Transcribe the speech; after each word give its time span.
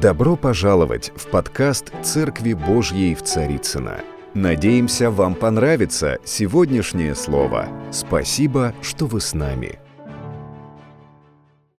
Добро 0.00 0.36
пожаловать 0.36 1.10
в 1.16 1.26
подкаст 1.26 1.86
«Церкви 2.04 2.52
Божьей 2.52 3.16
в 3.16 3.24
Царицына. 3.24 3.96
Надеемся, 4.32 5.10
вам 5.10 5.34
понравится 5.34 6.18
сегодняшнее 6.24 7.16
слово. 7.16 7.66
Спасибо, 7.90 8.74
что 8.80 9.06
вы 9.06 9.20
с 9.20 9.34
нами. 9.34 9.80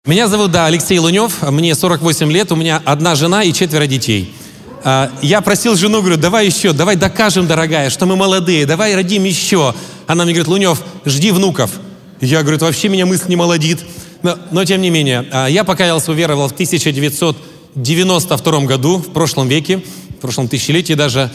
Меня 0.04 0.28
зовут, 0.28 0.50
да, 0.50 0.66
Алексей 0.66 0.98
Лунев, 0.98 1.40
мне 1.50 1.74
48 1.74 2.30
лет, 2.30 2.52
у 2.52 2.56
меня 2.56 2.82
одна 2.84 3.14
жена 3.14 3.42
и 3.42 3.54
четверо 3.54 3.86
детей. 3.86 4.34
А, 4.84 5.10
Я 5.22 5.40
просил 5.40 5.74
жену, 5.74 6.00
говорю, 6.00 6.18
давай 6.18 6.44
еще, 6.44 6.74
давай 6.74 6.96
докажем, 6.96 7.46
дорогая, 7.46 7.88
что 7.88 8.04
мы 8.04 8.16
молодые, 8.16 8.66
давай 8.66 8.94
родим 8.94 9.24
еще. 9.24 9.74
Она 10.06 10.24
мне 10.24 10.34
говорит, 10.34 10.48
Лунев, 10.48 10.82
жди 11.06 11.30
внуков. 11.30 11.70
Я 12.20 12.42
говорю, 12.42 12.58
вообще 12.58 12.90
меня 12.90 13.06
мысль 13.06 13.28
не 13.28 13.36
молодит. 13.36 13.82
Но, 14.22 14.36
но 14.50 14.66
тем 14.66 14.82
не 14.82 14.90
менее, 14.90 15.26
а, 15.32 15.46
я 15.46 15.64
покаялся, 15.64 16.10
уверовал 16.10 16.48
в 16.48 16.54
1992 17.74 18.60
году, 18.66 18.96
в 18.98 19.12
прошлом 19.12 19.48
веке, 19.48 19.78
в 19.78 20.20
прошлом 20.20 20.48
тысячелетии 20.48 20.94
даже. 20.94 21.30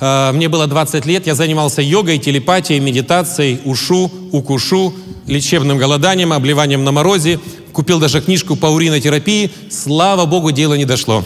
А, 0.00 0.32
Мне 0.32 0.48
было 0.48 0.66
20 0.66 1.06
лет, 1.06 1.26
я 1.26 1.34
занимался 1.34 1.80
йогой, 1.80 2.18
телепатией, 2.18 2.80
медитацией, 2.80 3.60
ушу, 3.64 4.10
укушу, 4.32 4.92
лечебным 5.26 5.78
голоданием, 5.78 6.32
обливанием 6.32 6.84
на 6.84 6.92
морозе. 6.92 7.38
Купил 7.72 7.98
даже 8.00 8.20
книжку 8.20 8.56
по 8.56 8.66
уринотерапии. 8.66 9.50
Слава 9.70 10.24
Богу, 10.26 10.50
дело 10.50 10.74
не 10.74 10.84
дошло. 10.84 11.22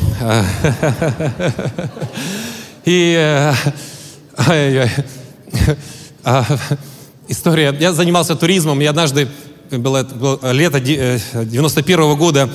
И 2.84 3.14
э. 3.16 3.54
А, 6.22 6.44
история. 7.28 7.74
Я 7.80 7.92
занимался 7.92 8.34
туризмом, 8.36 8.80
и 8.82 8.84
однажды, 8.84 9.28
было, 9.70 10.02
было 10.02 10.52
лето 10.52 10.80
де- 10.80 11.18
э, 11.32 11.44
91 11.44 12.14
года, 12.16 12.50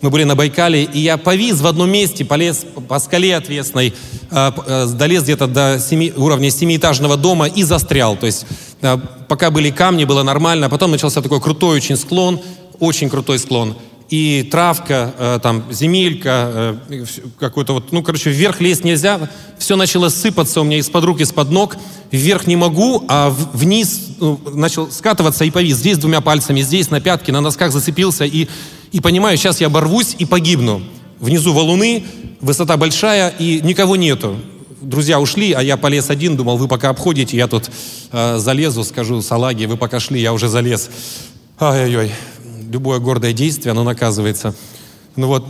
мы 0.00 0.10
были 0.10 0.24
на 0.24 0.36
Байкале, 0.36 0.84
и 0.84 1.00
я 1.00 1.16
повис 1.16 1.60
в 1.60 1.66
одном 1.66 1.90
месте, 1.90 2.24
полез 2.24 2.64
по 2.88 2.98
скале 2.98 3.36
отвесной, 3.36 3.94
э, 4.30 4.52
э, 4.66 4.86
долез 4.94 5.24
где-то 5.24 5.46
до 5.46 5.80
семи- 5.80 6.12
уровня 6.16 6.50
семиэтажного 6.50 7.16
дома 7.16 7.46
и 7.46 7.64
застрял. 7.64 8.16
То 8.16 8.26
есть 8.26 8.46
э, 8.80 8.96
пока 9.28 9.50
были 9.50 9.70
камни, 9.70 10.04
было 10.04 10.22
нормально, 10.22 10.66
а 10.66 10.68
потом 10.68 10.92
начался 10.92 11.20
такой 11.20 11.40
крутой 11.40 11.76
очень 11.76 11.96
склон, 11.96 12.40
очень 12.78 13.10
крутой 13.10 13.38
склон. 13.38 13.76
И 14.08 14.48
травка, 14.50 15.40
там, 15.42 15.64
земелька, 15.70 16.80
какой-то 17.38 17.74
вот, 17.74 17.92
ну, 17.92 18.02
короче, 18.02 18.30
вверх 18.30 18.58
лезть 18.58 18.82
нельзя. 18.82 19.28
Все 19.58 19.76
начало 19.76 20.08
сыпаться 20.08 20.62
у 20.62 20.64
меня 20.64 20.78
из-под 20.78 21.04
рук, 21.04 21.20
из-под 21.20 21.50
ног. 21.50 21.76
Вверх 22.10 22.46
не 22.46 22.56
могу, 22.56 23.04
а 23.06 23.28
вниз 23.28 24.16
ну, 24.18 24.40
начал 24.54 24.90
скатываться 24.90 25.44
и 25.44 25.50
повис. 25.50 25.76
Здесь 25.76 25.98
двумя 25.98 26.22
пальцами, 26.22 26.62
здесь 26.62 26.88
на 26.88 27.02
пятке, 27.02 27.32
на 27.32 27.42
носках 27.42 27.70
зацепился. 27.70 28.24
И, 28.24 28.48
и 28.92 29.00
понимаю, 29.00 29.36
сейчас 29.36 29.60
я 29.60 29.66
оборвусь 29.68 30.16
и 30.18 30.24
погибну. 30.24 30.82
Внизу 31.20 31.52
валуны, 31.52 32.04
высота 32.40 32.76
большая 32.76 33.30
и 33.30 33.60
никого 33.62 33.96
нету. 33.96 34.36
Друзья 34.80 35.20
ушли, 35.20 35.52
а 35.52 35.62
я 35.62 35.76
полез 35.76 36.10
один, 36.10 36.36
думал, 36.36 36.56
вы 36.56 36.68
пока 36.68 36.90
обходите, 36.90 37.36
я 37.36 37.48
тут 37.48 37.70
э, 38.12 38.38
залезу, 38.38 38.84
скажу 38.84 39.20
салаги, 39.20 39.64
вы 39.64 39.76
пока 39.76 39.98
шли, 39.98 40.20
я 40.20 40.32
уже 40.32 40.48
залез. 40.48 40.88
Ай-яй-яй, 41.58 42.12
любое 42.70 43.00
гордое 43.00 43.32
действие, 43.32 43.72
оно 43.72 43.82
наказывается. 43.82 44.54
Ну 45.16 45.26
вот, 45.26 45.44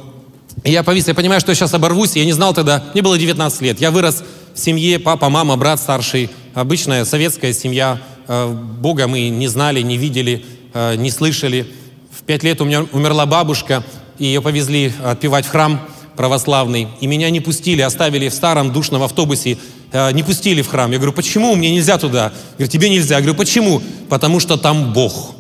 я 0.65 0.83
повис, 0.83 1.09
я 1.09 1.15
понимаю, 1.15 1.41
что 1.41 1.51
я 1.51 1.55
сейчас 1.57 1.75
оборвусь, 1.75 2.17
я 2.17 2.25
не 2.25 2.33
знал 2.33 2.55
тогда, 2.55 2.83
мне 2.95 3.03
было 3.03 3.19
19 3.19 3.61
лет, 3.61 3.81
я 3.81 3.91
вырос 3.91 4.25
в 4.55 4.59
семье, 4.59 4.99
папа, 4.99 5.29
мама, 5.29 5.57
брат 5.57 5.79
старший, 5.79 6.31
обычная 6.55 7.05
советская 7.05 7.53
семья, 7.53 8.01
Э, 8.29 8.47
Бога 8.47 9.09
мы 9.09 9.31
не 9.31 9.49
знали, 9.49 9.81
не 9.81 9.97
видели, 9.97 10.45
э, 10.75 10.95
не 10.97 11.11
слышали. 11.11 11.67
Пять 12.29 12.43
лет 12.43 12.61
у 12.61 12.67
меня 12.67 12.85
умерла 12.93 13.25
бабушка, 13.25 13.83
и 14.19 14.27
ее 14.27 14.43
повезли 14.43 14.93
отпевать 15.03 15.47
в 15.47 15.49
храм 15.49 15.81
православный, 16.15 16.89
и 17.01 17.07
меня 17.07 17.31
не 17.31 17.41
пустили, 17.41 17.81
оставили 17.81 18.29
в 18.29 18.35
старом 18.35 18.71
душном 18.71 19.03
автобусе, 19.03 19.57
э, 19.93 20.13
не 20.13 20.23
пустили 20.23 20.61
в 20.61 20.69
храм. 20.69 20.93
Я 20.93 20.99
говорю, 20.99 21.15
почему? 21.15 21.55
Мне 21.57 21.71
нельзя 21.71 21.97
туда. 21.97 22.35
Говорю, 22.59 22.71
тебе 22.71 22.91
нельзя. 22.91 23.15
Я 23.15 23.23
говорю, 23.23 23.35
почему? 23.35 23.81
Потому 24.11 24.41
что 24.41 24.59
там 24.59 24.93
Бог. 24.93 25.31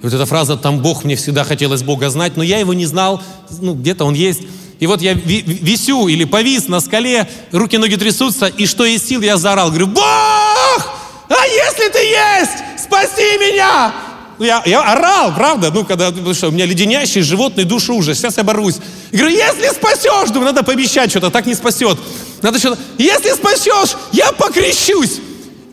И 0.00 0.04
вот 0.06 0.14
эта 0.14 0.24
фраза 0.24 0.56
«там 0.56 0.78
Бог», 0.78 1.04
мне 1.04 1.14
всегда 1.16 1.44
хотелось 1.44 1.82
Бога 1.82 2.08
знать, 2.08 2.38
но 2.38 2.42
я 2.42 2.58
его 2.58 2.72
не 2.72 2.86
знал, 2.86 3.22
ну, 3.60 3.74
где-то 3.74 4.06
он 4.06 4.14
есть. 4.14 4.40
И 4.80 4.86
вот 4.86 5.02
я 5.02 5.12
ви- 5.12 5.42
ви- 5.42 5.58
висю 5.60 6.08
или 6.08 6.24
повис 6.24 6.68
на 6.68 6.80
скале, 6.80 7.28
руки-ноги 7.52 7.96
трясутся, 7.96 8.46
и 8.46 8.64
что 8.64 8.86
из 8.86 9.06
сил 9.06 9.20
я 9.20 9.36
заорал, 9.36 9.68
говорю, 9.68 9.88
Бог! 9.88 10.02
А 11.28 11.46
если 11.46 11.90
ты 11.92 11.98
есть, 11.98 12.82
спаси 12.82 13.36
меня! 13.36 13.92
Ну, 14.38 14.44
я, 14.44 14.62
я 14.66 14.82
орал, 14.82 15.32
правда, 15.34 15.70
ну, 15.72 15.84
когда, 15.84 16.10
потому 16.10 16.34
что 16.34 16.48
у 16.48 16.50
меня 16.50 16.66
леденящий 16.66 17.22
животный 17.22 17.64
душу 17.64 17.94
ужас, 17.94 18.18
сейчас 18.18 18.36
я 18.36 18.42
борвусь. 18.42 18.76
И 19.12 19.16
говорю, 19.16 19.36
если 19.36 19.68
спасешь, 19.68 20.30
думаю, 20.30 20.52
надо 20.52 20.64
пообещать 20.64 21.10
что-то, 21.10 21.30
так 21.30 21.46
не 21.46 21.54
спасет. 21.54 21.98
Надо 22.42 22.58
что-то, 22.58 22.78
если 22.98 23.32
спасешь, 23.32 23.96
я 24.12 24.32
покрещусь. 24.32 25.20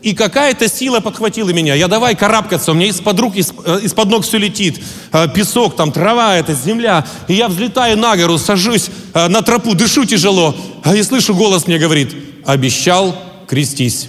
И 0.02 0.14
какая-то 0.14 0.68
сила 0.68 0.98
подхватила 0.98 1.50
меня. 1.50 1.74
Я 1.74 1.86
давай 1.86 2.16
карабкаться, 2.16 2.72
у 2.72 2.74
меня 2.74 2.88
из-под 2.88 3.20
рук, 3.20 3.36
э, 3.36 3.40
из-под 3.82 4.08
ног 4.08 4.24
все 4.24 4.36
летит. 4.36 4.82
Э, 5.12 5.28
Песок, 5.32 5.76
там 5.76 5.92
трава, 5.92 6.36
это 6.36 6.54
земля. 6.54 7.06
И 7.28 7.34
я 7.34 7.46
взлетаю 7.46 7.96
на 7.96 8.16
гору, 8.16 8.36
сажусь 8.36 8.90
э, 9.14 9.28
на 9.28 9.42
тропу, 9.42 9.74
дышу 9.74 10.04
тяжело. 10.04 10.56
А 10.82 10.94
я 10.94 11.04
слышу, 11.04 11.34
голос 11.34 11.68
мне 11.68 11.78
говорит, 11.78 12.14
обещал, 12.44 13.16
крестись. 13.46 14.08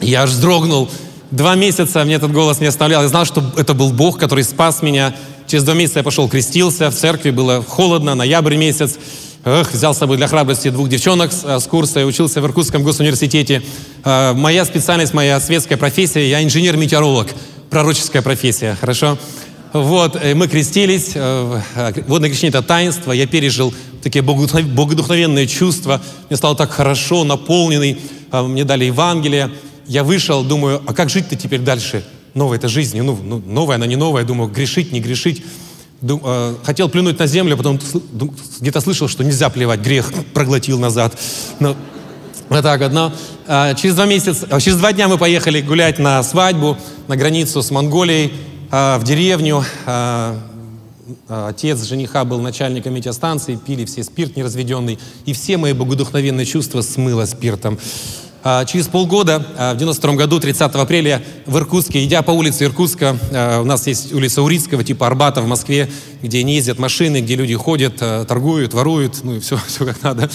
Я 0.00 0.22
аж 0.22 0.30
вздрогнул. 0.30 0.90
Два 1.30 1.54
месяца 1.54 2.04
мне 2.04 2.14
этот 2.14 2.32
голос 2.32 2.60
не 2.60 2.66
оставлял. 2.66 3.02
Я 3.02 3.08
знал, 3.08 3.24
что 3.24 3.42
это 3.56 3.72
был 3.72 3.92
Бог, 3.92 4.18
который 4.18 4.42
спас 4.42 4.82
меня. 4.82 5.14
Через 5.46 5.62
два 5.64 5.74
месяца 5.74 6.00
я 6.00 6.02
пошел 6.02 6.28
крестился. 6.28 6.90
В 6.90 6.94
церкви 6.94 7.30
было 7.30 7.62
холодно, 7.62 8.14
ноябрь 8.16 8.56
месяц. 8.56 8.98
Эх, 9.44 9.72
взял 9.72 9.94
с 9.94 9.98
собой 9.98 10.16
для 10.16 10.26
храбрости 10.26 10.70
двух 10.70 10.88
девчонок 10.88 11.32
с, 11.32 11.44
э, 11.44 11.60
с 11.60 11.64
курса 11.66 12.00
и 12.00 12.04
учился 12.04 12.40
в 12.40 12.46
Иркутском 12.46 12.82
госуниверситете. 12.82 13.62
Э, 14.04 14.32
Моя 14.34 14.64
специальность, 14.64 15.14
моя 15.14 15.40
светская 15.40 15.78
профессия, 15.78 16.28
я 16.28 16.42
инженер-метеоролог. 16.42 17.28
Пророческая 17.70 18.22
профессия, 18.22 18.76
хорошо? 18.78 19.16
Вот, 19.72 20.16
э, 20.20 20.34
мы 20.34 20.48
крестились, 20.48 21.12
водное 22.08 22.28
крещение– 22.28 22.48
это 22.50 22.62
таинство, 22.62 23.12
я 23.12 23.26
пережил 23.28 23.72
такие 24.02 24.22
богодухнов- 24.22 24.66
богодухновенные 24.74 25.46
чувства, 25.46 26.02
мне 26.28 26.36
стало 26.36 26.56
так 26.56 26.70
хорошо, 26.72 27.22
наполненный, 27.24 27.98
э, 28.32 28.42
мне 28.42 28.64
дали 28.64 28.86
Евангелие, 28.86 29.50
я 29.90 30.04
вышел, 30.04 30.44
думаю, 30.44 30.80
а 30.86 30.94
как 30.94 31.10
жить-то 31.10 31.34
теперь 31.34 31.58
дальше? 31.62 32.04
Новая 32.34 32.58
это 32.58 32.68
жизнь, 32.68 33.02
ну, 33.02 33.18
ну, 33.20 33.42
новая 33.44 33.74
она 33.74 33.86
не 33.86 33.96
новая, 33.96 34.22
думаю, 34.22 34.48
грешить, 34.48 34.92
не 34.92 35.00
грешить. 35.00 35.42
Ду- 36.00 36.20
э, 36.22 36.54
хотел 36.62 36.88
плюнуть 36.88 37.18
на 37.18 37.26
землю, 37.26 37.56
потом 37.56 37.78
сл- 37.78 38.00
ду- 38.12 38.32
где-то 38.60 38.80
слышал, 38.80 39.08
что 39.08 39.24
нельзя 39.24 39.50
плевать, 39.50 39.80
грех 39.80 40.12
проглотил 40.32 40.78
назад. 40.78 41.18
Но 41.58 41.76
вот 42.48 42.62
так 42.62 42.80
вот. 42.80 42.92
Но 42.92 43.12
а, 43.48 43.74
через 43.74 43.96
два 43.96 44.06
месяца, 44.06 44.46
а, 44.48 44.60
через 44.60 44.78
два 44.78 44.92
дня 44.92 45.08
мы 45.08 45.18
поехали 45.18 45.60
гулять 45.60 45.98
на 45.98 46.22
свадьбу 46.22 46.78
на 47.08 47.16
границу 47.16 47.60
с 47.60 47.72
Монголией 47.72 48.32
а, 48.70 48.96
в 48.96 49.02
деревню. 49.02 49.64
А, 49.86 50.38
а, 51.28 51.48
отец 51.48 51.82
жениха 51.82 52.24
был 52.24 52.40
начальником 52.40 52.94
метеостанции, 52.94 53.56
пили 53.56 53.84
все 53.86 54.04
спирт 54.04 54.36
неразведенный, 54.36 55.00
и 55.26 55.32
все 55.32 55.56
мои 55.56 55.72
богодухновенные 55.72 56.46
чувства 56.46 56.80
смыло 56.82 57.26
спиртом. 57.26 57.76
А, 58.42 58.64
Через 58.64 58.88
полгода, 58.88 59.44
а, 59.58 59.74
в 59.74 59.76
92 59.76 60.14
году, 60.14 60.40
30 60.40 60.74
апреля, 60.74 61.22
в 61.44 61.58
Иркутске, 61.58 62.02
идя 62.04 62.22
по 62.22 62.30
улице 62.30 62.64
Иркутска, 62.64 63.18
а, 63.32 63.60
у 63.60 63.64
нас 63.64 63.86
есть 63.86 64.14
улица 64.14 64.40
Урицкого, 64.42 64.82
типа 64.82 65.06
Арбата 65.06 65.42
в 65.42 65.46
Москве, 65.46 65.90
где 66.22 66.42
не 66.42 66.54
ездят 66.54 66.78
машины, 66.78 67.20
где 67.20 67.36
люди 67.36 67.54
ходят, 67.54 67.96
торгуют, 67.96 68.72
воруют, 68.72 69.22
ну 69.24 69.36
и 69.36 69.40
все, 69.40 69.58
все 69.66 69.84
как 69.84 70.02
надо. 70.02 70.30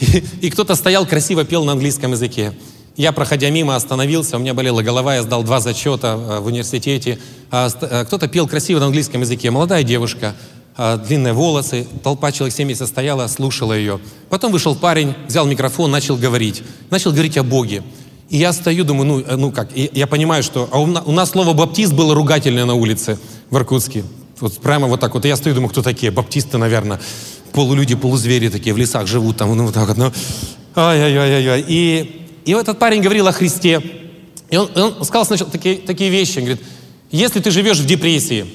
И, 0.00 0.24
и 0.40 0.50
кто-то 0.50 0.74
стоял, 0.74 1.04
красиво 1.04 1.44
пел 1.44 1.64
на 1.64 1.72
английском 1.72 2.12
языке. 2.12 2.54
Я, 2.96 3.12
проходя 3.12 3.50
мимо, 3.50 3.76
остановился, 3.76 4.36
у 4.36 4.40
меня 4.40 4.54
болела 4.54 4.82
голова, 4.82 5.16
я 5.16 5.22
сдал 5.22 5.42
два 5.42 5.60
зачета 5.60 6.16
в 6.16 6.46
университете. 6.46 7.18
Кто-то 7.48 8.28
пел 8.28 8.46
красиво 8.46 8.80
на 8.80 8.86
английском 8.86 9.22
языке. 9.22 9.50
Молодая 9.50 9.82
девушка, 9.82 10.34
длинные 10.76 11.32
волосы, 11.32 11.86
толпа 12.02 12.32
человек 12.32 12.54
70 12.54 12.88
стояла, 12.88 13.26
слушала 13.26 13.74
ее. 13.74 14.00
Потом 14.28 14.52
вышел 14.52 14.74
парень, 14.74 15.14
взял 15.26 15.46
микрофон, 15.46 15.90
начал 15.90 16.16
говорить. 16.16 16.62
Начал 16.90 17.12
говорить 17.12 17.36
о 17.36 17.42
Боге. 17.42 17.82
И 18.30 18.38
я 18.38 18.54
стою, 18.54 18.84
думаю, 18.84 19.06
ну, 19.06 19.20
э, 19.20 19.36
ну 19.36 19.52
как, 19.52 19.68
и 19.76 19.90
я 19.92 20.06
понимаю, 20.06 20.42
что... 20.42 20.66
А 20.72 20.80
у, 20.80 20.84
у 20.84 21.12
нас 21.12 21.30
слово 21.30 21.52
«баптист» 21.52 21.92
было 21.92 22.14
ругательное 22.14 22.64
на 22.64 22.72
улице 22.72 23.18
в 23.50 23.56
Иркутске. 23.56 24.04
Вот 24.40 24.58
прямо 24.58 24.86
вот 24.86 25.00
так 25.00 25.12
вот. 25.12 25.24
И 25.26 25.28
я 25.28 25.36
стою, 25.36 25.54
думаю, 25.54 25.68
кто 25.68 25.82
такие? 25.82 26.10
Баптисты, 26.10 26.56
наверное. 26.56 26.98
Полулюди, 27.52 27.94
полузвери 27.94 28.48
такие, 28.48 28.74
в 28.74 28.78
лесах 28.78 29.06
живут 29.06 29.36
там, 29.36 29.54
ну 29.54 29.66
вот 29.66 29.74
так 29.74 29.86
вот. 29.86 29.98
Ну. 29.98 30.12
Ай-яй-яй-яй. 30.74 31.64
И, 31.68 32.26
и 32.46 32.52
этот 32.52 32.78
парень 32.78 33.02
говорил 33.02 33.28
о 33.28 33.32
Христе. 33.32 33.82
И 34.48 34.56
он, 34.56 34.70
он 34.74 35.04
сказал 35.04 35.26
сначала 35.26 35.50
такие, 35.50 35.76
такие 35.76 36.08
вещи. 36.08 36.38
Он 36.38 36.44
говорит, 36.44 36.62
если 37.10 37.40
ты 37.40 37.50
живешь 37.50 37.78
в 37.78 37.86
депрессии, 37.86 38.46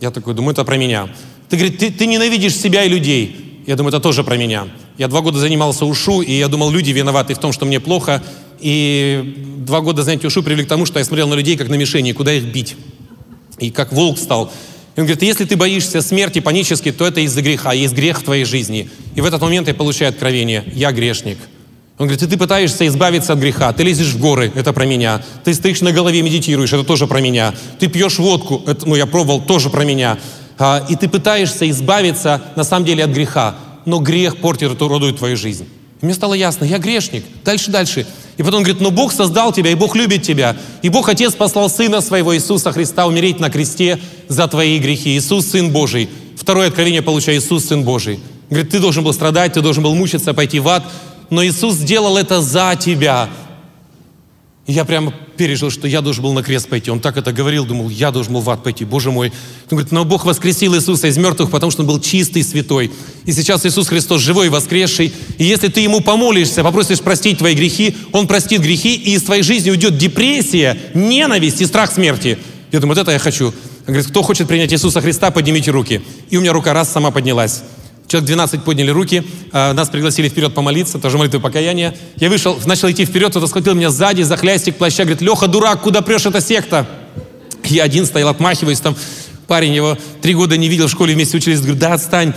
я 0.00 0.10
такой 0.10 0.34
думаю, 0.34 0.52
это 0.52 0.64
про 0.64 0.76
меня. 0.76 1.08
Ты, 1.52 1.58
говорит, 1.58 1.78
ты, 1.78 1.90
ты 1.90 2.06
ненавидишь 2.06 2.56
себя 2.56 2.82
и 2.84 2.88
людей. 2.88 3.60
Я 3.66 3.76
думаю, 3.76 3.90
это 3.90 4.00
тоже 4.00 4.24
про 4.24 4.38
меня. 4.38 4.68
Я 4.96 5.06
два 5.06 5.20
года 5.20 5.38
занимался 5.38 5.84
ушу, 5.84 6.22
и 6.22 6.32
я 6.32 6.48
думал, 6.48 6.70
люди 6.70 6.92
виноваты 6.92 7.34
в 7.34 7.38
том, 7.38 7.52
что 7.52 7.66
мне 7.66 7.78
плохо. 7.78 8.22
И 8.58 9.52
два 9.58 9.82
года 9.82 10.02
занятия 10.02 10.28
ушу 10.28 10.42
привели 10.42 10.64
к 10.64 10.68
тому, 10.68 10.86
что 10.86 10.98
я 10.98 11.04
смотрел 11.04 11.28
на 11.28 11.34
людей 11.34 11.58
как 11.58 11.68
на 11.68 11.74
мишени, 11.74 12.12
куда 12.12 12.32
их 12.32 12.44
бить. 12.44 12.74
И 13.58 13.70
как 13.70 13.92
волк 13.92 14.16
стал. 14.16 14.50
И 14.96 15.00
он 15.00 15.04
говорит, 15.04 15.22
если 15.22 15.44
ты 15.44 15.56
боишься 15.56 16.00
смерти 16.00 16.38
панически, 16.38 16.90
то 16.90 17.06
это 17.06 17.20
из-за 17.20 17.42
греха, 17.42 17.74
есть 17.74 17.92
грех 17.92 18.20
в 18.20 18.24
твоей 18.24 18.46
жизни. 18.46 18.88
И 19.14 19.20
в 19.20 19.26
этот 19.26 19.42
момент 19.42 19.68
я 19.68 19.74
получаю 19.74 20.08
откровение, 20.08 20.64
я 20.74 20.90
грешник. 20.90 21.36
Он 21.98 22.06
говорит, 22.06 22.26
ты 22.26 22.38
пытаешься 22.38 22.86
избавиться 22.86 23.34
от 23.34 23.40
греха, 23.40 23.70
ты 23.74 23.82
лезешь 23.82 24.14
в 24.14 24.18
горы, 24.18 24.50
это 24.54 24.72
про 24.72 24.86
меня. 24.86 25.22
Ты 25.44 25.52
стоишь 25.52 25.82
на 25.82 25.92
голове, 25.92 26.22
медитируешь, 26.22 26.72
это 26.72 26.82
тоже 26.82 27.06
про 27.06 27.20
меня. 27.20 27.52
Ты 27.78 27.88
пьешь 27.88 28.18
водку, 28.18 28.62
это, 28.66 28.88
ну 28.88 28.94
я 28.94 29.04
пробовал, 29.04 29.42
тоже 29.42 29.68
про 29.68 29.84
меня. 29.84 30.18
А, 30.58 30.84
и 30.88 30.96
ты 30.96 31.08
пытаешься 31.08 31.68
избавиться 31.70 32.42
на 32.56 32.64
самом 32.64 32.86
деле 32.86 33.04
от 33.04 33.10
греха, 33.10 33.54
но 33.84 33.98
грех 33.98 34.36
портит 34.38 34.80
роду 34.80 35.12
твою 35.12 35.36
жизнь. 35.36 35.66
И 36.00 36.04
мне 36.04 36.14
стало 36.14 36.34
ясно, 36.34 36.64
я 36.64 36.78
грешник. 36.78 37.24
Дальше, 37.44 37.70
дальше. 37.70 38.06
И 38.36 38.42
потом 38.42 38.58
он 38.58 38.62
говорит, 38.64 38.82
но 38.82 38.90
Бог 38.90 39.12
создал 39.12 39.52
тебя, 39.52 39.70
и 39.70 39.74
Бог 39.74 39.94
любит 39.94 40.22
тебя. 40.22 40.56
И 40.82 40.88
Бог 40.88 41.08
Отец 41.08 41.34
послал 41.34 41.70
Сына 41.70 42.00
Своего 42.00 42.34
Иисуса 42.34 42.72
Христа 42.72 43.06
умереть 43.06 43.38
на 43.38 43.50
кресте 43.50 44.00
за 44.28 44.48
твои 44.48 44.78
грехи. 44.78 45.16
Иисус 45.16 45.46
Сын 45.46 45.70
Божий. 45.70 46.08
Второе 46.36 46.68
откровение 46.68 47.02
получаю, 47.02 47.38
Иисус 47.38 47.66
Сын 47.66 47.84
Божий. 47.84 48.18
Говорит, 48.50 48.70
ты 48.70 48.80
должен 48.80 49.04
был 49.04 49.12
страдать, 49.12 49.52
ты 49.52 49.60
должен 49.60 49.82
был 49.84 49.94
мучиться, 49.94 50.34
пойти 50.34 50.60
в 50.60 50.68
ад, 50.68 50.82
но 51.30 51.44
Иисус 51.44 51.76
сделал 51.76 52.16
это 52.16 52.42
за 52.42 52.76
тебя. 52.78 53.28
И 54.66 54.72
я 54.72 54.84
прямо 54.84 55.12
пережил, 55.36 55.70
что 55.70 55.88
я 55.88 56.00
должен 56.00 56.22
был 56.22 56.32
на 56.34 56.42
крест 56.44 56.68
пойти. 56.68 56.88
Он 56.90 57.00
так 57.00 57.16
это 57.16 57.32
говорил, 57.32 57.64
думал, 57.64 57.88
я 57.88 58.12
должен 58.12 58.32
был 58.32 58.42
в 58.42 58.48
ад 58.48 58.62
пойти, 58.62 58.84
Боже 58.84 59.10
мой. 59.10 59.28
Он 59.28 59.76
говорит, 59.76 59.90
но 59.90 60.04
Бог 60.04 60.24
воскресил 60.24 60.76
Иисуса 60.76 61.08
из 61.08 61.16
мертвых, 61.16 61.50
потому 61.50 61.72
что 61.72 61.82
Он 61.82 61.88
был 61.88 62.00
чистый, 62.00 62.44
святой. 62.44 62.92
И 63.24 63.32
сейчас 63.32 63.66
Иисус 63.66 63.88
Христос 63.88 64.20
живой 64.20 64.50
воскресший. 64.50 65.12
И 65.38 65.44
если 65.44 65.66
ты 65.66 65.80
Ему 65.80 66.00
помолишься, 66.00 66.62
попросишь 66.62 67.00
простить 67.00 67.38
твои 67.38 67.56
грехи, 67.56 67.96
Он 68.12 68.28
простит 68.28 68.60
грехи, 68.60 68.94
и 68.94 69.14
из 69.14 69.24
твоей 69.24 69.42
жизни 69.42 69.70
уйдет 69.70 69.98
депрессия, 69.98 70.78
ненависть 70.94 71.60
и 71.60 71.66
страх 71.66 71.90
смерти. 71.90 72.38
Я 72.70 72.78
думаю, 72.78 72.96
вот 72.96 73.02
это 73.02 73.10
я 73.10 73.18
хочу. 73.18 73.46
Он 73.46 73.54
говорит, 73.86 74.06
кто 74.06 74.22
хочет 74.22 74.46
принять 74.46 74.72
Иисуса 74.72 75.00
Христа, 75.00 75.32
поднимите 75.32 75.72
руки. 75.72 76.02
И 76.30 76.36
у 76.36 76.40
меня 76.40 76.52
рука 76.52 76.72
раз 76.72 76.92
сама 76.92 77.10
поднялась. 77.10 77.62
Человек 78.12 78.26
12 78.26 78.62
подняли 78.62 78.90
руки, 78.90 79.24
а, 79.52 79.72
нас 79.72 79.88
пригласили 79.88 80.28
вперед 80.28 80.52
помолиться, 80.52 80.98
тоже 80.98 81.16
молитвы 81.16 81.40
покаяния. 81.40 81.94
Я 82.16 82.28
вышел, 82.28 82.58
начал 82.66 82.90
идти 82.90 83.06
вперед, 83.06 83.30
кто-то 83.30 83.46
схватил 83.46 83.72
меня 83.72 83.88
сзади 83.88 84.20
за 84.20 84.36
хлястик 84.36 84.76
плаща, 84.76 85.04
говорит, 85.04 85.22
Леха, 85.22 85.46
дурак, 85.46 85.80
куда 85.80 86.02
прешь, 86.02 86.26
эта 86.26 86.42
секта? 86.42 86.86
Я 87.64 87.84
один 87.84 88.04
стоял, 88.04 88.28
отмахиваясь, 88.28 88.80
там 88.80 88.94
парень 89.46 89.72
его 89.72 89.96
три 90.20 90.34
года 90.34 90.58
не 90.58 90.68
видел, 90.68 90.88
в 90.88 90.90
школе 90.90 91.14
вместе 91.14 91.38
учились, 91.38 91.60
говорит, 91.60 91.78
да 91.78 91.94
отстань. 91.94 92.34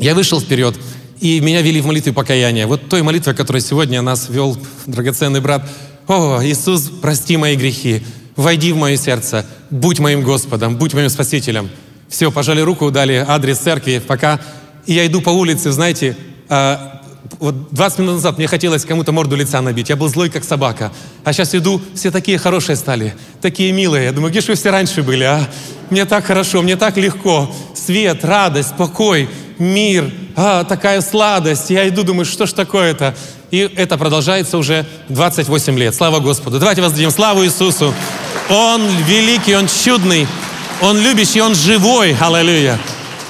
Я 0.00 0.16
вышел 0.16 0.40
вперед, 0.40 0.74
и 1.20 1.38
меня 1.38 1.62
вели 1.62 1.80
в 1.80 1.86
молитве 1.86 2.12
покаяния. 2.12 2.66
Вот 2.66 2.88
той 2.88 3.02
молитвой, 3.02 3.36
которой 3.36 3.62
сегодня 3.62 4.02
нас 4.02 4.28
вел 4.28 4.58
драгоценный 4.86 5.40
брат. 5.40 5.62
О, 6.08 6.40
Иисус, 6.42 6.90
прости 7.00 7.36
мои 7.36 7.54
грехи, 7.54 8.02
войди 8.34 8.72
в 8.72 8.76
мое 8.76 8.96
сердце, 8.96 9.46
будь 9.70 10.00
моим 10.00 10.24
Господом, 10.24 10.76
будь 10.76 10.92
моим 10.92 11.08
Спасителем. 11.08 11.70
Все, 12.08 12.32
пожали 12.32 12.62
руку, 12.62 12.90
дали 12.90 13.24
адрес 13.24 13.58
церкви, 13.58 14.02
пока 14.04 14.40
и 14.88 14.94
я 14.94 15.06
иду 15.06 15.20
по 15.20 15.28
улице, 15.28 15.70
знаете, 15.70 16.16
а, 16.48 17.02
вот 17.40 17.74
20 17.74 17.98
минут 17.98 18.14
назад 18.14 18.38
мне 18.38 18.46
хотелось 18.46 18.86
кому-то 18.86 19.12
морду 19.12 19.36
лица 19.36 19.60
набить. 19.60 19.90
Я 19.90 19.96
был 19.96 20.08
злой, 20.08 20.30
как 20.30 20.44
собака. 20.44 20.90
А 21.24 21.34
сейчас 21.34 21.54
иду, 21.54 21.82
все 21.94 22.10
такие 22.10 22.38
хорошие 22.38 22.74
стали, 22.74 23.14
такие 23.42 23.70
милые. 23.72 24.06
Я 24.06 24.12
думаю, 24.12 24.30
где 24.30 24.40
же 24.40 24.46
вы 24.46 24.54
все 24.54 24.70
раньше 24.70 25.02
были, 25.02 25.24
а? 25.24 25.46
Мне 25.90 26.06
так 26.06 26.24
хорошо, 26.24 26.62
мне 26.62 26.76
так 26.76 26.96
легко. 26.96 27.54
Свет, 27.74 28.24
радость, 28.24 28.76
покой, 28.78 29.28
мир, 29.58 30.10
а, 30.34 30.64
такая 30.64 31.02
сладость. 31.02 31.68
Я 31.68 31.86
иду, 31.86 32.02
думаю, 32.02 32.24
что 32.24 32.46
ж 32.46 32.54
такое-то? 32.54 33.14
И 33.50 33.58
это 33.58 33.98
продолжается 33.98 34.56
уже 34.56 34.86
28 35.10 35.78
лет. 35.78 35.94
Слава 35.94 36.20
Господу. 36.20 36.58
Давайте 36.58 36.80
воздадим 36.80 37.10
славу 37.10 37.44
Иисусу. 37.44 37.92
Он 38.48 38.80
великий, 39.06 39.54
Он 39.54 39.68
чудный, 39.68 40.26
Он 40.80 40.98
любящий, 40.98 41.42
Он 41.42 41.54
живой. 41.54 42.16
Аллилуйя. 42.18 42.78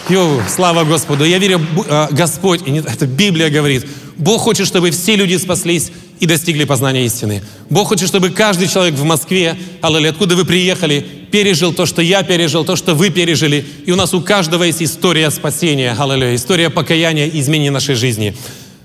Йоу, 0.09 0.41
слава 0.49 0.85
Господу. 0.85 1.25
Я 1.25 1.39
верю, 1.39 1.61
а, 1.87 2.09
Господь, 2.11 2.63
и 2.67 2.73
это 2.79 3.07
Библия 3.07 3.51
говорит, 3.51 3.85
Бог 4.17 4.41
хочет, 4.41 4.67
чтобы 4.67 4.91
все 4.91 5.17
люди 5.17 5.37
спаслись 5.37 5.93
и 6.19 6.25
достигли 6.25 6.65
познания 6.65 7.05
истины. 7.05 7.43
Бог 7.69 7.89
хочет, 7.89 8.09
чтобы 8.09 8.31
каждый 8.31 8.69
человек 8.69 8.95
в 8.95 9.05
Москве, 9.05 9.55
аллилуйя, 9.83 10.11
откуда 10.11 10.35
вы 10.35 10.47
приехали, 10.47 11.07
пережил 11.31 11.75
то, 11.75 11.85
что 11.85 12.01
я 12.01 12.23
пережил, 12.23 12.65
то, 12.65 12.75
что 12.75 12.95
вы 12.95 13.11
пережили. 13.11 13.67
И 13.85 13.93
у 13.93 13.97
нас 13.97 14.15
у 14.15 14.23
каждого 14.23 14.63
есть 14.63 14.83
история 14.83 15.31
спасения, 15.31 15.95
аллилуйя, 15.99 16.35
история 16.35 16.71
покаяния 16.71 17.27
и 17.27 17.41
изменения 17.41 17.71
нашей 17.71 17.95
жизни. 17.95 18.35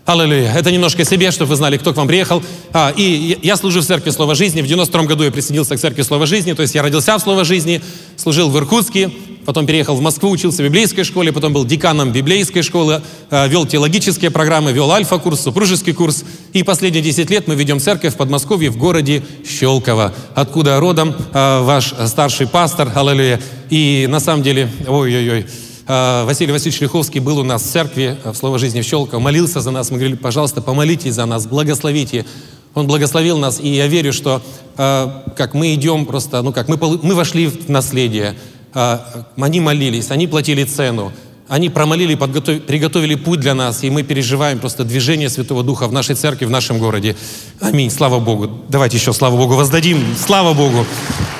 Аллилуйя. 0.06 0.54
Это 0.54 0.70
немножко 0.70 1.06
себе, 1.06 1.32
чтобы 1.32 1.52
вы 1.52 1.56
знали, 1.56 1.78
кто 1.78 1.94
к 1.94 1.96
вам 1.96 2.10
приехал. 2.10 2.44
А, 2.74 2.92
и 2.94 3.40
я 3.42 3.56
служу 3.56 3.80
в 3.80 3.86
церкви 3.86 4.10
Слова 4.10 4.36
Жизни. 4.36 4.62
В 4.62 4.68
92 4.68 5.04
году 5.04 5.24
я 5.24 5.32
присоединился 5.32 5.78
к 5.78 5.80
церкви 5.80 6.02
Слова 6.02 6.26
Жизни. 6.26 6.52
То 6.52 6.62
есть 6.62 6.76
я 6.76 6.82
родился 6.82 7.18
в 7.18 7.22
Слово 7.22 7.46
Жизни, 7.46 7.82
служил 8.18 8.50
в 8.50 8.58
Иркутске, 8.58 9.10
потом 9.46 9.66
переехал 9.66 9.96
в 9.96 10.02
Москву, 10.02 10.30
учился 10.30 10.62
в 10.62 10.66
библейской 10.66 11.04
школе, 11.04 11.32
потом 11.32 11.54
был 11.54 11.64
деканом 11.64 12.12
библейской 12.12 12.64
школы, 12.64 13.02
а, 13.30 13.48
вел 13.48 13.66
теологические 13.66 14.30
программы, 14.30 14.74
вел 14.74 14.92
альфа-курс, 14.92 15.40
супружеский 15.40 15.94
курс. 15.94 16.26
И 16.52 16.64
последние 16.64 17.02
10 17.02 17.30
лет 17.30 17.48
мы 17.48 17.56
ведем 17.56 17.80
церковь 17.80 18.16
в 18.16 18.18
Подмосковье 18.18 18.72
в 18.72 18.78
городе 18.78 19.24
Щелково, 19.48 20.14
откуда 20.36 20.82
родом 20.82 21.16
а, 21.32 21.64
ваш 21.64 21.94
старший 22.08 22.48
пастор. 22.48 22.92
Аллилуйя. 22.94 23.40
И 23.70 24.06
на 24.10 24.20
самом 24.20 24.44
деле, 24.44 24.70
ой-ой-ой, 24.86 25.46
Василий 25.88 26.54
Васильевич 26.54 26.80
Лиховский 26.82 27.20
был 27.20 27.40
у 27.40 27.44
нас 27.44 27.64
в 27.64 27.70
церкви 27.70 28.18
в 28.24 28.36
Слово 28.36 28.58
жизни 28.58 28.82
в 28.82 28.86
Щелково, 28.86 29.20
молился 29.20 29.60
за 29.60 29.72
нас. 29.72 29.92
Мы 29.92 29.98
говорили, 29.98 30.16
пожалуйста, 30.16 30.62
помолитесь 30.62 31.16
за 31.16 31.26
нас, 31.26 31.46
благословите. 31.46 32.26
Он 32.74 32.88
благословил 32.88 33.38
нас, 33.38 33.60
и 33.60 33.68
я 33.68 33.88
верю, 33.88 34.14
что 34.14 34.42
а, 34.78 35.26
как 35.36 35.54
мы 35.54 35.74
идем 35.74 36.06
просто, 36.06 36.42
ну 36.42 36.54
как 36.54 36.70
мы, 36.70 36.78
мы 36.78 37.14
вошли 37.14 37.48
в 37.48 37.70
наследие, 37.70 38.36
они 38.74 39.60
молились, 39.60 40.10
они 40.10 40.26
платили 40.26 40.64
цену, 40.64 41.12
они 41.48 41.70
промолили, 41.70 42.16
приготовили 42.16 43.16
путь 43.16 43.42
для 43.42 43.54
нас, 43.54 43.84
и 43.84 43.90
мы 43.90 44.02
переживаем 44.02 44.60
просто 44.60 44.84
движение 44.84 45.30
Святого 45.30 45.64
Духа 45.64 45.88
в 45.88 45.94
нашей 45.94 46.16
церкви, 46.16 46.46
в 46.46 46.50
нашем 46.50 46.80
городе. 46.80 47.16
Аминь, 47.60 47.92
слава 47.92 48.20
Богу. 48.20 48.50
Давайте 48.70 48.98
еще 48.98 49.14
слава 49.14 49.38
Богу 49.38 49.56
воздадим, 49.56 50.04
слава 50.18 50.54
Богу. 50.54 50.86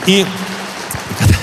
И 0.06 0.26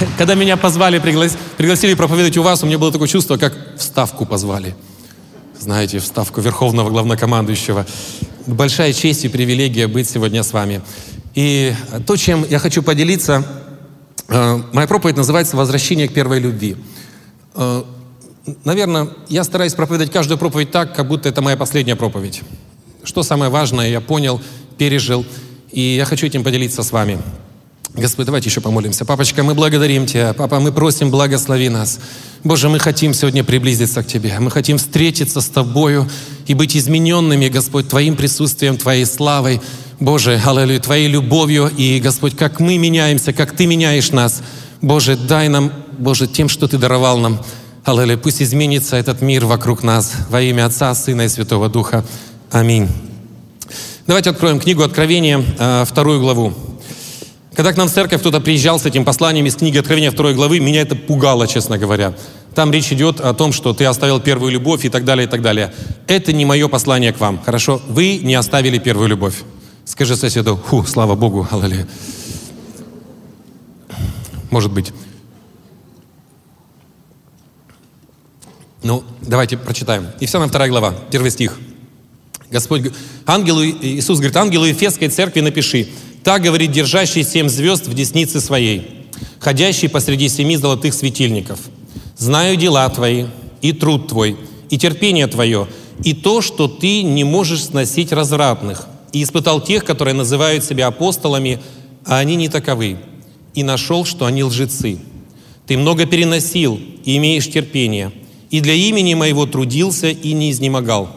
когда 0.19 0.35
меня 0.35 0.56
позвали, 0.56 0.99
пригласили 0.99 1.94
проповедовать 1.94 2.37
у 2.37 2.43
вас, 2.43 2.62
у 2.62 2.67
меня 2.67 2.79
было 2.79 2.93
такое 2.93 3.08
чувство, 3.08 3.37
как 3.37 3.55
вставку 3.76 4.26
позвали. 4.26 4.75
Знаете, 5.58 5.99
вставку 5.99 6.41
Верховного 6.41 6.88
Главнокомандующего. 6.91 7.87
Большая 8.47 8.93
честь 8.93 9.25
и 9.25 9.29
привилегия 9.29 9.87
быть 9.87 10.08
сегодня 10.08 10.43
с 10.43 10.52
вами. 10.52 10.81
И 11.35 11.75
то, 12.06 12.17
чем 12.17 12.47
я 12.49 12.58
хочу 12.58 12.82
поделиться, 12.82 13.44
э, 14.29 14.62
моя 14.73 14.87
проповедь 14.88 15.17
называется 15.17 15.56
«Возвращение 15.56 16.08
к 16.08 16.14
первой 16.14 16.41
любви». 16.41 16.76
Э, 17.55 17.85
наверное, 18.64 19.08
я 19.29 19.44
стараюсь 19.44 19.75
проповедовать 19.75 20.12
каждую 20.12 20.38
проповедь 20.38 20.70
так, 20.70 20.96
как 20.96 21.06
будто 21.08 21.29
это 21.29 21.43
моя 21.43 21.56
последняя 21.56 21.94
проповедь. 21.94 22.41
Что 23.05 23.22
самое 23.22 23.51
важное, 23.51 23.91
я 23.91 24.01
понял, 24.01 24.41
пережил, 24.79 25.27
и 25.70 25.81
я 25.81 26.06
хочу 26.06 26.27
этим 26.27 26.43
поделиться 26.43 26.82
с 26.82 26.91
вами. 26.91 27.19
Господь, 27.94 28.27
давайте 28.27 28.49
еще 28.49 28.61
помолимся. 28.61 29.05
Папочка, 29.05 29.43
мы 29.43 29.55
благодарим 29.55 30.06
Тебя. 30.06 30.32
Папа, 30.32 30.61
мы 30.61 30.70
просим, 30.70 31.11
благослови 31.11 31.69
нас. 31.69 31.99
Боже, 32.44 32.69
мы 32.69 32.79
хотим 32.79 33.13
сегодня 33.13 33.43
приблизиться 33.43 34.03
к 34.03 34.06
Тебе. 34.06 34.39
Мы 34.39 34.51
хотим 34.51 34.79
встретиться 34.79 35.41
с 35.41 35.49
Тобою 35.49 36.09
и 36.47 36.55
быть 36.55 36.77
измененными, 36.77 37.49
Господь, 37.49 37.89
Твоим 37.89 38.17
присутствием, 38.17 38.77
Твоей 38.77 39.05
славой. 39.05 39.61
Боже, 39.99 40.41
аллилуйя, 40.44 40.79
Твоей 40.79 41.09
любовью. 41.09 41.70
И, 41.77 41.99
Господь, 41.99 42.37
как 42.37 42.61
мы 42.61 42.79
меняемся, 42.79 43.32
как 43.32 43.56
Ты 43.56 43.67
меняешь 43.67 44.13
нас. 44.13 44.41
Боже, 44.81 45.17
дай 45.17 45.49
нам, 45.49 45.73
Боже, 45.99 46.29
тем, 46.29 46.49
что 46.49 46.69
Ты 46.69 46.79
даровал 46.79 47.19
нам. 47.19 47.43
Аллилуйя, 47.85 48.17
пусть 48.17 48.41
изменится 48.41 48.97
этот 48.97 49.20
мир 49.20 49.47
вокруг 49.47 49.82
нас. 49.82 50.13
Во 50.31 50.41
имя 50.41 50.67
Отца, 50.67 50.94
Сына 50.94 51.23
и 51.23 51.29
Святого 51.29 51.69
Духа. 51.69 52.05
Аминь. 52.53 52.89
Давайте 54.06 54.31
откроем 54.31 54.61
книгу 54.61 54.82
Откровения, 54.82 55.44
э, 55.59 55.85
вторую 55.87 56.20
главу. 56.20 56.55
Когда 57.60 57.74
к 57.74 57.76
нам 57.76 57.88
в 57.88 57.93
церковь 57.93 58.20
кто-то 58.20 58.40
приезжал 58.40 58.81
с 58.81 58.86
этим 58.86 59.05
посланием 59.05 59.44
из 59.44 59.55
книги 59.55 59.76
Откровения 59.76 60.10
второй 60.10 60.32
главы, 60.32 60.60
меня 60.60 60.81
это 60.81 60.96
пугало, 60.96 61.46
честно 61.46 61.76
говоря. 61.76 62.14
Там 62.55 62.72
речь 62.72 62.90
идет 62.90 63.20
о 63.20 63.34
том, 63.34 63.52
что 63.52 63.74
ты 63.74 63.84
оставил 63.84 64.19
первую 64.19 64.50
любовь 64.50 64.86
и 64.86 64.88
так 64.88 65.05
далее, 65.05 65.26
и 65.26 65.31
так 65.31 65.43
далее. 65.43 65.70
Это 66.06 66.32
не 66.32 66.46
мое 66.46 66.69
послание 66.69 67.12
к 67.12 67.20
вам, 67.20 67.38
хорошо? 67.38 67.82
Вы 67.86 68.17
не 68.17 68.34
оставили 68.34 68.79
первую 68.79 69.08
любовь. 69.08 69.43
Скажи 69.84 70.17
соседу, 70.17 70.56
ху, 70.56 70.86
слава 70.86 71.17
Богу, 71.17 71.46
аллилуйя. 71.50 71.86
Может 74.50 74.72
быть. 74.72 74.94
Ну, 78.82 79.05
давайте 79.20 79.58
прочитаем. 79.58 80.06
Ефесянам 80.19 80.48
вторая 80.48 80.70
глава, 80.70 80.94
первый 81.10 81.31
стих. 81.31 81.58
Господь, 82.50 82.90
ангелу, 83.26 83.62
Иисус 83.62 84.19
говорит, 84.19 84.36
ангелу 84.38 84.64
Ефесской 84.64 85.08
церкви 85.08 85.40
напиши, 85.40 85.88
так 86.24 86.43
говорит 86.43 86.72
держащий 86.72 87.24
семь 87.24 87.48
звезд 87.48 87.86
в 87.86 87.94
деснице 87.94 88.41
своей, 88.41 89.06
ходящий 89.39 89.89
посреди 89.89 90.29
семи 90.29 90.56
золотых 90.56 90.94
светильников. 90.94 91.60
Знаю 92.17 92.56
дела 92.56 92.89
твои, 92.89 93.27
и 93.62 93.72
труд 93.72 94.08
твой, 94.08 94.36
и 94.69 94.79
терпение 94.79 95.27
твое, 95.27 95.67
и 96.05 96.15
то, 96.15 96.41
что 96.41 96.69
ты 96.69 97.03
не 97.03 97.24
можешь 97.24 97.65
сносить 97.65 98.12
развратных, 98.12 98.86
и 99.12 99.22
испытал 99.22 99.60
тех, 99.60 99.84
которые 99.84 100.15
называют 100.15 100.65
себя 100.65 100.86
апостолами, 100.86 101.60
а 102.05 102.19
они 102.19 102.36
не 102.36 102.48
таковы, 102.48 102.98
и 103.55 103.62
нашел, 103.62 104.05
что 104.05 104.27
они 104.27 104.44
лжецы. 104.44 104.98
Ты 105.67 105.77
много 105.77 106.06
переносил 106.06 106.81
и 107.05 107.17
имеешь 107.17 107.48
терпение. 107.48 108.12
И 108.50 108.60
для 108.60 108.74
имени 108.74 109.15
моего 109.15 109.46
трудился 109.46 110.08
и 110.08 110.32
не 110.32 110.50
изнемогал. 110.50 111.08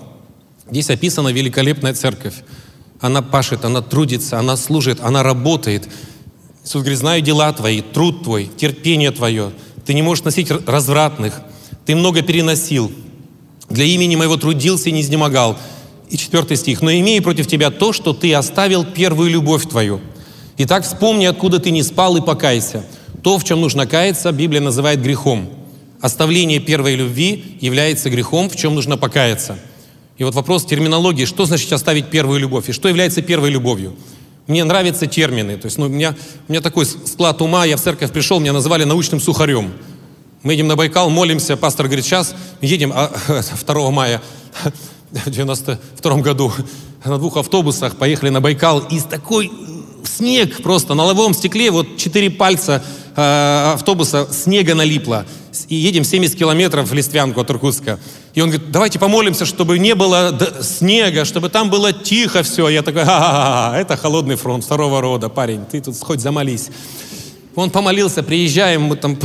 Здесь 0.70 0.90
описана 0.90 1.30
великолепная 1.30 1.94
церковь. 1.94 2.36
Она 3.04 3.22
пашет, 3.22 3.66
она 3.66 3.82
трудится, 3.82 4.40
она 4.40 4.56
служит, 4.56 5.02
она 5.02 5.24
работает. 5.24 5.90
Иисус 6.64 6.84
говорит, 6.84 6.98
знаю 6.98 7.22
дела 7.22 7.52
твои, 7.52 7.82
труд 7.82 8.24
твой, 8.24 8.50
терпение 8.56 9.12
твое. 9.12 9.52
Ты 9.86 9.94
не 9.94 10.02
можешь 10.02 10.24
носить 10.24 10.50
развратных. 10.50 11.42
Ты 11.86 11.98
много 11.98 12.22
переносил. 12.22 12.94
Для 13.70 13.84
имени 13.84 14.16
моего 14.16 14.38
трудился 14.38 14.88
и 14.88 14.94
не 14.94 15.02
изнемогал. 15.02 15.58
И 16.10 16.16
четвертый 16.16 16.56
стих. 16.56 16.82
«Но 16.82 16.94
имею 16.94 17.22
против 17.22 17.46
тебя 17.46 17.72
то, 17.72 17.92
что 17.92 18.14
ты 18.14 18.34
оставил 18.34 18.86
первую 18.86 19.30
любовь 19.30 19.68
твою. 19.68 20.00
Итак, 20.60 20.86
вспомни, 20.86 21.26
откуда 21.26 21.60
ты 21.60 21.72
не 21.72 21.84
спал, 21.84 22.16
и 22.16 22.22
покайся. 22.22 22.86
То, 23.22 23.38
в 23.38 23.44
чем 23.44 23.60
нужно 23.60 23.86
каяться, 23.86 24.32
Библия 24.32 24.62
называет 24.62 25.02
грехом. 25.02 25.50
Оставление 26.00 26.62
первой 26.62 26.96
любви 26.96 27.58
является 27.60 28.10
грехом, 28.10 28.50
в 28.50 28.56
чем 28.56 28.76
нужно 28.76 28.96
покаяться. 28.96 29.60
И 30.18 30.24
вот 30.24 30.36
вопрос 30.36 30.66
терминологии, 30.66 31.26
что 31.26 31.46
значит 31.46 31.72
оставить 31.74 32.08
первую 32.08 32.40
любовь, 32.40 32.70
и 32.70 32.72
что 32.72 32.88
является 32.88 33.22
первой 33.22 33.50
любовью? 33.50 33.96
Мне 34.48 34.64
нравятся 34.64 35.08
термины. 35.08 35.58
То 35.58 35.68
есть, 35.68 35.78
ну, 35.78 35.86
у, 35.86 35.90
меня, 35.90 36.16
у 36.48 36.52
меня 36.52 36.62
такой 36.62 36.86
склад 36.86 37.42
ума, 37.42 37.66
я 37.66 37.78
в 37.78 37.82
церковь 37.82 38.12
пришел, 38.12 38.40
меня 38.40 38.54
назвали 38.54 38.84
научным 38.84 39.20
сухарем. 39.20 39.72
Мы 40.44 40.54
едем 40.54 40.68
на 40.68 40.76
Байкал, 40.76 41.10
молимся, 41.10 41.56
пастор 41.56 41.88
говорит, 41.88 42.06
сейчас 42.06 42.36
едем 42.62 42.92
а, 42.94 43.12
2 43.66 43.92
мая 43.92 44.22
в 45.12 45.30
92 45.30 46.16
году 46.18 46.52
на 47.06 47.18
двух 47.18 47.38
автобусах 47.38 47.96
поехали 47.96 48.30
на 48.30 48.42
Байкал, 48.42 48.80
и 48.80 49.00
такой 49.00 49.52
снег 50.04 50.62
просто 50.62 50.94
на 50.94 51.04
лобовом 51.04 51.34
стекле, 51.34 51.72
вот 51.72 51.98
четыре 51.98 52.30
пальца 52.30 52.84
э, 53.16 53.74
автобуса 53.74 54.28
снега 54.32 54.76
налипло. 54.76 55.26
И 55.68 55.76
едем 55.76 56.04
70 56.04 56.36
километров 56.36 56.90
в 56.90 56.94
Листвянку 56.94 57.42
от 57.42 57.50
Иркутска. 57.50 58.00
И 58.34 58.42
он 58.42 58.50
говорит, 58.50 58.72
давайте 58.72 59.00
помолимся, 59.00 59.46
чтобы 59.46 59.78
не 59.80 59.96
было 59.96 60.38
снега, 60.62 61.26
чтобы 61.26 61.50
там 61.50 61.70
было 61.70 61.94
тихо 61.94 62.44
все. 62.44 62.70
Я 62.70 62.82
такой, 62.82 63.04
а, 63.06 63.76
это 63.78 63.96
холодный 63.98 64.36
фронт 64.36 64.64
второго 64.64 65.02
рода, 65.02 65.30
парень, 65.30 65.66
ты 65.66 65.82
тут 65.82 65.98
хоть 66.00 66.20
замолись. 66.20 66.70
Он 67.56 67.70
помолился, 67.70 68.24
приезжаем, 68.24 68.84
мы 68.84 68.96
там 68.96 69.18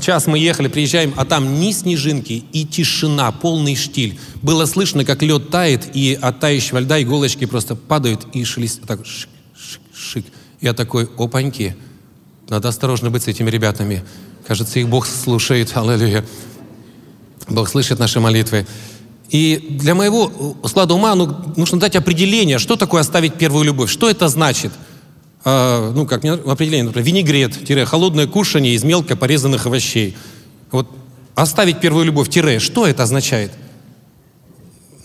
час 0.00 0.26
мы 0.26 0.38
ехали, 0.38 0.68
приезжаем, 0.68 1.14
а 1.16 1.24
там 1.24 1.60
ни 1.60 1.72
снежинки 1.72 2.44
и 2.52 2.66
тишина, 2.66 3.32
полный 3.32 3.74
штиль. 3.74 4.18
Было 4.42 4.66
слышно, 4.66 5.04
как 5.04 5.22
лед 5.22 5.50
тает, 5.50 5.88
и 5.94 6.18
от 6.20 6.40
тающего 6.40 6.78
льда 6.78 7.00
иголочки 7.02 7.46
просто 7.46 7.76
падают 7.76 8.26
и 8.34 8.44
шелест, 8.44 8.82
так 8.86 9.06
шик, 9.06 9.30
шик, 9.56 9.80
шик. 9.94 10.26
Я 10.60 10.74
такой, 10.74 11.08
опаньки, 11.16 11.74
надо 12.50 12.68
осторожно 12.68 13.10
быть 13.10 13.22
с 13.22 13.28
этими 13.28 13.48
ребятами. 13.48 14.02
Кажется, 14.46 14.80
их 14.80 14.88
Бог 14.88 15.06
слушает, 15.06 15.70
аллилуйя. 15.76 16.24
Бог 17.48 17.68
слышит 17.68 17.98
наши 17.98 18.20
молитвы. 18.20 18.66
И 19.30 19.68
для 19.70 19.94
моего 19.94 20.56
склада 20.66 20.94
ума 20.94 21.14
ну, 21.14 21.54
нужно 21.56 21.78
дать 21.78 21.94
определение, 21.94 22.58
что 22.58 22.76
такое 22.76 23.00
оставить 23.00 23.34
первую 23.34 23.64
любовь, 23.64 23.88
что 23.88 24.10
это 24.10 24.28
значит. 24.28 24.72
А, 25.44 25.92
ну, 25.92 26.04
как 26.06 26.24
определение, 26.24 26.84
например, 26.84 27.06
винегрет, 27.06 27.88
холодное 27.88 28.26
кушание 28.26 28.74
из 28.74 28.82
мелко 28.82 29.16
порезанных 29.16 29.66
овощей. 29.66 30.16
Вот 30.72 30.88
оставить 31.36 31.80
первую 31.80 32.04
любовь, 32.04 32.28
тире, 32.28 32.58
что 32.58 32.86
это 32.86 33.04
означает? 33.04 33.52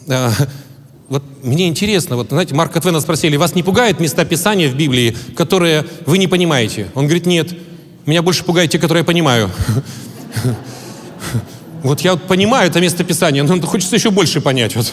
А, 0.09 0.31
вот 1.07 1.23
мне 1.43 1.67
интересно, 1.67 2.15
вот 2.15 2.29
знаете, 2.29 2.55
Марка 2.55 2.81
Твена 2.81 2.99
спросили, 2.99 3.37
вас 3.37 3.53
не 3.53 3.61
пугает 3.61 3.99
места 3.99 4.25
Писания 4.25 4.69
в 4.69 4.75
Библии, 4.75 5.15
которые 5.35 5.85
вы 6.05 6.17
не 6.17 6.27
понимаете? 6.27 6.87
Он 6.95 7.05
говорит, 7.05 7.25
нет, 7.25 7.53
меня 8.05 8.21
больше 8.21 8.43
пугают 8.43 8.71
те, 8.71 8.79
которые 8.79 9.01
я 9.01 9.05
понимаю. 9.05 9.51
Вот 11.83 12.01
я 12.01 12.15
понимаю 12.15 12.71
это 12.71 12.81
место 12.81 13.03
Писания, 13.03 13.43
но 13.43 13.61
хочется 13.61 13.95
еще 13.95 14.09
больше 14.09 14.41
понять. 14.41 14.75
Вот. 14.75 14.91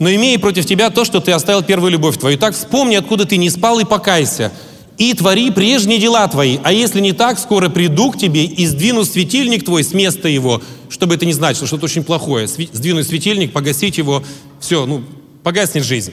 Но 0.00 0.10
имея 0.10 0.36
против 0.40 0.66
тебя 0.66 0.90
то, 0.90 1.04
что 1.04 1.20
ты 1.20 1.30
оставил 1.30 1.62
первую 1.62 1.92
любовь 1.92 2.18
твою. 2.18 2.36
Так 2.36 2.56
вспомни, 2.56 2.96
откуда 2.96 3.26
ты 3.26 3.36
не 3.36 3.48
спал, 3.48 3.78
и 3.78 3.84
покайся. 3.84 4.50
И 4.98 5.14
твори 5.14 5.52
прежние 5.52 6.00
дела 6.00 6.26
твои. 6.26 6.58
А 6.64 6.72
если 6.72 7.00
не 7.00 7.12
так, 7.12 7.38
скоро 7.38 7.68
приду 7.68 8.10
к 8.10 8.18
тебе 8.18 8.44
и 8.44 8.66
сдвину 8.66 9.04
светильник 9.04 9.64
твой 9.64 9.84
с 9.84 9.94
места 9.94 10.26
его. 10.26 10.62
Чтобы 10.90 11.14
это 11.14 11.24
не 11.24 11.32
значило, 11.32 11.66
что 11.66 11.76
это 11.76 11.86
очень 11.86 12.02
плохое. 12.02 12.46
Сдвинуть 12.48 13.06
светильник, 13.06 13.52
погасить 13.52 13.96
его. 13.96 14.22
Все, 14.58 14.84
ну, 14.84 15.04
погаснет 15.42 15.84
жизнь. 15.84 16.12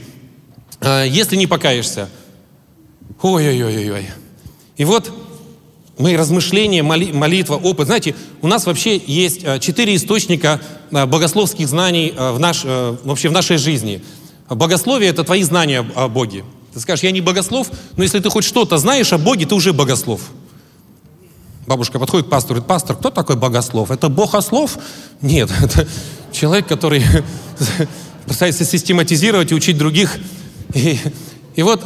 А, 0.80 1.04
если 1.04 1.36
не 1.36 1.48
покаешься. 1.48 2.10
Ой-ой-ой-ой. 3.22 4.08
И 4.78 4.86
вот 4.86 5.12
мои 5.98 6.16
размышления, 6.16 6.84
моли, 6.84 7.12
молитва, 7.12 7.56
опыт. 7.56 7.88
Знаете, 7.88 8.16
у 8.44 8.48
нас 8.48 8.68
вообще 8.68 9.02
есть 9.08 9.40
э, 9.44 9.60
четыре 9.60 9.96
источника 9.96 10.62
э, 10.92 11.06
богословских 11.08 11.68
знаний 11.68 12.14
в, 12.16 12.38
наш, 12.40 12.64
вообще 12.64 13.30
в 13.30 13.32
нашей 13.32 13.58
жизни. 13.58 14.04
Богословие— 14.48 15.10
это 15.12 15.24
твои 15.24 15.42
знания 15.42 15.84
о 15.96 16.08
Боге. 16.08 16.46
Ты 16.74 16.80
скажешь, 16.80 17.04
я 17.04 17.10
не 17.10 17.22
богослов, 17.22 17.72
но 17.96 18.04
если 18.04 18.20
ты 18.20 18.30
хоть 18.30 18.44
что-то 18.44 18.78
знаешь 18.78 19.12
о 19.12 19.18
Боге, 19.18 19.48
ты 19.48 19.56
уже 19.56 19.74
богослов. 19.74 20.22
Бабушка 21.68 22.00
подходит 22.00 22.28
к 22.28 22.30
пастору 22.30 22.60
и 22.60 22.62
говорит, 22.62 22.68
пастор, 22.70 22.96
кто 22.96 23.10
такой 23.10 23.36
богослов? 23.36 23.92
Это 23.92 24.08
богослов? 24.08 24.78
Нет, 25.22 25.52
это 25.62 25.86
человек, 26.32 26.66
который 26.66 27.04
пытается 28.26 28.64
систематизировать 28.64 29.52
и 29.52 29.56
учить 29.56 29.78
других. 29.78 30.18
И, 30.74 30.98
и 31.56 31.64
вот 31.64 31.84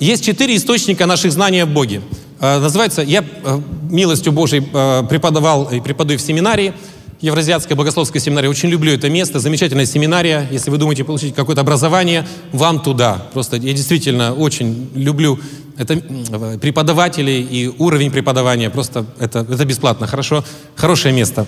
есть 0.00 0.24
четыре 0.24 0.56
источника 0.56 1.04
наших 1.04 1.32
знаний 1.32 1.60
о 1.60 1.66
Боге. 1.66 2.00
Э, 2.40 2.58
называется, 2.58 3.02
я 3.02 3.22
э, 3.22 3.60
милостью 3.90 4.32
Божией 4.32 4.62
преподавал 4.62 5.64
и 5.64 5.80
преподаю 5.80 6.18
в 6.18 6.22
семинарии, 6.22 6.72
Евразиатская 7.20 7.74
богословская 7.76 8.22
семинария. 8.22 8.48
Очень 8.48 8.68
люблю 8.70 8.92
это 8.92 9.10
место, 9.10 9.40
замечательная 9.40 9.86
семинария. 9.86 10.46
Если 10.52 10.70
вы 10.70 10.78
думаете 10.78 11.02
получить 11.04 11.34
какое-то 11.34 11.62
образование, 11.62 12.26
вам 12.52 12.80
туда. 12.80 13.26
Просто 13.34 13.56
я 13.56 13.72
действительно 13.72 14.32
очень 14.32 14.88
люблю 14.94 15.38
это 15.78 15.96
преподавателей 16.58 17.42
и 17.42 17.68
уровень 17.68 18.10
преподавания. 18.10 18.68
Просто 18.68 19.06
это, 19.18 19.46
это 19.48 19.64
бесплатно, 19.64 20.06
хорошо, 20.06 20.44
хорошее 20.76 21.14
место. 21.14 21.46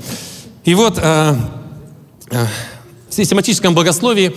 И 0.65 0.75
вот 0.75 0.99
э, 0.99 1.35
э, 2.31 2.47
в 3.09 3.15
систематическом 3.15 3.75
богословии 3.75 4.35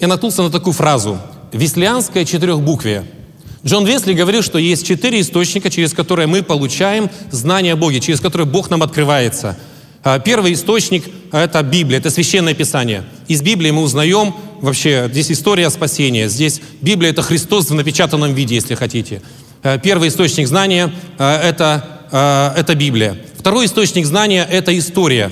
я 0.00 0.08
наткнулся 0.08 0.42
на 0.42 0.50
такую 0.50 0.72
фразу. 0.72 1.18
Веслианское 1.52 2.24
четырехбуквие– 2.24 3.04
Джон 3.66 3.84
Весли 3.84 4.14
говорил, 4.14 4.42
что 4.42 4.58
есть 4.58 4.86
четыре 4.86 5.20
источника, 5.20 5.68
через 5.68 5.92
которые 5.92 6.26
мы 6.26 6.42
получаем 6.42 7.10
знание 7.30 7.72
о 7.72 7.76
Боге, 7.76 8.00
через 8.00 8.20
которые 8.20 8.46
Бог 8.46 8.70
нам 8.70 8.82
открывается. 8.82 9.58
А, 10.02 10.18
первый 10.18 10.52
источник– 10.52 11.04
это 11.32 11.62
Библия, 11.62 11.98
это 11.98 12.10
Священное 12.10 12.54
Писание. 12.54 13.04
Из 13.26 13.42
Библии 13.42 13.70
мы 13.70 13.82
узнаем 13.82 14.34
вообще, 14.60 15.08
здесь 15.10 15.30
история 15.32 15.70
спасения, 15.70 16.28
здесь 16.28 16.60
Библия– 16.80 17.10
это 17.12 17.22
Христос 17.22 17.70
в 17.70 17.74
напечатанном 17.74 18.34
виде, 18.34 18.54
если 18.54 18.74
хотите. 18.74 19.22
А, 19.62 19.78
первый 19.78 20.08
источник 20.08 20.46
знания 20.46 20.92
а,– 21.18 21.40
это, 21.42 22.54
это 22.56 22.74
Библия. 22.74 23.18
Второй 23.38 23.66
источник 23.66 24.06
знания– 24.06 24.46
это 24.50 24.76
история, 24.78 25.30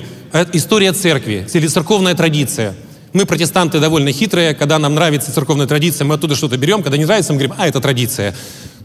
история 0.53 0.93
церкви, 0.93 1.47
или 1.53 1.67
церковная 1.67 2.13
традиция– 2.13 2.75
мы, 3.13 3.25
протестанты, 3.25 3.79
довольно 3.79 4.11
хитрые. 4.11 4.53
Когда 4.53 4.77
нам 4.77 4.93
нравится 4.93 5.33
церковная 5.33 5.65
традиция, 5.65 6.05
мы 6.05 6.15
оттуда 6.15 6.35
что-то 6.35 6.55
берем. 6.57 6.83
Когда 6.83 6.97
не 6.97 7.05
нравится, 7.05 7.33
мы 7.33 7.39
говорим, 7.39 7.55
а, 7.57 7.67
это 7.67 7.79
традиция. 7.79 8.35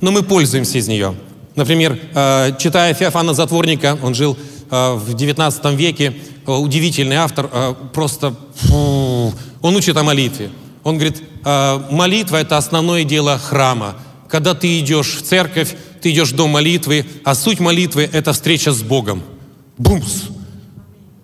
Но 0.00 0.10
мы 0.10 0.22
пользуемся 0.22 0.78
из 0.78 0.88
нее. 0.88 1.14
Например, 1.54 1.98
э, 2.14 2.52
читая 2.58 2.94
Феофана 2.94 3.34
Затворника, 3.34 3.98
он 4.02 4.14
жил 4.14 4.38
э, 4.38 4.51
в 4.72 5.14
19 5.14 5.74
веке, 5.74 6.16
э, 6.46 6.50
удивительный 6.50 7.16
автор, 7.16 7.48
просто 7.92 8.34
он 8.70 9.76
учит 9.76 9.96
о 9.96 10.02
молитве. 10.02 10.50
Он 10.82 10.96
говорит, 10.96 11.22
молитва– 11.44 12.36
это 12.38 12.56
основное 12.56 13.04
дело 13.04 13.38
храма. 13.38 13.96
Когда 14.28 14.54
ты 14.54 14.80
идешь 14.80 15.14
в 15.14 15.22
церковь, 15.22 15.76
ты 16.00 16.10
идешь 16.10 16.32
в 16.32 16.36
дом 16.36 16.50
молитвы, 16.50 17.06
а 17.24 17.34
суть 17.34 17.60
молитвы– 17.60 18.08
это 18.12 18.32
встреча 18.32 18.72
с 18.72 18.82
Богом. 18.82 19.22
Бумс! 19.78 20.24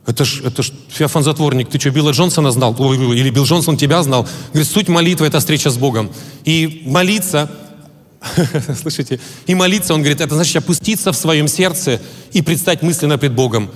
Это 0.06 0.24
ж, 0.24 0.42
это 0.42 0.62
ж 0.62 0.72
Феофан 0.88 1.22
Затворник, 1.22 1.68
ты 1.68 1.78
что, 1.78 1.90
Билла 1.90 2.12
Джонсона 2.12 2.50
знал? 2.50 2.74
Ой, 2.78 2.96
или 3.18 3.30
Билл 3.30 3.44
Джонсон 3.44 3.76
тебя 3.76 4.02
знал? 4.02 4.26
Говорит, 4.52 4.70
суть 4.70 4.88
молитвы– 4.88 5.26
это 5.28 5.38
встреча 5.38 5.70
с 5.70 5.76
Богом. 5.76 6.10
И 6.44 6.82
молиться, 6.86 7.50
слышите, 8.80 9.20
и 9.46 9.54
молиться, 9.54 9.94
он 9.94 10.00
говорит, 10.00 10.20
это 10.20 10.34
значит 10.34 10.56
опуститься 10.56 11.12
в 11.12 11.16
своем 11.16 11.48
сердце 11.48 12.00
и 12.32 12.42
предстать 12.42 12.82
мысленно 12.82 13.18
пред 13.18 13.32
Богом. 13.32 13.70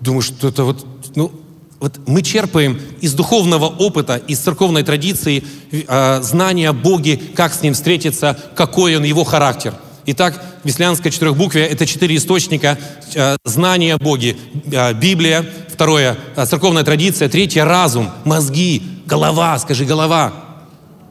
Думаю, 0.00 0.22
что 0.22 0.48
это 0.48 0.64
вот, 0.64 0.86
ну, 1.14 1.32
вот 1.80 2.00
мы 2.06 2.22
черпаем 2.22 2.80
из 3.00 3.12
духовного 3.14 3.66
опыта, 3.66 4.16
из 4.16 4.38
церковной 4.38 4.84
традиции 4.84 5.44
э, 5.72 6.22
знания 6.22 6.68
о 6.68 6.72
Боге, 6.72 7.20
как 7.34 7.52
с 7.52 7.62
Ним 7.62 7.74
встретиться, 7.74 8.38
какой 8.54 8.96
Он, 8.96 9.04
Его 9.04 9.24
характер– 9.24 9.74
Итак, 10.04 10.42
Веслянское 10.64 11.12
четырехбуквие– 11.12 11.66
это 11.68 11.86
четыре 11.86 12.16
источника 12.16 12.76
э, 13.14 13.36
знания 13.44 13.94
о 13.94 13.98
Боге. 13.98 14.36
Э, 14.72 14.92
Библия, 14.94 15.46
второе 15.68 16.16
э,– 16.34 16.46
церковная 16.46 16.82
традиция, 16.82 17.28
третье– 17.28 17.64
разум, 17.64 18.10
мозги, 18.24 18.82
голова, 19.06 19.56
скажи 19.60 19.84
«голова». 19.84 20.32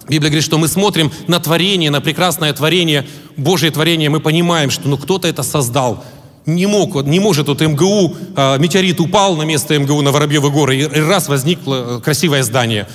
Библия 0.07 0.29
говорит, 0.29 0.43
что 0.43 0.57
мы 0.57 0.67
смотрим 0.67 1.11
на 1.27 1.39
творение, 1.39 1.91
на 1.91 2.01
прекрасное 2.01 2.53
творение, 2.53 3.07
Божье 3.37 3.71
творение, 3.71 4.09
мы 4.09 4.19
понимаем, 4.19 4.69
что 4.69 4.89
ну 4.89 4.97
кто-то 4.97 5.27
это 5.27 5.43
создал. 5.43 6.03
не 6.45 6.65
мог, 6.65 7.05
не 7.05 7.19
может 7.19 7.47
вот 7.47 7.61
МГУ, 7.61 8.15
а, 8.35 8.57
метеорит 8.57 8.99
упал 8.99 9.35
на 9.35 9.43
место 9.43 9.77
МГУ 9.77 10.01
на 10.01 10.11
Воробьевы 10.11 10.49
горы, 10.49 10.77
и 10.77 10.85
раз 10.85 11.27
возникло 11.29 11.99
э, 11.99 12.01
красивое 12.03 12.43
здание. 12.43 12.87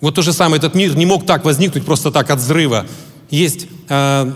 Вот 0.00 0.14
то 0.14 0.22
же 0.22 0.32
самое, 0.32 0.58
этот 0.58 0.74
мир 0.74 0.94
не 0.96 1.06
мог 1.06 1.24
так 1.24 1.44
возникнуть 1.44 1.84
просто 1.84 2.10
так 2.10 2.30
от 2.30 2.40
взрыва. 2.40 2.86
Есть, 3.30 3.68
э, 3.88 4.32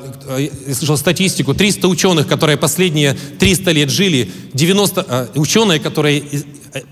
я 0.66 0.74
слышал 0.74 0.96
статистику, 0.96 1.52
300 1.52 1.88
ученых, 1.88 2.26
которые 2.26 2.56
последние 2.56 3.16
300 3.38 3.70
лет 3.72 3.90
жили, 3.90 4.30
90 4.54 5.06
э, 5.06 5.26
ученые, 5.38 5.78
которые 5.78 6.22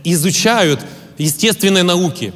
изучают 0.04 0.80
естественные 1.16 1.84
науки. 1.84 2.32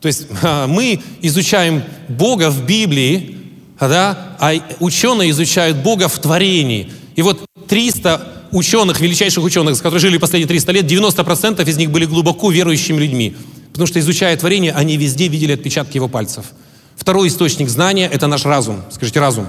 То 0.00 0.08
есть 0.08 0.26
э, 0.42 0.66
мы 0.68 1.00
изучаем 1.22 1.82
Бога 2.08 2.50
в 2.50 2.64
Библии, 2.66 3.36
да, 3.78 4.36
а 4.38 4.52
ученые 4.80 5.30
изучают 5.30 5.78
Бога 5.78 6.08
в 6.08 6.18
творении. 6.18 6.90
И 7.16 7.22
вот 7.22 7.44
300 7.68 8.48
ученых, 8.52 9.00
величайших 9.00 9.42
ученых, 9.44 9.78
которые 9.78 10.00
жили 10.00 10.18
последние 10.18 10.48
300 10.48 10.72
лет, 10.72 10.84
90% 10.84 11.68
из 11.68 11.76
них 11.76 11.90
были 11.90 12.04
глубоко 12.04 12.50
верующими 12.50 12.98
людьми. 12.98 13.36
Потому 13.72 13.86
что, 13.86 14.00
изучая 14.00 14.36
творение, 14.36 14.72
они 14.72 14.96
везде 14.96 15.28
видели 15.28 15.52
отпечатки 15.52 15.96
его 15.96 16.08
пальцев. 16.08 16.46
Второй 16.96 17.28
источник 17.28 17.68
знания– 17.68 18.10
это 18.12 18.26
наш 18.26 18.44
разум. 18.44 18.82
Скажите, 18.90 19.20
разум. 19.20 19.46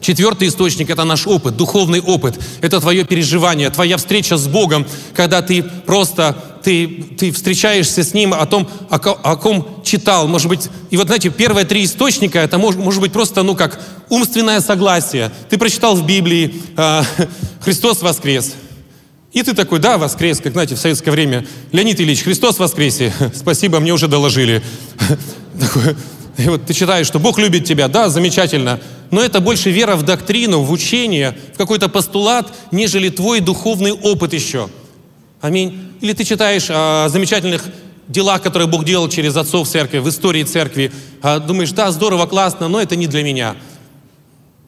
Четвертый 0.00 0.48
источник– 0.48 0.90
это 0.90 1.04
наш 1.04 1.26
опыт, 1.26 1.56
духовный 1.56 2.00
опыт. 2.00 2.40
Это 2.62 2.80
твое 2.80 3.04
переживание, 3.04 3.70
твоя 3.70 3.98
встреча 3.98 4.36
с 4.36 4.48
Богом, 4.48 4.86
когда 5.14 5.42
ты 5.42 5.62
просто, 5.62 6.36
ты, 6.62 6.86
ты 7.18 7.32
встречаешься 7.32 8.02
с 8.02 8.14
Ним 8.14 8.34
о 8.34 8.44
том, 8.46 8.68
о, 8.88 8.96
о 8.96 9.36
ком 9.36 9.82
читал. 9.84 10.28
Может 10.28 10.48
быть, 10.48 10.68
и 10.90 10.96
вот 10.96 11.06
знаете, 11.06 11.30
первые 11.30 11.66
три 11.66 11.84
источника– 11.84 12.38
это 12.40 12.58
может, 12.58 12.80
может 12.80 13.00
быть 13.00 13.12
просто, 13.12 13.42
ну 13.42 13.54
как, 13.54 13.80
умственное 14.08 14.60
согласие. 14.60 15.30
Ты 15.48 15.58
прочитал 15.58 15.96
в 15.96 16.06
Библии 16.06 16.54
э, 16.76 17.02
«Христос 17.60 18.02
воскрес». 18.02 18.54
И 19.32 19.42
ты 19.42 19.54
такой, 19.54 19.78
да, 19.78 19.96
воскрес, 19.96 20.40
как, 20.40 20.52
знаете, 20.52 20.74
в 20.74 20.78
советское 20.78 21.12
время. 21.12 21.46
Леонид 21.70 22.00
Ильич, 22.00 22.22
Христос 22.22 22.58
воскресе. 22.58 23.12
Спасибо, 23.34 23.78
мне 23.78 23.92
уже 23.92 24.08
доложили. 24.08 24.62
И 26.36 26.48
вот 26.48 26.64
ты 26.64 26.72
читаешь, 26.72 27.06
что 27.06 27.18
Бог 27.18 27.38
любит 27.38 27.64
тебя, 27.64 27.86
да, 27.88 28.08
замечательно, 28.08 28.80
но 29.10 29.20
это 29.20 29.40
больше 29.40 29.70
вера 29.70 29.96
в 29.96 30.04
доктрину, 30.04 30.62
в 30.62 30.70
учение, 30.72 31.36
в 31.54 31.58
какой-то 31.58 31.88
постулат, 31.88 32.48
нежели 32.70 33.08
твой 33.10 33.40
духовный 33.40 33.92
опыт 33.92 34.32
еще. 34.32 34.70
Аминь. 35.40 35.78
Или 36.00 36.12
ты 36.12 36.24
читаешь 36.24 36.66
о 36.70 37.08
замечательных 37.08 37.64
делах, 38.08 38.42
которые 38.42 38.68
Бог 38.68 38.84
делал 38.84 39.08
через 39.08 39.36
отцов 39.36 39.68
церкви, 39.68 39.98
в 39.98 40.08
истории 40.08 40.42
церкви, 40.42 40.92
а 41.22 41.38
думаешь, 41.38 41.72
да, 41.72 41.90
здорово, 41.92 42.26
классно, 42.26 42.68
но 42.68 42.80
это 42.80 42.96
не 42.96 43.06
для 43.06 43.22
меня. 43.22 43.56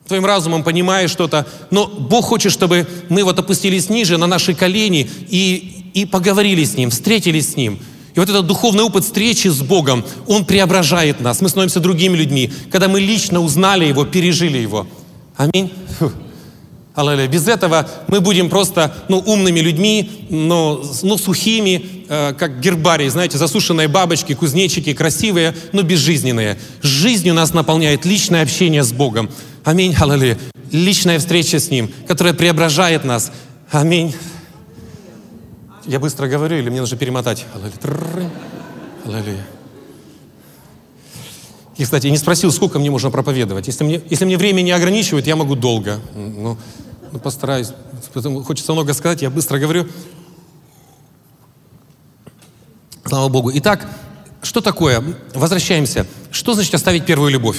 Твоим 0.07 0.25
разумом 0.25 0.63
понимаешь 0.63 1.11
что-то, 1.11 1.47
но 1.71 1.87
Бог 1.87 2.27
хочет, 2.27 2.53
чтобы 2.53 2.87
мы 3.09 3.25
вот 3.25 3.39
опустились 3.39 3.89
ниже 3.89 4.19
на 4.19 4.27
наши 4.27 4.55
колени 4.55 5.09
и, 5.29 5.91
и 5.95 6.07
поговорили 6.07 6.65
с 6.65 6.77
Ним, 6.77 6.91
встретились 6.91 7.53
с 7.53 7.57
Ним– 7.57 7.79
и 8.15 8.21
вот 8.21 8.29
этот 8.29 8.47
духовный 8.47 8.83
опыт 8.83 9.05
встречи 9.05 9.49
с 9.49 9.63
Богом, 9.63 10.05
он 10.27 10.45
преображает 10.45 11.21
нас. 11.21 11.41
Мы 11.41 11.49
становимся 11.49 11.81
другими 11.81 12.17
людьми, 12.17 12.53
когда 12.71 12.89
мы 12.89 13.01
лично 13.01 13.41
узнали 13.41 13.87
Его, 13.87 14.05
пережили 14.05 14.59
Его. 14.59 14.87
Аминь. 15.37 15.73
Аллилуйя. 16.95 17.27
Без 17.27 17.49
этого 17.49 17.89
мы 18.09 18.21
будем 18.21 18.51
просто 18.51 18.95
ну, 19.09 19.19
умными 19.19 19.61
людьми, 19.61 20.27
но 20.29 20.85
ну, 21.03 21.17
сухими, 21.17 22.05
э, 22.09 22.35
как 22.35 22.61
гербарий, 22.61 23.09
знаете, 23.09 23.39
засушенные 23.39 23.89
бабочки, 23.89 24.35
кузнечики, 24.35 24.93
красивые, 24.93 25.55
но 25.73 25.83
безжизненные. 25.83 26.59
Жизнью 26.83 27.33
нас 27.33 27.55
наполняет 27.55 28.05
личное 28.05 28.43
общение 28.43 28.83
с 28.83 28.93
Богом. 28.93 29.31
Аминь. 29.65 29.95
Аллилуйя. 29.99 30.39
Личная 30.71 31.19
встреча 31.19 31.59
с 31.59 31.71
Ним, 31.71 31.91
которая 32.07 32.35
преображает 32.35 33.05
нас. 33.05 33.33
Аминь. 33.71 34.15
Я 35.87 35.99
быстро 35.99 36.29
говорю 36.29 36.59
или 36.59 36.69
мне 36.69 36.81
нужно 36.81 36.99
перемотать? 36.99 37.47
Аллилуйя. 39.05 39.47
И, 41.83 41.85
кстати, 41.85 42.07
я 42.07 42.13
не 42.13 42.19
спросил, 42.19 42.53
сколько 42.53 42.79
мне 42.79 42.93
можно 42.93 43.11
проповедовать. 43.11 43.67
Если 43.67 43.83
мне, 43.83 44.01
если 44.09 44.25
мне 44.25 44.39
время 44.39 44.63
не 44.63 44.71
ограничивает, 44.71 45.27
я 45.27 45.35
могу 45.35 45.57
долго. 45.57 45.99
Ну, 46.15 46.57
ну 47.11 47.19
постараюсь. 47.19 47.71
Потому 48.13 48.45
хочется 48.45 48.73
много 48.73 48.95
сказать, 48.95 49.21
я 49.21 49.31
быстро 49.31 49.59
говорю. 49.59 49.89
Слава 53.05 53.29
Богу. 53.29 53.51
Итак, 53.55 53.89
что 54.43 54.61
такое? 54.61 55.03
Возвращаемся. 55.35 56.07
Что 56.31 56.55
значит 56.55 56.73
оставить 56.73 57.05
первую 57.05 57.33
любовь? 57.33 57.59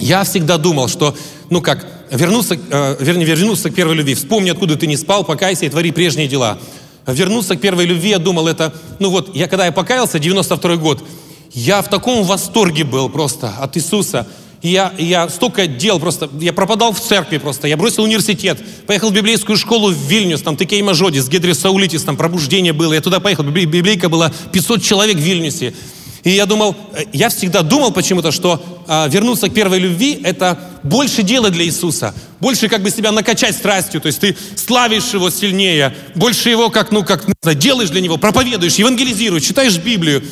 Я 0.00 0.24
всегда 0.24 0.58
думал, 0.58 0.88
что, 0.88 1.16
ну 1.48 1.62
как, 1.62 1.86
вернуться, 2.10 2.56
э, 2.56 2.96
вернее, 2.98 3.24
вернуться 3.24 3.70
к 3.70 3.74
первой 3.76 3.94
любви. 3.94 4.16
Вспомни, 4.16 4.50
откуда 4.50 4.74
ты 4.74 4.88
не 4.88 4.96
спал, 4.96 5.22
покайся 5.22 5.64
и 5.64 5.68
твори 5.68 5.92
прежние 5.92 6.26
дела 6.26 6.58
вернуться 7.06 7.56
к 7.56 7.60
первой 7.60 7.84
любви, 7.84 8.10
я 8.10 8.18
думал, 8.18 8.48
это, 8.48 8.72
ну 8.98 9.10
вот, 9.10 9.34
я 9.36 9.46
когда 9.46 9.66
я 9.66 9.72
покаялся, 9.72 10.18
92 10.18 10.76
год, 10.76 11.04
я 11.54 11.80
в 11.82 11.88
таком 11.88 12.24
восторге 12.24 12.84
был 12.84 13.08
просто 13.08 13.54
от 13.60 13.76
Иисуса. 13.76 14.26
Я, 14.60 14.92
я 14.98 15.28
столько 15.28 15.66
дел 15.66 16.00
просто, 16.00 16.28
я 16.40 16.52
пропадал 16.52 16.92
в 16.92 17.00
церкви 17.00 17.36
просто, 17.36 17.68
я 17.68 17.76
бросил 17.76 18.02
университет, 18.02 18.58
поехал 18.86 19.10
в 19.10 19.12
библейскую 19.12 19.58
школу 19.58 19.90
в 19.90 19.94
Вильнюс, 19.94 20.40
там 20.40 20.56
Текей 20.56 20.80
Мажодис, 20.80 21.28
Гедрис 21.28 21.60
Саулитис, 21.60 22.02
там 22.02 22.16
пробуждение 22.16 22.72
было, 22.72 22.94
я 22.94 23.02
туда 23.02 23.20
поехал, 23.20 23.44
библейка 23.44 24.08
была 24.08 24.32
500 24.52 24.82
человек 24.82 25.18
в 25.18 25.20
Вильнюсе. 25.20 25.74
И 26.22 26.30
я 26.30 26.46
думал, 26.46 26.74
э, 26.94 27.02
я 27.12 27.28
всегда 27.28 27.60
думал 27.60 27.92
почему-то, 27.92 28.32
что 28.32 28.64
а, 28.86 29.06
вернуться 29.08 29.50
к 29.50 29.54
первой 29.54 29.78
любви– 29.78 30.18
это 30.24 30.58
больше 30.82 31.22
дела 31.22 31.50
для 31.50 31.66
Иисуса, 31.66 32.14
больше 32.40 32.68
как 32.68 32.82
бы 32.82 32.90
себя 32.90 33.12
накачать 33.12 33.54
страстью, 33.54 34.00
то 34.00 34.06
есть 34.06 34.20
ты 34.20 34.34
славишь 34.56 35.12
Его 35.12 35.28
сильнее, 35.28 35.94
больше 36.14 36.48
Его 36.48 36.70
как, 36.70 36.90
ну, 36.90 37.04
как, 37.04 37.28
не 37.28 37.34
знаю, 37.42 37.58
делаешь 37.58 37.90
для 37.90 38.00
Него, 38.00 38.16
проповедуешь, 38.16 38.76
евангелизируешь, 38.76 39.42
читаешь 39.42 39.76
Библию. 39.76 40.22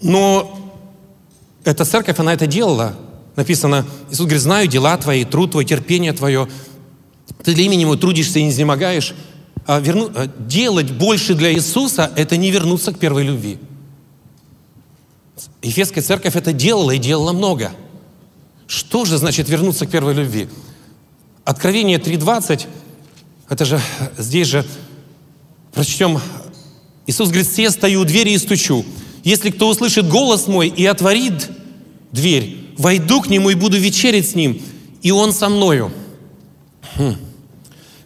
Но 0.00 0.58
эта 1.64 1.84
церковь, 1.84 2.18
она 2.18 2.32
это 2.32 2.46
делала. 2.46 2.96
Написано, 3.36 3.86
Иисус 4.10 4.26
говорит, 4.26 4.42
знаю 4.42 4.68
дела 4.68 4.96
твои, 4.96 5.24
труд 5.24 5.52
твой, 5.52 5.64
терпение 5.64 6.12
твое. 6.12 6.48
Ты 7.44 7.54
для 7.54 7.64
имени 7.64 7.82
Его 7.82 7.96
трудишься 7.96 8.38
и 8.38 8.42
не 8.42 8.50
изнемогаешь. 8.50 9.14
А 9.66 9.80
верну, 9.80 10.10
а 10.14 10.26
делать 10.26 10.90
больше 10.90 11.34
для 11.34 11.52
Иисуса– 11.52 12.10
это 12.16 12.36
не 12.36 12.50
вернуться 12.50 12.92
к 12.92 12.98
первой 12.98 13.24
любви. 13.24 13.58
Ефесская 15.62 16.02
церковь 16.02 16.36
это 16.36 16.52
делала 16.52 16.92
и 16.92 16.98
делала 16.98 17.32
много. 17.32 17.72
Что 18.66 19.04
же 19.04 19.18
значит 19.18 19.48
вернуться 19.48 19.86
к 19.86 19.90
первой 19.90 20.14
любви? 20.14 20.48
Откровение 21.44 21.98
3.20, 21.98 22.66
это 23.48 23.64
же 23.64 23.80
здесь 24.16 24.48
же 24.48 24.64
прочтем. 25.72 26.20
Иисус 27.06 27.28
говорит, 27.28 27.46
все 27.46 27.70
стою 27.70 28.02
у 28.02 28.04
двери 28.04 28.30
и 28.30 28.38
стучу. 28.38 28.84
Если 29.24 29.50
кто 29.50 29.68
услышит 29.68 30.08
голос 30.08 30.46
мой 30.46 30.68
и 30.68 30.84
отворит 30.86 31.50
дверь, 32.12 32.56
войду 32.76 33.20
к 33.20 33.28
нему 33.28 33.50
и 33.50 33.54
буду 33.54 33.78
вечерить 33.78 34.30
с 34.30 34.34
ним, 34.34 34.60
и 35.02 35.10
он 35.10 35.32
со 35.32 35.48
мною. 35.48 35.92
Хм. 36.96 37.16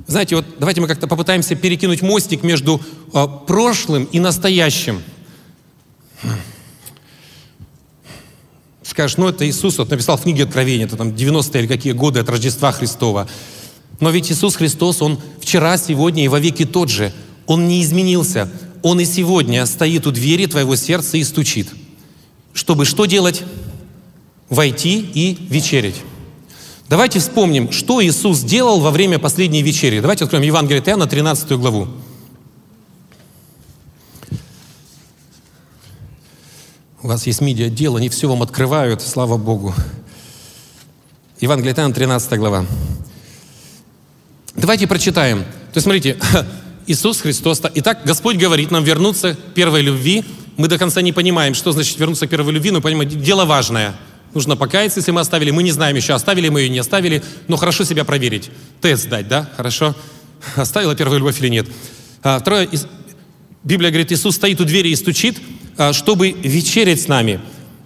Знаете, 0.06 0.36
вот 0.36 0.44
давайте 0.58 0.80
мы 0.80 0.88
как-то 0.88 1.06
попытаемся 1.06 1.54
перекинуть 1.54 2.02
мостик 2.02 2.42
между 2.42 2.80
э, 3.14 3.26
прошлым 3.46 4.04
и 4.04 4.20
настоящим. 4.20 5.02
Хм 6.22 6.30
скажешь, 8.92 9.16
ну 9.16 9.28
это 9.28 9.48
Иисус, 9.48 9.78
вот 9.78 9.90
написал 9.90 10.16
в 10.16 10.22
книге 10.22 10.44
Откровения, 10.44 10.86
это 10.86 10.96
там 10.96 11.08
90-е 11.08 11.62
или 11.62 11.66
какие 11.66 11.92
годы 11.92 12.20
от 12.20 12.28
Рождества 12.28 12.72
Христова. 12.72 13.28
Но 14.00 14.10
ведь 14.10 14.30
Иисус 14.30 14.54
Христос, 14.54 15.02
Он 15.02 15.18
вчера, 15.40 15.76
сегодня 15.76 16.24
и 16.24 16.28
во 16.28 16.38
веки 16.38 16.64
тот 16.64 16.88
же. 16.88 17.12
Он 17.46 17.66
не 17.66 17.82
изменился. 17.82 18.50
Он 18.82 18.98
и 19.00 19.04
сегодня 19.04 19.64
стоит 19.66 20.06
у 20.06 20.10
двери 20.10 20.46
твоего 20.46 20.76
сердца 20.76 21.16
и 21.16 21.24
стучит. 21.24 21.68
Чтобы 22.52 22.84
что 22.84 23.06
делать? 23.06 23.42
Войти 24.48 25.00
и 25.00 25.38
вечерить. 25.48 26.02
Давайте 26.88 27.20
вспомним, 27.20 27.72
что 27.72 28.04
Иисус 28.04 28.40
делал 28.40 28.80
во 28.80 28.90
время 28.90 29.18
последней 29.18 29.62
вечери. 29.62 30.00
Давайте 30.00 30.24
откроем 30.24 30.44
Евангелие 30.44 30.82
Иоанна, 30.84 31.06
13 31.06 31.52
главу. 31.52 31.88
У 37.02 37.08
вас 37.08 37.26
есть 37.26 37.40
медиа-отдел, 37.40 37.96
они 37.96 38.08
все 38.08 38.28
вам 38.28 38.42
открывают, 38.42 39.00
слава 39.00 39.36
Богу. 39.36 39.74
Евангелие 41.40 41.74
Иоанна, 41.74 41.94
13 41.94 42.38
глава. 42.38 42.66
Давайте 44.54 44.86
прочитаем. 44.86 45.44
То 45.44 45.76
есть, 45.76 45.84
смотрите, 45.84 46.18
Иисус 46.86 47.20
Христос. 47.20 47.62
Итак, 47.74 48.00
Господь 48.04 48.36
говорит 48.36 48.70
нам 48.70 48.84
вернуться 48.84 49.34
к 49.34 49.54
первой 49.54 49.82
любви. 49.82 50.24
Мы 50.56 50.68
до 50.68 50.78
конца 50.78 51.00
не 51.02 51.12
понимаем, 51.12 51.54
что 51.54 51.72
значит 51.72 51.98
вернуться 51.98 52.26
к 52.26 52.30
первой 52.30 52.52
любви, 52.52 52.70
но 52.70 52.80
понимаем, 52.80 53.08
дело 53.08 53.44
важное. 53.44 53.94
Нужно 54.34 54.56
покаяться, 54.56 55.00
если 55.00 55.10
мы 55.10 55.20
оставили. 55.20 55.50
Мы 55.50 55.62
не 55.62 55.72
знаем 55.72 55.96
еще, 55.96 56.14
оставили 56.14 56.48
мы 56.48 56.62
ее, 56.62 56.68
не 56.68 56.78
оставили, 56.78 57.22
но 57.48 57.56
хорошо 57.56 57.84
себя 57.84 58.04
проверить. 58.04 58.50
Тест 58.80 59.08
дать, 59.08 59.28
да? 59.28 59.50
Хорошо. 59.56 59.94
Оставила 60.56 60.94
первую 60.94 61.18
любовь 61.18 61.40
или 61.40 61.48
нет. 61.48 61.66
А, 62.22 62.38
второе, 62.38 62.68
Библия 63.62 63.90
говорит, 63.90 64.10
Иисус 64.10 64.36
стоит 64.36 64.60
у 64.60 64.64
двери 64.64 64.88
и 64.88 64.96
стучит. 64.96 65.38
А, 65.78 65.92
чтобы 65.92 66.32
вечерять 66.32 67.00
с 67.00 67.08
нами. 67.08 67.40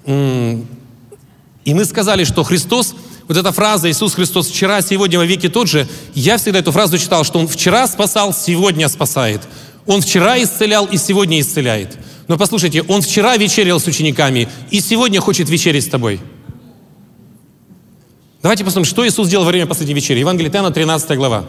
И 0.07 1.75
мы 1.75 1.85
сказали, 1.85 2.25
что 2.25 2.45
Христос, 2.45 2.95
Вот 3.29 3.37
эта 3.37 3.51
фраза 3.51 3.91
«Иисус 3.91 4.15
Христос 4.15 4.49
вчера, 4.49 4.81
сегодня, 4.83 5.19
во 5.19 5.27
веки 5.27 5.49
тот 5.49 5.69
же», 5.69 5.89
я 6.15 6.39
всегда 6.39 6.61
эту 6.61 6.71
фразу 6.71 6.97
читал, 6.97 7.25
что 7.25 7.41
Он 7.41 7.49
вчера 7.49 7.89
спасал, 7.89 8.33
сегодня 8.33 8.89
спасает. 8.89 9.41
Он 9.85 10.01
вчера 10.01 10.41
исцелял 10.41 10.87
и 10.87 10.97
сегодня 10.97 11.41
исцеляет. 11.41 11.97
Но 12.29 12.37
послушайте, 12.37 12.83
Он 12.83 13.03
вчера 13.03 13.37
вечерял 13.37 13.81
с 13.81 13.87
учениками 13.87 14.49
и 14.71 14.81
сегодня 14.81 15.21
хочет 15.21 15.49
вечерить 15.49 15.85
с 15.85 15.89
тобой. 15.89 16.21
Давайте 18.43 18.65
посмотрим, 18.65 18.89
что 18.89 19.07
Иисус 19.07 19.27
сделал 19.27 19.45
во 19.45 19.51
время 19.51 19.67
последней 19.67 19.95
вечери. 19.95 20.21
Евангелие 20.21 20.53
Иоанна, 20.53 20.71
13 20.71 21.17
глава. 21.17 21.47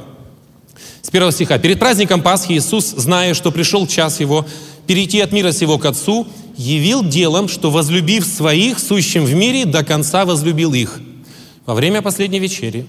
С 1.04 1.12
первого 1.12 1.32
стиха. 1.32 1.60
«Перед 1.60 1.80
праздником 1.80 2.24
Пасхи 2.24 2.54
Иисус, 2.54 2.86
зная, 2.86 3.36
что 3.36 3.52
пришел 3.52 3.86
час 3.86 4.20
Его, 4.20 4.48
перейти 4.88 5.20
от 5.20 5.32
мира 5.32 5.52
сего 5.52 5.78
к 5.78 5.86
Отцу, 5.86 6.28
явил 6.58 7.04
делом, 7.04 7.48
что, 7.48 7.70
возлюбив 7.70 8.26
своих, 8.26 8.80
сущим 8.80 9.26
в 9.26 9.34
мире, 9.36 9.66
до 9.66 9.84
конца 9.84 10.26
возлюбил 10.26 10.74
их». 10.74 11.00
Во 11.68 11.74
время 11.74 12.02
последней 12.02 12.40
вечери 12.40 12.88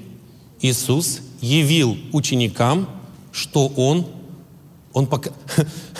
Иисус 0.60 1.18
явил 1.40 1.98
ученикам, 2.12 2.88
что 3.32 3.66
Он, 3.66 4.06
Он 4.92 5.08
пока, 5.08 5.32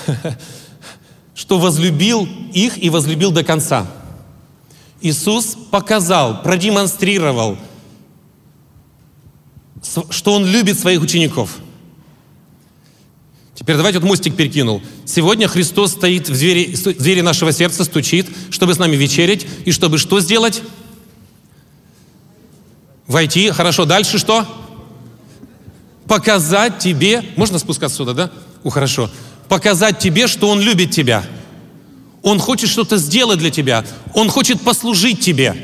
что 1.35 1.59
возлюбил 1.59 2.29
их 2.55 2.81
и 2.81 2.88
возлюбил 2.88 3.33
до 3.33 3.43
конца. 3.43 3.91
Иисус 5.01 5.57
показал, 5.73 6.41
продемонстрировал, 6.45 7.59
что 10.11 10.35
Он 10.35 10.47
любит 10.47 10.79
своих 10.79 11.03
учеников. 11.03 11.59
Теперь 13.57 13.77
давайте 13.77 13.99
вот 13.99 14.07
мостик 14.07 14.37
перекинул. 14.37 14.81
Сегодня 15.05 15.49
Христос 15.49 15.95
стоит 15.95 16.29
в 16.29 16.33
двери, 16.33 16.77
в 16.77 17.03
двери 17.03 17.23
нашего 17.23 17.51
сердца, 17.51 17.83
стучит, 17.83 18.29
чтобы 18.51 18.73
с 18.73 18.79
нами 18.79 18.95
вечерить, 18.95 19.49
и 19.64 19.73
чтобы 19.73 19.99
что 19.99 20.21
сделать? 20.21 20.62
Войти. 23.09 23.51
Хорошо, 23.51 23.87
дальше 23.87 24.18
что? 24.18 24.47
Показать 26.07 26.79
тебе, 26.79 27.25
можно 27.37 27.59
спускаться 27.59 27.97
сюда, 27.97 28.12
да? 28.12 28.31
У, 28.62 28.68
хорошо. 28.71 29.11
Показать 29.49 29.99
тебе, 29.99 30.27
что 30.27 30.49
Он 30.49 30.61
любит 30.61 30.90
тебя. 30.90 31.25
Он 32.23 32.38
хочет 32.38 32.68
что-то 32.68 32.99
сделать 32.99 33.38
для 33.38 33.51
тебя. 33.51 33.85
Он 34.14 34.29
хочет 34.29 34.61
послужить 34.61 35.21
тебе. 35.21 35.57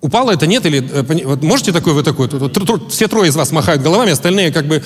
Упало 0.00 0.32
это, 0.32 0.48
нет? 0.48 0.66
Или 0.66 0.82
э, 0.82 1.24
вот 1.24 1.42
можете 1.44 1.70
такой, 1.72 1.92
вы 1.92 2.02
такой? 2.02 2.28
Все 2.88 3.06
трое 3.06 3.28
из 3.28 3.36
вас 3.36 3.52
махают 3.52 3.82
головами, 3.82 4.10
остальные 4.10 4.52
как 4.52 4.66
бы... 4.66 4.82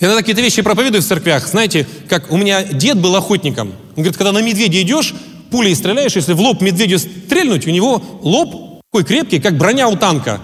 Я 0.00 0.08
иногда 0.08 0.20
какие-то 0.22 0.42
вещи 0.42 0.62
проповедую 0.62 1.02
в 1.02 1.06
церквях. 1.06 1.46
Знаете, 1.46 1.86
как 2.08 2.32
у 2.32 2.38
меня 2.38 2.62
дед 2.62 2.98
был 2.98 3.14
охотником. 3.14 3.68
Он 3.68 4.02
говорит, 4.02 4.16
когда 4.16 4.32
на 4.32 4.40
медведя 4.40 4.80
идешь, 4.80 5.14
пулей 5.50 5.74
стреляешь, 5.74 6.16
если 6.16 6.32
в 6.32 6.40
лоб 6.40 6.62
медведю 6.62 6.98
стрельнуть, 6.98 7.66
у 7.66 7.70
него 7.70 8.02
лоб 8.22 8.65
такой 8.96 9.04
крепкий, 9.04 9.40
как 9.40 9.58
броня 9.58 9.88
у 9.88 9.96
танка. 9.96 10.40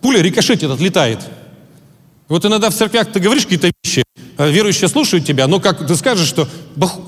Пуля 0.00 0.22
рикошетит, 0.22 0.70
отлетает. 0.70 1.18
Вот 2.28 2.46
иногда 2.46 2.70
в 2.70 2.74
церквях 2.74 3.12
ты 3.12 3.20
говоришь 3.20 3.42
какие-то 3.42 3.70
вещи, 3.84 4.02
а 4.38 4.48
верующие 4.48 4.88
слушают 4.88 5.26
тебя, 5.26 5.46
но 5.46 5.60
как 5.60 5.86
ты 5.86 5.94
скажешь, 5.96 6.26
что 6.26 6.48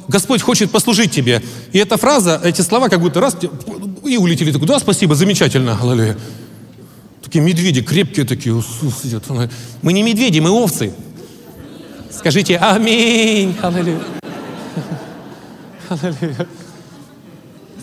Господь 0.09 0.42
хочет 0.42 0.70
послужить 0.70 1.11
тебе. 1.11 1.42
И 1.72 1.78
эта 1.78 1.96
фраза, 1.96 2.38
эти 2.44 2.61
слова 2.61 2.90
как 2.90 3.00
будто 3.00 3.20
раз 3.20 3.38
и 4.05 4.18
улетели. 4.18 4.52
Такой, 4.52 4.68
да, 4.68 4.78
спасибо, 4.81 5.14
замечательно, 5.14 5.78
аллилуйя. 5.81 6.18
Такие 7.22 7.42
медведи, 7.42 7.81
крепкие 7.81 8.26
такие. 8.26 8.62
Сидят. 9.02 9.24
Мы 9.81 9.94
не 9.94 10.02
медведи, 10.02 10.40
мы 10.40 10.50
овцы. 10.50 10.92
Скажите 12.11 12.59
аминь, 12.59 13.57
аллилуйя. 13.62 14.02
аллилуйя. 15.88 16.46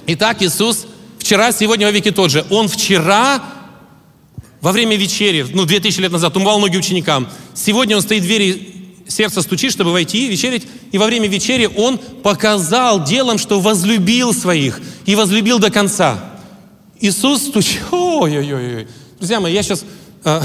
Итак, 0.06 0.44
Иисус 0.44 0.86
вчера, 1.20 1.52
сегодня, 1.52 1.86
во 1.86 1.92
веки 1.92 2.12
тот 2.12 2.32
же. 2.32 2.46
Он 2.50 2.68
вчера 2.68 3.44
во 4.62 4.72
время 4.72 4.96
вечери, 4.96 5.46
ну, 5.54 5.66
2000 5.66 6.02
лет 6.02 6.12
назад, 6.12 6.36
умывал 6.36 6.60
ноги 6.60 6.78
ученикам. 6.78 7.30
Сегодня 7.54 7.96
он 7.96 8.02
стоит 8.02 8.24
в 8.24 8.26
двери, 8.26 8.80
сердце 9.08 9.42
стучит, 9.42 9.72
чтобы 9.72 9.92
войти 9.92 10.28
и 10.28 10.30
вечерить. 10.30 10.68
И 10.92 10.98
во 10.98 11.06
время 11.06 11.28
вечери 11.28 11.70
он 11.78 11.98
показал 11.98 13.04
делом, 13.04 13.38
что 13.38 13.60
возлюбил 13.60 14.34
своих 14.34 14.82
и 15.06 15.16
возлюбил 15.16 15.60
до 15.60 15.72
конца. 15.72 16.20
Иисус 17.00 17.44
стучит. 17.44 17.82
Ой-ой-ой. 17.92 18.88
Друзья 19.18 19.40
мои, 19.40 19.54
я 19.54 19.64
сейчас 19.64 19.86
э, 20.26 20.42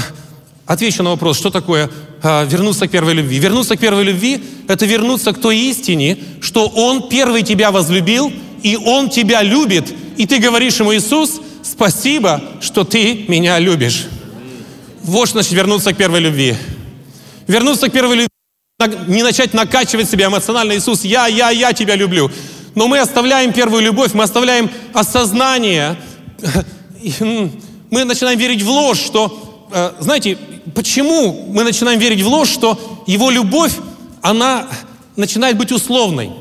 отвечу 0.65 1.03
на 1.03 1.09
вопрос, 1.11 1.37
что 1.37 1.49
такое 1.49 1.89
э, 2.23 2.45
вернуться 2.47 2.87
к 2.87 2.91
первой 2.91 3.13
любви. 3.13 3.37
Вернуться 3.39 3.75
к 3.75 3.79
первой 3.79 4.05
любви– 4.05 4.41
это 4.67 4.85
вернуться 4.85 5.33
к 5.33 5.41
той 5.41 5.57
истине, 5.57 6.17
что 6.41 6.67
Он 6.67 7.09
первый 7.09 7.43
тебя 7.43 7.71
возлюбил, 7.71 8.31
и 8.63 8.77
Он 8.77 9.09
тебя 9.09 9.43
любит. 9.43 9.93
И 10.17 10.25
ты 10.25 10.39
говоришь 10.39 10.79
Ему, 10.79 10.93
Иисус, 10.95 11.41
спасибо, 11.63 12.41
что 12.61 12.83
ты 12.83 13.25
меня 13.27 13.59
любишь. 13.59 14.05
Вот 15.03 15.29
значит 15.29 15.51
вернуться 15.51 15.93
к 15.93 15.97
первой 15.97 16.19
любви. 16.19 16.55
Вернуться 17.47 17.89
к 17.89 17.91
первой 17.91 18.15
любви, 18.15 18.29
не 19.07 19.23
начать 19.23 19.53
накачивать 19.53 20.09
себя 20.09 20.27
эмоционально. 20.27 20.75
Иисус, 20.75 21.03
я, 21.03 21.27
я, 21.27 21.49
я 21.49 21.73
тебя 21.73 21.95
люблю. 21.95 22.31
Но 22.75 22.87
мы 22.87 22.99
оставляем 22.99 23.53
первую 23.53 23.83
любовь, 23.83 24.13
мы 24.13 24.23
оставляем 24.23 24.69
осознание. 24.93 25.97
Мы 27.91 28.03
начинаем 28.03 28.39
верить 28.39 28.63
в 28.63 28.69
ложь, 28.69 28.99
что, 28.99 29.67
э, 29.71 29.91
знаете, 29.99 30.37
почему 30.73 31.45
мы 31.49 31.63
начинаем 31.63 31.99
верить 31.99 32.21
в 32.21 32.27
ложь, 32.27 32.49
что 32.49 33.03
его 33.05 33.29
любовь, 33.29 33.73
она 34.21 34.67
начинает 35.15 35.57
быть 35.57 35.71
условной. 35.71 36.31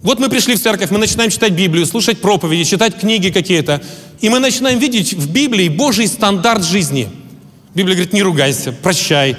Вот 0.00 0.20
мы 0.20 0.28
пришли 0.28 0.54
в 0.54 0.62
церковь, 0.62 0.90
мы 0.90 0.98
начинаем 0.98 1.28
читать 1.28 1.52
Библию, 1.52 1.84
слушать 1.84 2.20
проповеди, 2.20 2.62
читать 2.62 3.00
книги 3.00 3.30
какие-то. 3.30 3.82
И 4.20 4.28
мы 4.28 4.38
начинаем 4.38 4.78
видеть 4.78 5.12
в 5.12 5.32
Библии 5.32 5.68
Божий 5.68 6.06
стандарт 6.06 6.64
жизни. 6.64 7.08
Библия 7.74 7.96
говорит, 7.96 8.12
не 8.12 8.22
ругайся, 8.22 8.72
прощай, 8.72 9.36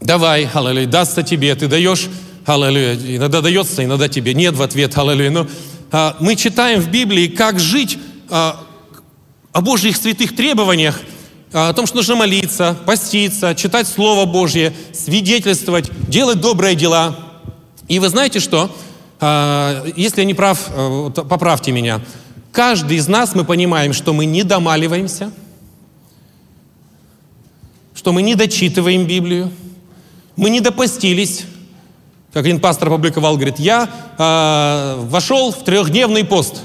давай, 0.00 0.48
аллилуйя, 0.54 0.86
дастся 0.86 1.24
тебе, 1.24 1.52
ты 1.56 1.66
даешь, 1.66 2.08
аллилуйя, 2.46 2.94
иногда 2.94 3.40
дается, 3.40 3.84
иногда 3.84 4.08
тебе 4.08 4.34
нет 4.34 4.54
в 4.54 4.62
ответ, 4.62 4.96
аллилуйя. 4.96 5.30
Но 5.30 5.48
а, 5.90 6.16
мы 6.20 6.36
читаем 6.36 6.80
в 6.80 6.88
Библии, 6.88 7.26
как 7.26 7.58
жить 7.58 7.98
а, 8.28 8.64
о 9.52 9.60
Божьих 9.62 9.96
святых 9.96 10.36
требованиях, 10.36 11.00
а, 11.52 11.70
о 11.70 11.72
том, 11.72 11.88
что 11.88 11.96
нужно 11.96 12.14
молиться, 12.14 12.78
поститься, 12.86 13.56
читать 13.56 13.88
Слово 13.88 14.26
Божье, 14.26 14.72
свидетельствовать, 14.92 15.90
делать 16.08 16.40
добрые 16.40 16.76
дела. 16.76 17.18
И 17.88 17.98
вы 17.98 18.08
знаете 18.08 18.38
что? 18.38 18.70
А, 19.20 19.84
если 19.96 20.22
я 20.22 20.26
не 20.26 20.34
прав, 20.34 20.70
э, 20.74 21.10
поправьте 21.28 21.72
меня. 21.72 22.00
Каждый 22.52 22.96
из 22.96 23.06
нас 23.06 23.34
мы 23.34 23.44
понимаем, 23.44 23.92
что 23.92 24.14
мы 24.14 24.24
не 24.24 24.42
домаливаемся, 24.42 25.30
что 27.94 28.12
мы 28.12 28.22
не 28.22 28.34
дочитываем 28.34 29.06
Библию, 29.06 29.52
мы 30.36 30.48
не 30.48 30.60
допостились. 30.60 31.44
Как 32.32 32.46
один 32.46 32.60
пастор 32.60 32.88
опубликовал, 32.88 33.34
говорит, 33.34 33.58
я 33.58 33.90
э, 34.16 35.00
вошел 35.06 35.52
в 35.52 35.64
трехдневный 35.64 36.24
пост 36.24 36.62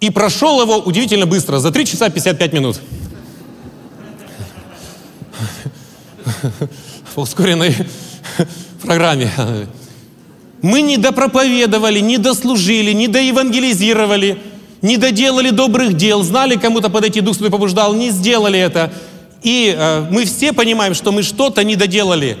и 0.00 0.10
прошел 0.10 0.60
его 0.60 0.76
удивительно 0.78 1.24
быстро, 1.26 1.60
за 1.60 1.70
3 1.70 1.86
часа 1.86 2.10
55 2.10 2.52
минут. 2.52 2.80
В 7.14 7.20
ускоренной 7.20 7.74
программе. 8.82 9.30
Мы 10.62 10.80
не 10.80 10.96
допроповедовали, 10.96 12.00
не 12.00 12.18
дослужили, 12.18 12.92
не 12.92 13.08
доевангелизировали, 13.08 14.38
не 14.82 14.96
доделали 14.96 15.50
добрых 15.50 15.94
дел, 15.94 16.22
знали 16.22 16.56
кому-то 16.56 16.90
подойти, 16.90 17.20
Дух 17.20 17.36
Святой 17.36 17.50
побуждал, 17.50 17.94
не 17.94 18.10
сделали 18.10 18.58
это. 18.58 18.92
И 19.42 19.74
э, 19.76 20.06
мы 20.10 20.24
все 20.24 20.52
понимаем, 20.52 20.94
что 20.94 21.12
мы 21.12 21.22
что-то 21.22 21.62
не 21.62 21.76
доделали. 21.76 22.38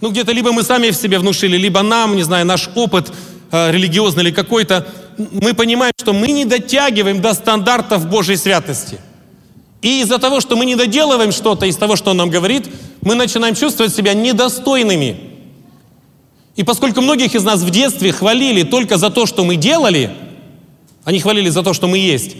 Ну, 0.00 0.10
где-то 0.10 0.32
либо 0.32 0.52
мы 0.52 0.62
сами 0.62 0.90
в 0.90 0.96
себе 0.96 1.18
внушили, 1.18 1.56
либо 1.56 1.82
нам, 1.82 2.16
не 2.16 2.22
знаю, 2.22 2.46
наш 2.46 2.68
опыт 2.74 3.10
э, 3.50 3.72
религиозный 3.72 4.24
или 4.24 4.30
какой-то, 4.30 4.86
мы 5.16 5.54
понимаем, 5.54 5.92
что 5.98 6.12
мы 6.12 6.28
не 6.28 6.44
дотягиваем 6.44 7.20
до 7.20 7.34
стандартов 7.34 8.08
Божьей 8.08 8.36
святости. 8.36 9.00
И 9.80 10.02
из-за 10.02 10.18
того, 10.18 10.40
что 10.40 10.56
мы 10.56 10.66
не 10.66 10.76
доделываем 10.76 11.32
что-то 11.32 11.66
из 11.66 11.76
того, 11.76 11.96
что 11.96 12.10
Он 12.10 12.18
нам 12.18 12.30
говорит, 12.30 12.66
мы 13.00 13.14
начинаем 13.14 13.54
чувствовать 13.54 13.94
себя 13.94 14.14
недостойными. 14.14 15.37
И 16.58 16.64
поскольку 16.64 17.00
многих 17.00 17.36
из 17.36 17.44
нас 17.44 17.60
в 17.60 17.70
детстве 17.70 18.10
хвалили 18.10 18.64
только 18.64 18.98
за 18.98 19.10
то, 19.10 19.26
что 19.26 19.44
мы 19.44 19.54
делали, 19.54 20.10
они 21.04 21.20
хвалили 21.20 21.50
за 21.50 21.62
то, 21.62 21.72
что 21.72 21.86
мы 21.86 21.98
есть, 21.98 22.34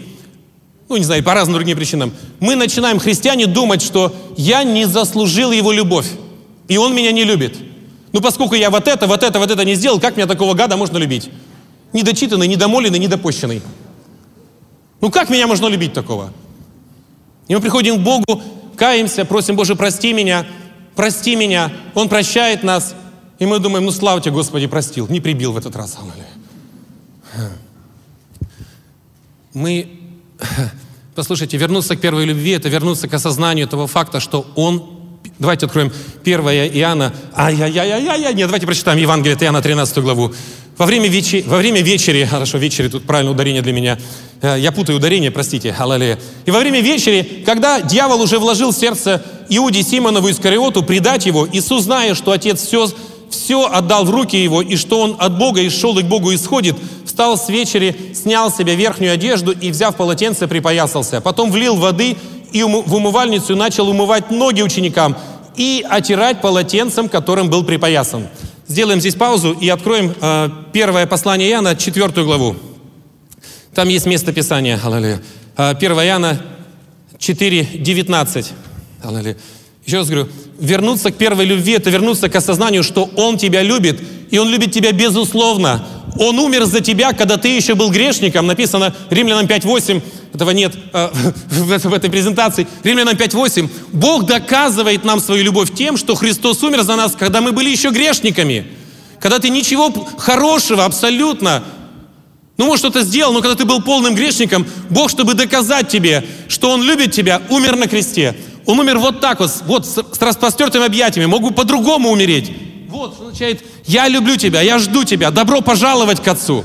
ну, 0.89 0.97
не 0.97 1.05
знаю, 1.05 1.23
по 1.23 1.33
разным 1.33 1.55
другим 1.55 1.77
причинам, 1.77 2.11
мы 2.41 2.55
начинаем, 2.55 2.99
христиане, 2.99 3.45
думать, 3.45 3.81
что 3.81 4.13
я 4.35 4.65
не 4.65 4.83
заслужил 4.83 5.53
его 5.53 5.71
любовь, 5.71 6.07
и 6.67 6.75
он 6.75 6.93
меня 6.93 7.13
не 7.13 7.23
любит. 7.23 7.55
Ну, 8.11 8.19
поскольку 8.19 8.55
я 8.55 8.69
вот 8.69 8.89
это, 8.89 9.07
вот 9.07 9.23
это, 9.23 9.39
вот 9.39 9.51
это 9.51 9.63
не 9.63 9.75
сделал, 9.75 10.01
как 10.01 10.17
меня 10.17 10.27
такого 10.27 10.53
гада 10.53 10.75
можно 10.75 10.97
любить? 10.97 11.29
Недочитанный, 11.93 12.49
недомоленный, 12.49 12.99
недопощенный. 12.99 13.61
Ну, 14.99 15.11
как 15.11 15.29
меня 15.29 15.47
можно 15.47 15.67
любить 15.67 15.93
такого? 15.93 16.33
И 17.47 17.55
мы 17.55 17.61
приходим 17.61 17.95
к 17.95 18.01
Богу, 18.01 18.43
каемся, 18.75 19.23
просим, 19.23 19.55
Боже, 19.55 19.77
прости 19.77 20.11
меня, 20.11 20.45
прости 20.97 21.37
меня. 21.37 21.71
Он 21.95 22.09
прощает 22.09 22.63
нас, 22.63 22.95
и 23.39 23.45
мы 23.45 23.59
думаем, 23.59 23.85
ну 23.85 23.91
слава 23.91 24.21
тебе, 24.21 24.33
Господи, 24.33 24.67
простил, 24.67 25.07
не 25.07 25.19
прибил 25.19 25.53
в 25.53 25.57
этот 25.57 25.75
раз. 25.75 25.97
Мы 29.53 29.99
Послушайте, 31.15 31.57
вернуться 31.57 31.97
к 31.97 31.99
первой 32.01 32.25
любви– 32.25 32.51
это 32.51 32.69
вернуться 32.69 33.07
к 33.09 33.13
осознанию 33.13 33.67
того 33.67 33.87
факта, 33.87 34.19
что 34.19 34.45
Он 34.55 34.99
Давайте 35.37 35.65
откроем 35.65 35.91
1 36.23 36.39
Иоанна. 36.39 37.13
Ай-яй-яй-яй-яй. 37.35 38.33
Нет, 38.33 38.47
давайте 38.47 38.65
прочитаем 38.65 38.99
Евангелие 38.99 39.35
от 39.35 39.43
Иоанна, 39.43 39.61
13 39.61 39.97
главу. 39.99 40.33
Во 40.77 40.85
время, 40.85 41.07
вечи, 41.07 41.43
во 41.45 41.57
время 41.57 41.81
вечери, 41.81 42.25
хорошо, 42.29 42.57
вечери, 42.57 42.87
тут 42.87 43.03
правильное 43.03 43.33
ударение 43.33 43.61
для 43.61 43.73
меня. 43.73 43.97
Э, 44.41 44.57
я 44.59 44.71
путаю 44.71 44.97
ударение, 44.97 45.31
простите, 45.31 45.75
аллилуйя. 45.77 46.19
И 46.45 46.51
во 46.51 46.59
время 46.59 46.81
вечери, 46.81 47.43
когда 47.45 47.81
дьявол 47.81 48.21
уже 48.21 48.37
вложил 48.37 48.71
в 48.71 48.75
сердце 48.77 49.23
Иуде 49.49 49.83
Симонову 49.83 50.29
Искариоту 50.29 50.83
предать 50.83 51.25
его, 51.25 51.47
Иисус, 51.51 51.83
зная, 51.83 52.15
что 52.15 52.31
Отец 52.31 52.61
все, 52.61 52.89
все 53.29 53.65
отдал 53.65 54.05
в 54.05 54.09
руки 54.09 54.35
его, 54.35 54.61
и 54.61 54.75
что 54.75 55.01
он 55.01 55.15
от 55.19 55.37
Бога 55.37 55.61
и 55.61 55.69
шел 55.69 55.97
и 55.97 56.03
к 56.03 56.05
Богу 56.05 56.33
исходит, 56.33 56.75
встал 57.05 57.37
с 57.37 57.49
вечери, 57.49 58.13
снял 58.13 58.51
себе 58.51 58.75
верхнюю 58.75 59.13
одежду 59.13 59.51
и, 59.51 59.71
взяв 59.71 59.95
полотенце, 59.95 60.47
припоясался. 60.47 61.21
Потом 61.21 61.51
влил 61.51 61.75
воды 61.75 62.17
и 62.51 62.63
в 62.63 62.95
умывальницу 62.95 63.55
начал 63.55 63.89
умывать 63.89 64.31
ноги 64.31 64.61
ученикам 64.61 65.15
и 65.55 65.85
отирать 65.87 66.41
полотенцем, 66.41 67.09
которым 67.09 67.49
был 67.49 67.63
припоясан. 67.63 68.27
Сделаем 68.67 68.99
здесь 68.99 69.15
паузу 69.15 69.53
и 69.53 69.67
откроем 69.67 70.13
э, 70.21 70.49
первое 70.73 71.07
послание 71.07 71.49
Иоанна, 71.49 71.75
четвертую 71.75 72.25
главу. 72.25 72.55
Там 73.73 73.89
есть 73.89 74.05
место 74.05 74.31
Писания. 74.31 74.79
Аллилуйя. 74.83 75.21
1 75.55 75.91
э, 75.91 76.05
Иоанна 76.05 76.41
4, 77.17 77.63
19. 77.63 78.53
Аллилуйя. 79.03 79.37
Еще 79.85 79.97
раз 79.97 80.07
говорю, 80.07 80.29
вернуться 80.59 81.11
к 81.11 81.15
первой 81.15 81.45
любви– 81.45 81.73
это 81.73 81.89
вернуться 81.89 82.29
к 82.29 82.35
осознанию, 82.35 82.83
что 82.83 83.09
Он 83.15 83.37
тебя 83.37 83.63
любит, 83.63 83.99
и 84.29 84.37
Он 84.37 84.49
любит 84.49 84.71
тебя 84.71 84.91
безусловно. 84.91 85.83
Он 86.17 86.37
умер 86.39 86.65
за 86.65 86.81
тебя, 86.81 87.13
когда 87.13 87.37
ты 87.37 87.49
еще 87.49 87.75
был 87.75 87.89
грешником. 87.89 88.45
Написано 88.45 88.93
Римлянам 89.09 89.45
5.8, 89.45 90.01
этого 90.33 90.51
нет 90.51 90.75
э, 90.93 91.09
в, 91.49 91.93
этой 91.93 92.09
презентации. 92.09 92.67
Римлянам 92.83 93.15
5.8. 93.15 93.69
Бог 93.93 94.25
доказывает 94.25 95.03
нам 95.03 95.19
свою 95.19 95.43
любовь 95.43 95.73
тем, 95.73 95.97
что 95.97 96.15
Христос 96.15 96.61
умер 96.63 96.83
за 96.83 96.95
нас, 96.95 97.15
когда 97.15 97.41
мы 97.41 97.51
были 97.51 97.69
еще 97.69 97.89
грешниками. 97.89 98.67
Когда 99.19 99.39
ты 99.39 99.49
ничего 99.49 99.91
хорошего 100.17 100.85
абсолютно 100.85 101.63
ну, 102.59 102.65
может, 102.65 102.79
что-то 102.79 103.03
сделал, 103.03 103.31
но 103.31 103.39
когда 103.39 103.55
ты 103.55 103.63
был 103.63 103.81
полным 103.81 104.15
грешником, 104.15 104.67
Бог, 104.89 105.09
чтобы 105.09 105.33
доказать 105.33 105.87
тебе, 105.87 106.25
что 106.49 106.71
Он 106.71 106.83
любит 106.83 107.13
тебя, 107.13 107.41
умер 107.49 107.77
на 107.77 107.87
кресте. 107.87 108.35
Он 108.65 108.79
умер 108.79 108.99
вот 108.99 109.21
так 109.21 109.39
вот, 109.39 109.51
вот 109.65 109.85
с, 109.85 109.97
распростертыми 110.19 110.85
объятиями. 110.85 111.27
Мог 111.27 111.43
бы 111.43 111.51
по-другому 111.51 112.09
умереть. 112.09 112.51
Вот, 112.89 113.13
что 113.13 113.23
означает, 113.25 113.63
я 113.85 114.07
люблю 114.07 114.35
тебя, 114.35 114.61
я 114.61 114.79
жду 114.79 115.03
тебя, 115.03 115.31
добро 115.31 115.61
пожаловать 115.61 116.21
к 116.21 116.27
Отцу. 116.27 116.63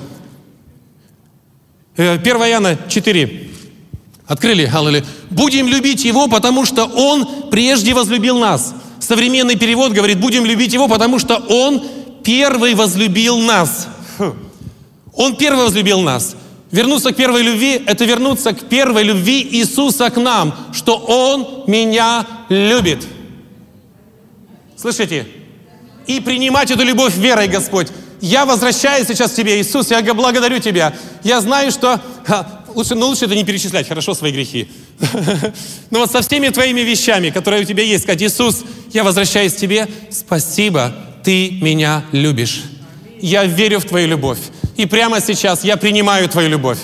1 1.96 2.20
э, 2.24 2.50
Иоанна 2.50 2.78
4. 2.88 3.50
Открыли, 4.26 4.64
аллилуйя. 4.64 5.04
Будем 5.30 5.68
любить 5.68 6.04
Его, 6.04 6.28
потому 6.28 6.64
что 6.64 6.86
Он 6.86 7.50
прежде 7.50 7.94
возлюбил 7.94 8.38
нас. 8.38 8.74
Современный 9.00 9.56
перевод 9.56 9.92
говорит, 9.92 10.18
будем 10.18 10.44
любить 10.46 10.72
Его, 10.72 10.88
потому 10.88 11.18
что 11.18 11.36
Он 11.36 11.82
первый 12.24 12.74
возлюбил 12.74 13.38
нас. 13.38 13.88
Он 15.14 15.36
первый 15.36 15.64
возлюбил 15.64 16.00
нас. 16.00 16.36
Вернуться 16.74 17.12
к 17.12 17.16
первой 17.16 17.42
любви– 17.42 17.80
это 17.86 18.04
вернуться 18.04 18.52
к 18.52 18.64
первой 18.64 19.04
любви 19.04 19.46
Иисуса 19.48 20.10
к 20.10 20.16
нам, 20.16 20.52
что 20.72 20.96
Он 20.96 21.62
меня 21.68 22.26
любит. 22.48 23.06
Слышите? 24.76 25.24
И 26.08 26.18
принимать 26.18 26.72
эту 26.72 26.82
любовь 26.82 27.16
верой, 27.16 27.46
Господь. 27.46 27.86
Я 28.20 28.44
возвращаюсь 28.44 29.06
сейчас 29.06 29.30
к 29.30 29.36
Тебе, 29.36 29.60
Иисус, 29.60 29.92
я 29.92 30.02
благодарю 30.14 30.58
Тебя. 30.58 30.92
Я 31.22 31.40
знаю, 31.40 31.70
что... 31.70 32.00
Лучше, 32.74 32.96
ну 32.96 33.06
лучше 33.06 33.26
это 33.26 33.36
не 33.36 33.44
перечислять, 33.44 33.86
хорошо, 33.86 34.12
свои 34.12 34.32
грехи. 34.32 34.68
Но 35.90 36.00
вот 36.00 36.10
со 36.10 36.22
всеми 36.22 36.48
Твоими 36.48 36.80
вещами, 36.80 37.30
которые 37.30 37.62
у 37.62 37.66
Тебя 37.66 37.84
есть, 37.84 38.02
сказать, 38.02 38.22
Иисус, 38.22 38.64
я 38.92 39.04
возвращаюсь 39.04 39.54
к 39.54 39.58
Тебе, 39.58 39.86
спасибо, 40.10 40.92
Ты 41.22 41.52
меня 41.62 42.02
любишь. 42.10 42.62
Я 43.20 43.44
верю 43.44 43.78
в 43.78 43.84
Твою 43.84 44.08
любовь. 44.08 44.38
И 44.76 44.86
прямо 44.86 45.20
сейчас 45.20 45.64
я 45.64 45.76
принимаю 45.76 46.28
Твою 46.28 46.48
любовь. 46.48 46.78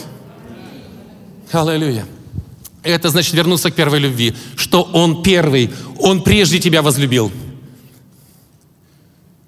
Аллилуйя. 1.53 2.07
Это 2.83 3.11
значит 3.11 3.35
вернуться 3.35 3.71
к 3.71 3.75
первой 3.75 3.99
любви, 3.99 4.35
что 4.57 4.83
Он 4.83 5.23
первый, 5.23 5.71
Он 5.99 6.23
прежде 6.23 6.59
тебя 6.59 6.83
возлюбил. 6.83 7.31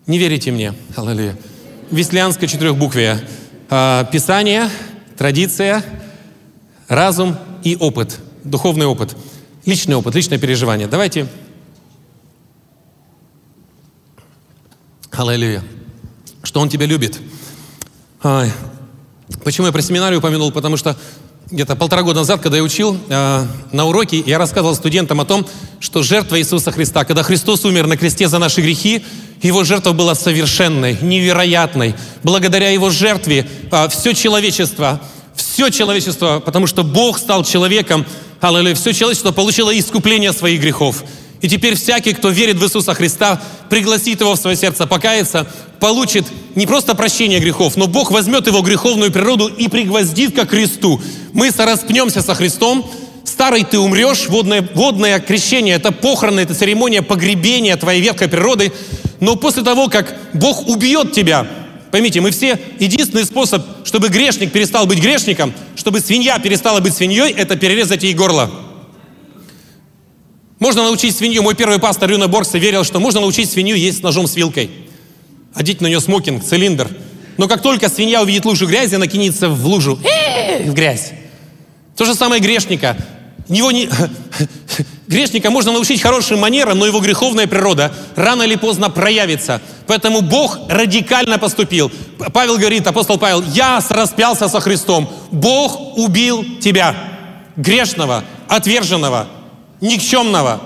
Не 0.06 0.18
верите 0.18 0.50
мне? 0.50 0.74
Аллилуйя. 0.96 1.36
Веслянское 1.90 2.48
четырехбуквие. 2.48 3.26
А, 3.70 4.04
Писание, 4.04 4.68
традиция, 5.16 5.84
разум 6.88 7.36
и 7.62 7.76
опыт. 7.76 8.18
Духовный 8.44 8.86
опыт. 8.86 9.16
Личный 9.64 9.94
опыт, 9.94 10.14
личное 10.14 10.38
переживание. 10.38 10.88
Давайте. 10.88 11.28
Аллилуйя. 15.12 15.62
Что 16.42 16.60
Он 16.60 16.68
тебя 16.68 16.86
любит. 16.86 17.20
Ай. 18.22 18.52
Почему 19.44 19.66
я 19.66 19.72
про 19.72 19.82
семинарию 19.82 20.18
упомянул? 20.18 20.52
Потому 20.52 20.76
что 20.76 20.96
где-то 21.50 21.76
полтора 21.76 22.02
года 22.02 22.20
назад, 22.20 22.40
когда 22.40 22.56
я 22.56 22.62
учил 22.62 22.98
э, 23.08 23.46
на 23.72 23.84
уроке, 23.84 24.18
я 24.24 24.38
рассказывал 24.38 24.74
студентам 24.74 25.20
о 25.20 25.24
том, 25.24 25.46
что 25.80 26.02
жертва 26.02 26.38
Иисуса 26.40 26.72
Христа, 26.72 27.04
когда 27.04 27.22
Христос 27.22 27.64
умер 27.64 27.86
на 27.86 27.96
кресте 27.96 28.26
за 28.28 28.38
наши 28.38 28.62
грехи, 28.62 29.04
Его 29.42 29.62
жертва 29.62 29.92
была 29.92 30.14
совершенной, 30.14 30.96
невероятной. 31.02 31.94
Благодаря 32.22 32.70
Его 32.70 32.90
жертве 32.90 33.46
э, 33.70 33.88
все 33.88 34.14
человечество, 34.14 35.00
все 35.34 35.68
человечество, 35.70 36.40
потому 36.44 36.66
что 36.66 36.84
Бог 36.84 37.18
стал 37.18 37.44
человеком, 37.44 38.06
аллилуйя, 38.40 38.74
все 38.74 38.92
человечество 38.92 39.32
получило 39.32 39.78
искупление 39.78 40.32
своих 40.32 40.60
грехов. 40.60 41.04
И 41.42 41.48
теперь 41.48 41.74
всякий, 41.74 42.14
кто 42.14 42.30
верит 42.30 42.56
в 42.56 42.64
Иисуса 42.64 42.94
Христа, 42.94 43.42
пригласит 43.68 44.20
его 44.20 44.34
в 44.34 44.38
свое 44.38 44.56
сердце 44.56 44.86
покаяться, 44.86 45.46
получит 45.80 46.24
не 46.54 46.66
просто 46.66 46.94
прощение 46.94 47.40
грехов, 47.40 47.76
но 47.76 47.88
Бог 47.88 48.12
возьмет 48.12 48.46
его 48.46 48.62
греховную 48.62 49.10
природу 49.10 49.48
и 49.48 49.66
пригвоздит 49.68 50.36
ко 50.36 50.46
кресту. 50.46 51.02
Мы 51.32 51.50
сораспнемся 51.50 52.22
со 52.22 52.36
Христом, 52.36 52.88
старый 53.24 53.64
ты 53.64 53.80
умрешь, 53.80 54.28
водное, 54.28 54.66
водное 54.74 55.18
крещение– 55.18 55.74
это 55.76 55.90
похороны, 55.90 56.40
это 56.40 56.54
церемония 56.54 57.02
погребения 57.02 57.76
твоей 57.76 58.00
ветхой 58.00 58.28
природы, 58.28 58.72
но 59.18 59.34
после 59.34 59.64
того, 59.64 59.88
как 59.88 60.16
Бог 60.34 60.68
убьет 60.68 61.12
тебя, 61.12 61.44
поймите, 61.90 62.20
мы 62.20 62.30
все, 62.30 62.56
единственный 62.78 63.24
способ, 63.24 63.66
чтобы 63.84 64.10
грешник 64.10 64.52
перестал 64.52 64.86
быть 64.86 65.00
грешником, 65.00 65.52
чтобы 65.74 65.98
свинья 65.98 66.38
перестала 66.38 66.78
быть 66.78 66.94
свиньей, 66.94 67.32
это 67.32 67.56
перерезать 67.56 68.04
ей 68.04 68.14
горло. 68.14 68.48
Можно 70.62 70.84
научить 70.84 71.16
свинью, 71.16 71.42
мой 71.42 71.56
первый 71.56 71.80
пастор 71.80 72.08
Рюна 72.08 72.28
Боргса 72.28 72.56
верил, 72.56 72.84
что 72.84 73.00
можно 73.00 73.20
научить 73.20 73.50
свинью 73.50 73.74
есть 73.74 73.98
с 73.98 74.02
ножом 74.02 74.28
с 74.28 74.36
вилкой. 74.36 74.70
Одеть 75.54 75.80
на 75.80 75.88
нее 75.88 75.98
смокинг, 75.98 76.44
цилиндр. 76.44 76.88
Но 77.36 77.48
как 77.48 77.62
только 77.62 77.88
свинья 77.88 78.22
увидит 78.22 78.44
лужу 78.44 78.68
грязи, 78.68 78.94
она 78.94 79.08
кинется 79.08 79.48
в 79.48 79.66
лужу, 79.66 79.96
в 79.96 80.72
грязь. 80.72 81.14
То 81.96 82.04
же 82.04 82.14
самое 82.14 82.40
грешника. 82.40 82.96
Его 83.48 83.72
не... 83.72 83.88
Грешника 85.08 85.50
можно 85.50 85.72
научить 85.72 86.00
хорошим 86.00 86.38
манерам, 86.38 86.78
но 86.78 86.86
его 86.86 87.00
греховная 87.00 87.48
природа 87.48 87.92
рано 88.14 88.44
или 88.44 88.54
поздно 88.54 88.88
проявится. 88.88 89.60
Поэтому 89.88 90.20
Бог 90.20 90.60
радикально 90.68 91.40
поступил. 91.40 91.90
Павел 92.32 92.56
говорит, 92.56 92.86
апостол 92.86 93.18
Павел, 93.18 93.42
я 93.52 93.82
распялся 93.90 94.46
со 94.46 94.60
Христом. 94.60 95.12
Бог 95.32 95.98
убил 95.98 96.46
тебя, 96.60 96.94
грешного, 97.56 98.22
отверженного, 98.46 99.26
никчемного. 99.82 100.62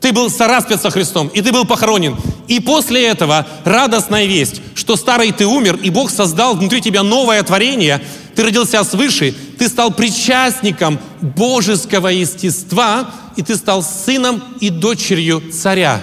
Ты 0.00 0.12
был 0.12 0.28
сораспят 0.28 0.82
со 0.82 0.90
Христом, 0.90 1.28
и 1.28 1.40
ты 1.40 1.52
был 1.52 1.64
похоронен. 1.64 2.16
И 2.48 2.60
после 2.60 3.06
этого 3.06 3.46
радостная 3.64 4.26
весть, 4.26 4.60
что 4.74 4.96
старый 4.96 5.32
ты 5.32 5.46
умер, 5.46 5.78
и 5.82 5.88
Бог 5.88 6.10
создал 6.10 6.56
внутри 6.56 6.82
тебя 6.82 7.02
новое 7.02 7.42
творение, 7.42 8.02
ты 8.34 8.42
родился 8.42 8.82
свыше, 8.84 9.34
ты 9.58 9.68
стал 9.68 9.92
причастником 9.92 10.98
божеского 11.22 12.08
естества, 12.08 13.10
и 13.36 13.42
ты 13.42 13.56
стал 13.56 13.82
сыном 13.82 14.42
и 14.60 14.68
дочерью 14.68 15.42
царя. 15.52 16.02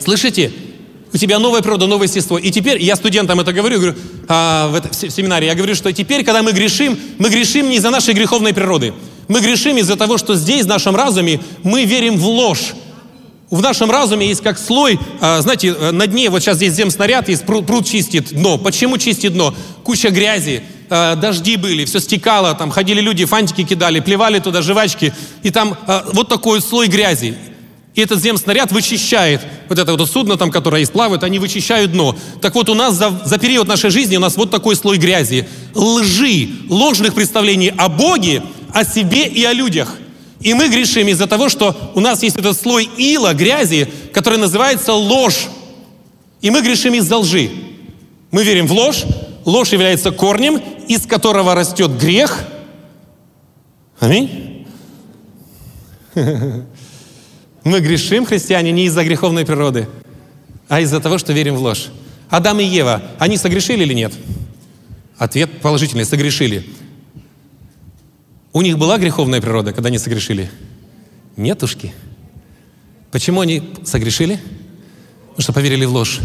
Слышите? 0.00 0.52
У 1.12 1.18
тебя 1.18 1.38
новая 1.38 1.60
природа, 1.60 1.86
новое 1.86 2.06
естество. 2.06 2.38
И 2.38 2.50
теперь, 2.50 2.82
я 2.82 2.96
студентам 2.96 3.40
это 3.40 3.52
говорю, 3.52 3.76
говорю 3.76 3.94
а, 4.28 4.68
в, 4.68 4.74
это, 4.74 4.88
в 4.88 4.94
семинаре, 4.94 5.46
я 5.46 5.54
говорю, 5.54 5.74
что 5.74 5.92
теперь, 5.92 6.24
когда 6.24 6.42
мы 6.42 6.52
грешим, 6.52 6.98
мы 7.18 7.28
грешим 7.28 7.68
не 7.68 7.76
из-за 7.76 7.90
нашей 7.90 8.14
греховной 8.14 8.54
природы. 8.54 8.94
Мы 9.28 9.40
грешим 9.40 9.76
из-за 9.76 9.96
того, 9.96 10.18
что 10.18 10.34
здесь, 10.34 10.64
в 10.64 10.68
нашем 10.68 10.96
разуме, 10.96 11.40
мы 11.62 11.84
верим 11.84 12.16
в 12.16 12.26
ложь. 12.26 12.74
В 13.50 13.60
нашем 13.60 13.90
разуме 13.90 14.26
есть 14.28 14.42
как 14.42 14.58
слой, 14.58 14.98
а, 15.20 15.42
знаете, 15.42 15.74
на 15.74 16.06
дне, 16.06 16.30
вот 16.30 16.42
сейчас 16.42 16.56
здесь 16.56 16.72
земснаряд 16.72 17.28
есть, 17.28 17.44
пруд, 17.44 17.66
пруд 17.66 17.86
чистит 17.86 18.32
дно. 18.32 18.56
Почему 18.56 18.96
чистит 18.96 19.34
дно? 19.34 19.54
Куча 19.84 20.08
грязи, 20.08 20.62
а, 20.88 21.16
дожди 21.16 21.56
были, 21.56 21.84
все 21.84 22.00
стекало, 22.00 22.54
там 22.54 22.70
ходили 22.70 23.02
люди, 23.02 23.26
фантики 23.26 23.64
кидали, 23.64 24.00
плевали 24.00 24.38
туда 24.38 24.62
жвачки, 24.62 25.12
и 25.42 25.50
там 25.50 25.76
а, 25.86 26.06
вот 26.14 26.28
такой 26.28 26.62
слой 26.62 26.88
грязи. 26.88 27.36
И 27.94 28.00
этот 28.00 28.20
земснаряд 28.20 28.72
вычищает 28.72 29.42
вот 29.68 29.78
это 29.78 29.94
вот 29.94 30.10
судно, 30.10 30.38
там, 30.38 30.50
которое 30.50 30.86
плавает, 30.86 31.22
они 31.24 31.38
вычищают 31.38 31.92
дно. 31.92 32.16
Так 32.40 32.54
вот, 32.54 32.70
у 32.70 32.74
нас 32.74 32.94
за, 32.94 33.10
за 33.24 33.38
период 33.38 33.68
нашей 33.68 33.90
жизни 33.90 34.16
у 34.16 34.20
нас 34.20 34.36
вот 34.36 34.50
такой 34.50 34.76
слой 34.76 34.96
грязи. 34.96 35.46
Лжи, 35.74 36.48
ложных 36.70 37.14
представлений 37.14 37.72
о 37.76 37.88
Боге, 37.90 38.42
о 38.72 38.84
себе 38.84 39.26
и 39.26 39.44
о 39.44 39.52
людях. 39.52 39.96
И 40.40 40.54
мы 40.54 40.68
грешим 40.68 41.06
из-за 41.08 41.26
того, 41.26 41.50
что 41.50 41.92
у 41.94 42.00
нас 42.00 42.22
есть 42.22 42.36
этот 42.36 42.58
слой 42.58 42.88
ила, 42.96 43.34
грязи, 43.34 43.92
который 44.12 44.38
называется 44.38 44.94
ложь. 44.94 45.48
И 46.40 46.50
мы 46.50 46.62
грешим 46.62 46.94
из-за 46.94 47.18
лжи. 47.18 47.50
Мы 48.30 48.42
верим 48.42 48.66
в 48.66 48.72
ложь, 48.72 49.04
ложь 49.44 49.72
является 49.72 50.10
корнем, 50.12 50.60
из 50.88 51.06
которого 51.06 51.54
растет 51.54 51.90
грех. 51.98 52.42
Аминь. 54.00 54.66
Мы 57.64 57.80
грешим, 57.80 58.26
христиане, 58.26 58.72
не 58.72 58.86
из-за 58.86 59.04
греховной 59.04 59.44
природы, 59.44 59.88
а 60.68 60.80
из-за 60.80 61.00
того, 61.00 61.18
что 61.18 61.32
верим 61.32 61.56
в 61.56 61.60
ложь. 61.60 61.88
Адам 62.28 62.60
и 62.60 62.64
Ева, 62.64 63.02
они 63.18 63.36
согрешили 63.36 63.82
или 63.82 63.94
нет? 63.94 64.12
Ответ 65.18 65.60
положительный, 65.60 66.04
согрешили. 66.04 66.66
У 68.52 68.62
них 68.62 68.78
была 68.78 68.98
греховная 68.98 69.40
природа, 69.40 69.72
когда 69.72 69.88
они 69.88 69.98
согрешили? 69.98 70.50
Нетушки. 71.36 71.92
Почему 73.10 73.40
они 73.40 73.62
согрешили? 73.84 74.40
Потому 75.28 75.42
что 75.42 75.52
поверили 75.52 75.84
в 75.84 75.92
ложь. 75.92 76.20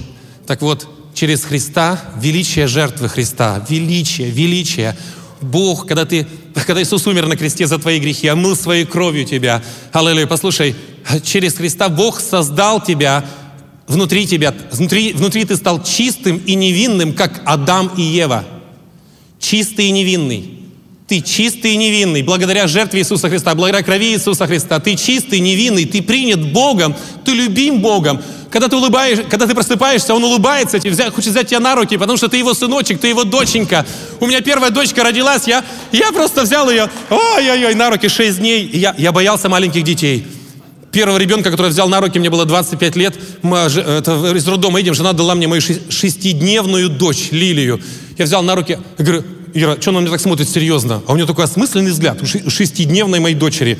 Так 0.45 0.61
вот, 0.61 0.87
через 1.13 1.43
Христа, 1.43 2.01
величие 2.19 2.67
жертвы 2.67 3.09
Христа, 3.09 3.63
величие, 3.69 4.29
величие, 4.29 4.95
Бог, 5.41 5.85
когда, 5.87 6.05
ты, 6.05 6.25
когда 6.65 6.81
Иисус 6.81 7.05
умер 7.05 7.27
на 7.27 7.37
кресте 7.37 7.67
за 7.67 7.77
твои 7.77 7.99
грехи, 7.99 8.27
омыл 8.27 8.55
своей 8.55 8.85
кровью 8.85 9.25
тебя. 9.25 9.61
Аллилуйя, 9.91 10.25
послушай, 10.25 10.75
через 11.23 11.55
Христа 11.55 11.89
Бог 11.89 12.19
создал 12.19 12.81
тебя, 12.83 13.25
внутри 13.87 14.27
тебя, 14.27 14.53
внутри, 14.71 15.13
внутри 15.13 15.45
ты 15.45 15.55
стал 15.55 15.83
чистым 15.83 16.37
и 16.37 16.55
невинным, 16.55 17.13
как 17.13 17.41
Адам 17.45 17.91
и 17.97 18.01
Ева. 18.01 18.43
Чистый 19.39 19.85
и 19.85 19.91
невинный. 19.91 20.53
Ты 21.07 21.21
чистый 21.21 21.73
и 21.73 21.77
невинный, 21.77 22.21
благодаря 22.21 22.67
жертве 22.67 22.99
Иисуса 22.99 23.29
Христа, 23.29 23.55
благодаря 23.55 23.81
крови 23.81 24.11
Иисуса 24.13 24.45
Христа. 24.45 24.81
Ты 24.81 24.95
чистый, 24.95 25.39
невинный, 25.39 25.85
ты 25.85 26.01
принят 26.01 26.51
Богом, 26.51 26.97
ты 27.23 27.31
любим 27.31 27.79
Богом. 27.79 28.21
Когда 28.49 28.67
ты 28.67 28.75
улыбаешь, 28.75 29.19
когда 29.29 29.47
ты 29.47 29.53
просыпаешься, 29.53 30.13
он 30.13 30.23
улыбается 30.25 30.77
взять, 30.79 31.13
хочет 31.13 31.31
взять 31.31 31.47
тебя 31.47 31.61
на 31.61 31.75
руки, 31.75 31.95
потому 31.95 32.17
что 32.17 32.27
ты 32.27 32.35
его 32.35 32.53
сыночек, 32.53 32.99
ты 32.99 33.07
его 33.07 33.23
доченька. 33.23 33.85
У 34.19 34.27
меня 34.27 34.41
первая 34.41 34.69
дочка 34.69 35.01
родилась, 35.01 35.47
я, 35.47 35.63
я 35.93 36.11
просто 36.11 36.41
взял 36.41 36.69
ее, 36.69 36.89
ой-ой-ой, 37.09 37.75
на 37.75 37.89
руки 37.89 38.09
6 38.09 38.39
дней. 38.39 38.65
И 38.65 38.79
я, 38.79 38.93
я 38.97 39.13
боялся 39.13 39.47
маленьких 39.47 39.83
детей. 39.83 40.27
Первого 40.97 41.19
ребенка, 41.19 41.51
который 41.51 41.69
взял 41.69 41.87
на 41.87 42.01
руки, 42.01 42.17
мне 42.17 42.31
было 42.31 42.43
25 42.43 42.95
лет, 42.95 43.13
мы 43.43 43.59
это, 43.59 44.33
из 44.35 44.47
роддома 44.47 44.79
едем, 44.79 44.95
жена 44.95 45.13
дала 45.13 45.35
мне 45.35 45.47
мою 45.47 45.61
шестидневную 45.61 46.89
дочь, 46.89 47.27
Лилию. 47.29 47.79
Я 48.17 48.25
взял 48.25 48.41
на 48.41 48.55
руки, 48.55 48.79
говорю, 48.97 49.23
Ира, 49.53 49.77
что 49.79 49.91
она 49.91 49.99
мне 49.99 50.09
так 50.09 50.19
смотрит 50.19 50.49
серьезно? 50.49 51.03
А 51.05 51.13
у 51.13 51.15
нее 51.15 51.27
такой 51.27 51.45
осмысленный 51.45 51.91
взгляд, 51.91 52.23
у 52.23 52.49
шестидневной 52.49 53.19
моей 53.19 53.35
дочери. 53.35 53.77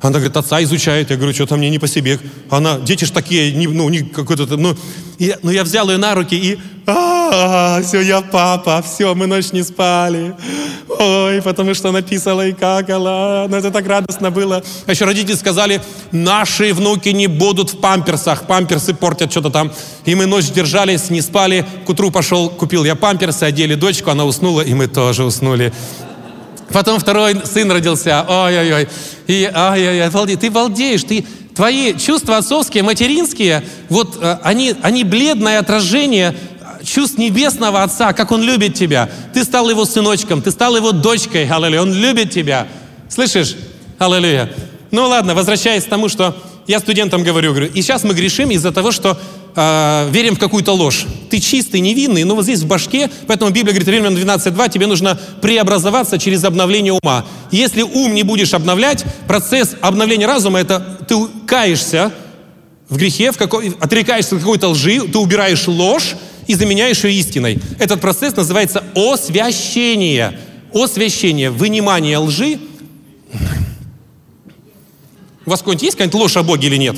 Она 0.00 0.12
говорит, 0.18 0.36
отца 0.36 0.62
изучает. 0.62 1.10
Я 1.10 1.16
говорю, 1.16 1.32
что-то 1.34 1.56
мне 1.56 1.70
не 1.70 1.78
по 1.78 1.88
себе. 1.88 2.18
Она, 2.50 2.78
дети 2.78 3.04
ж 3.04 3.10
такие, 3.10 3.52
не, 3.52 3.66
ну, 3.66 3.88
не 3.88 4.02
какой-то, 4.02 4.46
ну, 4.56 4.76
и, 5.18 5.34
ну, 5.42 5.50
я 5.50 5.64
взял 5.64 5.88
ее 5.88 5.96
на 5.96 6.14
руки 6.14 6.34
и, 6.36 6.58
а, 6.86 7.80
все, 7.82 8.00
я 8.00 8.20
папа, 8.20 8.82
все, 8.82 9.14
мы 9.14 9.26
ночь 9.26 9.52
не 9.52 9.62
спали. 9.62 10.34
Ой, 10.98 11.42
потому 11.42 11.74
что 11.74 11.88
она 11.88 12.02
писала 12.02 12.46
и 12.46 12.52
какала. 12.52 13.46
Ну, 13.48 13.56
это 13.56 13.70
так 13.70 13.86
радостно 13.86 14.30
было. 14.30 14.62
А 14.86 14.90
еще 14.90 15.04
родители 15.04 15.34
сказали, 15.34 15.82
наши 16.12 16.72
внуки 16.72 17.08
не 17.08 17.26
будут 17.26 17.72
в 17.72 17.80
памперсах. 17.80 18.46
Памперсы 18.46 18.94
портят 18.94 19.30
что-то 19.30 19.50
там. 19.50 19.72
И 20.04 20.14
мы 20.14 20.26
ночь 20.26 20.50
держались, 20.50 21.10
не 21.10 21.20
спали. 21.22 21.66
К 21.86 21.88
утру 21.88 22.10
пошел, 22.10 22.48
купил 22.48 22.84
я 22.84 22.94
памперсы, 22.94 23.44
одели 23.44 23.74
дочку, 23.74 24.10
она 24.10 24.24
уснула, 24.24 24.60
и 24.60 24.74
мы 24.74 24.86
тоже 24.86 25.24
уснули. 25.24 25.72
Потом 26.72 26.98
второй 26.98 27.40
сын 27.44 27.70
родился. 27.70 28.24
Ой-ой-ой. 28.28 28.88
И 29.26 29.50
ой-ой-ой, 29.54 30.36
ты 30.36 30.50
балдеешь, 30.50 31.04
ты, 31.04 31.24
твои 31.54 31.94
чувства 31.94 32.36
отцовские, 32.36 32.82
материнские, 32.82 33.64
вот 33.88 34.18
э, 34.20 34.38
они, 34.42 34.74
они 34.82 35.04
бледное 35.04 35.58
отражение 35.58 36.36
чувств 36.84 37.18
небесного 37.18 37.82
Отца, 37.82 38.12
как 38.12 38.30
Он 38.32 38.42
любит 38.42 38.74
тебя. 38.74 39.08
Ты 39.32 39.44
стал 39.44 39.68
Его 39.68 39.84
сыночком, 39.84 40.42
ты 40.42 40.50
стал 40.50 40.76
Его 40.76 40.92
дочкой, 40.92 41.48
аллилуйя. 41.48 41.82
Он 41.82 41.92
любит 41.92 42.30
тебя. 42.30 42.66
Слышишь? 43.08 43.56
Аллилуйя. 43.98 44.50
Ну 44.90 45.08
ладно, 45.08 45.34
возвращаясь 45.34 45.84
к 45.84 45.88
тому, 45.88 46.08
что 46.08 46.36
я 46.66 46.78
студентам 46.80 47.22
говорю, 47.22 47.50
говорю, 47.50 47.70
и 47.72 47.82
сейчас 47.82 48.02
мы 48.04 48.14
грешим 48.14 48.50
из-за 48.50 48.72
того, 48.72 48.92
что 48.92 49.18
э, 49.56 50.08
верим 50.10 50.36
в 50.36 50.38
какую-то 50.38 50.72
ложь. 50.72 51.06
Ты 51.30 51.40
чистый, 51.40 51.80
невинный, 51.80 52.24
но 52.24 52.34
вот 52.36 52.44
здесь 52.44 52.60
в 52.60 52.66
башке, 52.66 53.10
поэтому 53.26 53.50
Библия 53.50 53.74
говорит, 53.74 53.88
Римлян 53.88 54.16
12.2, 54.16 54.70
тебе 54.70 54.86
нужно 54.86 55.18
преобразоваться 55.40 56.18
через 56.18 56.44
обновление 56.44 56.92
ума. 56.92 57.24
Если 57.50 57.82
ум 57.82 58.14
не 58.14 58.22
будешь 58.22 58.54
обновлять, 58.54 59.04
процесс 59.26 59.74
обновления 59.80 60.26
разума, 60.26 60.60
это 60.60 60.98
ты 61.08 61.16
каешься 61.46 62.12
в 62.88 62.96
грехе, 62.96 63.32
в 63.32 63.36
какой, 63.36 63.74
отрекаешься 63.80 64.36
от 64.36 64.42
какой-то 64.42 64.68
лжи, 64.68 65.00
ты 65.00 65.18
убираешь 65.18 65.66
ложь 65.66 66.14
и 66.46 66.54
заменяешь 66.54 67.02
ее 67.02 67.14
истиной. 67.14 67.58
Этот 67.80 68.00
процесс 68.00 68.36
называется 68.36 68.84
освящение. 68.94 70.38
Освящение, 70.72 71.50
вынимание 71.50 72.18
лжи 72.18 72.58
у 75.46 75.50
вас 75.50 75.60
какой-нибудь 75.60 75.84
есть 75.84 75.96
какая-нибудь 75.96 76.20
ложь 76.20 76.36
о 76.36 76.42
Боге 76.42 76.66
или 76.66 76.76
нет? 76.76 76.96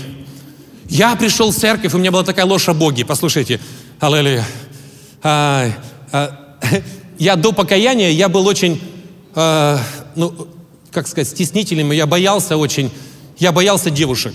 Я 0.88 1.14
пришел 1.16 1.50
в 1.50 1.54
церковь, 1.54 1.92
у 1.92 1.98
меня 1.98 2.10
была 2.10 2.24
такая 2.24 2.46
ложь 2.46 2.68
о 2.68 2.74
Боге. 2.74 3.04
Послушайте, 3.04 3.60
аллилуйя. 4.00 4.44
А, 5.22 5.70
а, 6.12 6.56
я 7.18 7.36
до 7.36 7.52
покаяния, 7.52 8.10
я 8.10 8.30
был 8.30 8.46
очень, 8.46 8.80
а, 9.34 9.78
ну, 10.14 10.48
как 10.90 11.06
сказать, 11.06 11.28
стеснительным, 11.28 11.92
я 11.92 12.06
боялся 12.06 12.56
очень, 12.56 12.90
я 13.38 13.52
боялся 13.52 13.90
девушек. 13.90 14.34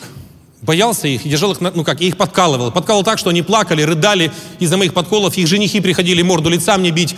Боялся 0.64 1.10
их, 1.10 1.28
держал 1.28 1.52
их, 1.52 1.60
ну 1.60 1.84
как, 1.84 2.00
я 2.00 2.08
их 2.08 2.16
подкалывал. 2.16 2.72
Подкалывал 2.72 3.04
так, 3.04 3.20
что 3.20 3.30
они 3.30 3.42
плакали, 3.42 3.82
рыдали 3.82 4.32
из-за 4.60 4.78
моих 4.78 4.94
подколов. 4.94 5.38
Их 5.38 5.46
женихи 5.46 5.82
приходили 5.82 6.22
морду 6.22 6.50
лица 6.50 6.78
мне 6.78 6.90
бить. 6.92 7.18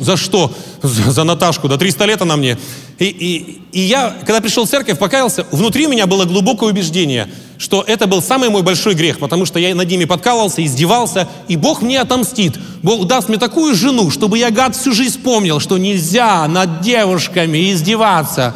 За 0.00 0.16
что? 0.16 0.52
За, 0.80 1.10
за 1.10 1.24
Наташку, 1.24 1.66
да 1.66 1.76
300 1.76 2.04
лет 2.04 2.22
она 2.22 2.36
мне. 2.36 2.56
И, 3.00 3.06
и, 3.06 3.62
и 3.72 3.80
я, 3.80 4.16
когда 4.20 4.40
пришел 4.40 4.64
в 4.64 4.70
церковь, 4.70 4.96
покаялся, 4.96 5.44
внутри 5.50 5.88
у 5.88 5.90
меня 5.90 6.06
было 6.06 6.24
глубокое 6.24 6.70
убеждение, 6.70 7.28
что 7.58 7.82
это 7.84 8.06
был 8.06 8.22
самый 8.22 8.48
мой 8.48 8.62
большой 8.62 8.94
грех, 8.94 9.18
потому 9.18 9.44
что 9.44 9.58
я 9.58 9.74
над 9.74 9.88
ними 9.88 10.04
подкалывался, 10.04 10.64
издевался, 10.64 11.28
и 11.48 11.56
Бог 11.56 11.82
мне 11.82 12.00
отомстит. 12.00 12.54
Бог 12.84 13.08
даст 13.08 13.28
мне 13.28 13.38
такую 13.38 13.74
жену, 13.74 14.12
чтобы 14.12 14.38
я, 14.38 14.50
гад, 14.50 14.76
всю 14.76 14.92
жизнь 14.92 15.20
помнил, 15.20 15.58
что 15.58 15.78
нельзя 15.78 16.46
над 16.46 16.80
девушками 16.80 17.72
издеваться. 17.72 18.54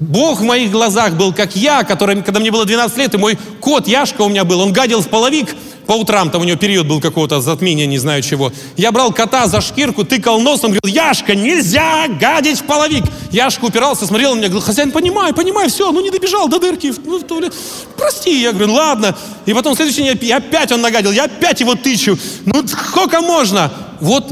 Бог 0.00 0.40
в 0.40 0.44
моих 0.44 0.70
глазах 0.70 1.14
был 1.14 1.32
как 1.32 1.56
я, 1.56 1.82
который, 1.82 2.22
когда 2.22 2.38
мне 2.38 2.52
было 2.52 2.64
12 2.64 2.96
лет, 2.98 3.14
и 3.14 3.18
мой 3.18 3.36
кот 3.60 3.88
Яшка 3.88 4.22
у 4.22 4.28
меня 4.28 4.44
был, 4.44 4.60
он 4.60 4.72
гадил 4.72 5.00
в 5.00 5.08
половик 5.08 5.56
по 5.86 5.92
утрам, 5.92 6.30
там 6.30 6.42
у 6.42 6.44
него 6.44 6.58
период 6.58 6.86
был 6.86 7.00
какого-то 7.00 7.40
затмения, 7.40 7.86
не 7.86 7.98
знаю 7.98 8.22
чего. 8.22 8.52
Я 8.76 8.92
брал 8.92 9.10
кота 9.10 9.46
за 9.48 9.60
шкирку, 9.60 10.04
тыкал 10.04 10.38
носом, 10.40 10.72
говорил, 10.72 10.94
Яшка, 10.94 11.34
нельзя 11.34 12.06
гадить 12.08 12.60
в 12.60 12.64
половик. 12.64 13.04
Яшка 13.32 13.64
упирался, 13.64 14.06
смотрел 14.06 14.34
на 14.34 14.38
меня, 14.38 14.48
говорил, 14.48 14.64
хозяин, 14.64 14.92
понимаю, 14.92 15.34
понимаю, 15.34 15.70
все, 15.70 15.90
ну 15.90 16.00
не 16.00 16.10
добежал 16.10 16.46
до 16.46 16.60
дырки, 16.60 16.92
ну, 17.04 17.18
то 17.20 17.40
ли, 17.40 17.50
прости. 17.96 18.40
Я 18.40 18.52
говорю, 18.52 18.74
ладно. 18.74 19.16
И 19.46 19.54
потом 19.54 19.72
в 19.72 19.76
следующий 19.76 20.02
день 20.02 20.30
опять 20.30 20.70
он 20.70 20.80
нагадил, 20.80 21.10
я 21.10 21.24
опять 21.24 21.60
его 21.60 21.74
тычу. 21.74 22.18
Ну 22.44 22.68
сколько 22.68 23.20
можно? 23.20 23.72
Вот 24.00 24.26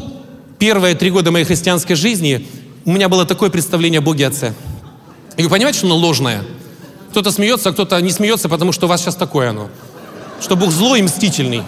первые 0.59 0.94
три 0.94 1.11
года 1.11 1.33
моей 1.33 1.44
христианской 1.44 1.96
жизни 1.96 2.46
у 2.85 2.92
меня 2.92 3.09
было 3.09 3.24
такое 3.24 3.50
представление 3.50 3.98
о 3.98 4.02
Боге 4.02 4.29
Отце. 4.29 4.55
И 5.37 5.42
вы 5.42 5.49
понимаете, 5.49 5.79
что 5.79 5.87
оно 5.87 5.96
ложное? 5.96 6.42
Кто-то 7.11 7.31
смеется, 7.31 7.70
а 7.70 7.72
кто-то 7.72 8.01
не 8.01 8.11
смеется, 8.11 8.49
потому 8.49 8.72
что 8.72 8.87
у 8.87 8.88
вас 8.88 9.01
сейчас 9.01 9.16
такое 9.16 9.51
оно. 9.51 9.70
Что 10.40 10.57
Бог 10.57 10.70
злой 10.70 11.01
и 11.01 11.03
мстительный. 11.03 11.62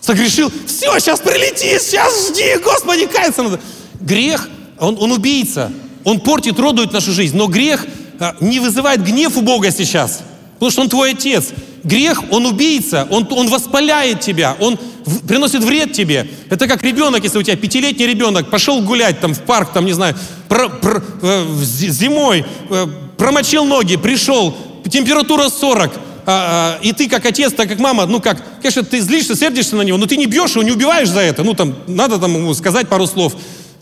Согрешил, 0.00 0.52
все, 0.66 0.98
сейчас 1.00 1.18
прилетит, 1.18 1.82
сейчас 1.82 2.28
жди, 2.28 2.62
Господи, 2.62 3.06
каяться 3.06 3.42
надо. 3.42 3.60
Грех, 4.00 4.48
он, 4.78 4.96
он 5.00 5.10
убийца, 5.10 5.72
он 6.04 6.20
портит, 6.20 6.60
родует 6.60 6.92
нашу 6.92 7.10
жизнь, 7.10 7.36
но 7.36 7.48
грех 7.48 7.84
а, 8.20 8.36
не 8.40 8.60
вызывает 8.60 9.04
гнев 9.04 9.36
у 9.36 9.42
Бога 9.42 9.72
сейчас, 9.72 10.20
потому 10.58 10.70
что 10.70 10.82
он 10.82 10.88
твой 10.88 11.12
отец. 11.12 11.50
Грех, 11.84 12.24
он 12.30 12.46
убийца, 12.46 13.06
он, 13.10 13.28
он 13.30 13.48
воспаляет 13.48 14.20
тебя, 14.20 14.56
он 14.58 14.78
в, 15.04 15.26
приносит 15.26 15.62
вред 15.62 15.92
тебе. 15.92 16.28
Это 16.50 16.66
как 16.66 16.82
ребенок, 16.82 17.22
если 17.22 17.38
у 17.38 17.42
тебя 17.42 17.56
пятилетний 17.56 18.06
ребенок 18.06 18.50
пошел 18.50 18.80
гулять 18.82 19.20
там 19.20 19.34
в 19.34 19.40
парк, 19.42 19.72
там, 19.72 19.84
не 19.84 19.92
знаю, 19.92 20.16
про, 20.48 20.68
про, 20.68 21.02
э, 21.22 21.46
зимой, 21.62 22.44
э, 22.70 22.86
промочил 23.16 23.64
ноги, 23.64 23.96
пришел, 23.96 24.56
температура 24.90 25.48
40, 25.48 25.92
а, 26.28 26.78
а, 26.80 26.82
и 26.82 26.92
ты 26.92 27.08
как 27.08 27.24
отец, 27.24 27.52
так 27.52 27.68
как 27.68 27.78
мама, 27.78 28.04
ну 28.06 28.20
как, 28.20 28.42
конечно, 28.60 28.82
ты 28.82 29.00
злишься, 29.00 29.36
сердишься 29.36 29.76
на 29.76 29.82
него, 29.82 29.96
но 29.96 30.06
ты 30.06 30.16
не 30.16 30.26
бьешь 30.26 30.52
его, 30.52 30.64
не 30.64 30.72
убиваешь 30.72 31.08
за 31.08 31.20
это. 31.20 31.44
Ну 31.44 31.54
там, 31.54 31.76
надо 31.86 32.18
там 32.18 32.34
ему 32.34 32.52
сказать 32.54 32.88
пару 32.88 33.06
слов. 33.06 33.34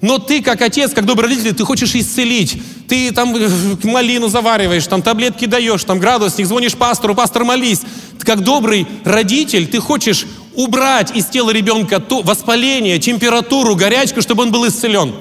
Но 0.05 0.19
ты, 0.19 0.43
как 0.43 0.61
отец, 0.61 0.93
как 0.93 1.07
добрый 1.07 1.31
родитель, 1.31 1.55
ты 1.55 1.65
хочешь 1.65 1.95
исцелить. 1.95 2.61
Ты 2.89 3.11
там 3.11 3.35
э, 3.35 3.49
малину 3.85 4.29
завариваешь, 4.29 4.87
там 4.87 5.01
таблетки 5.01 5.47
даешь, 5.47 5.83
там 5.83 5.99
градусник, 5.99 6.47
звонишь 6.47 6.75
пастору, 6.75 7.15
пастор 7.15 7.45
молись. 7.45 7.81
Ты, 8.19 8.27
как 8.27 8.43
добрый 8.43 8.87
родитель, 9.05 9.67
ты 9.67 9.81
хочешь 9.81 10.27
убрать 10.57 11.17
из 11.17 11.25
тела 11.25 11.49
ребенка 11.49 12.01
то 12.01 12.21
воспаление, 12.21 12.99
температуру, 12.99 13.77
горячку, 13.77 14.21
чтобы 14.21 14.43
он 14.43 14.53
был 14.53 14.69
исцелен. 14.69 15.15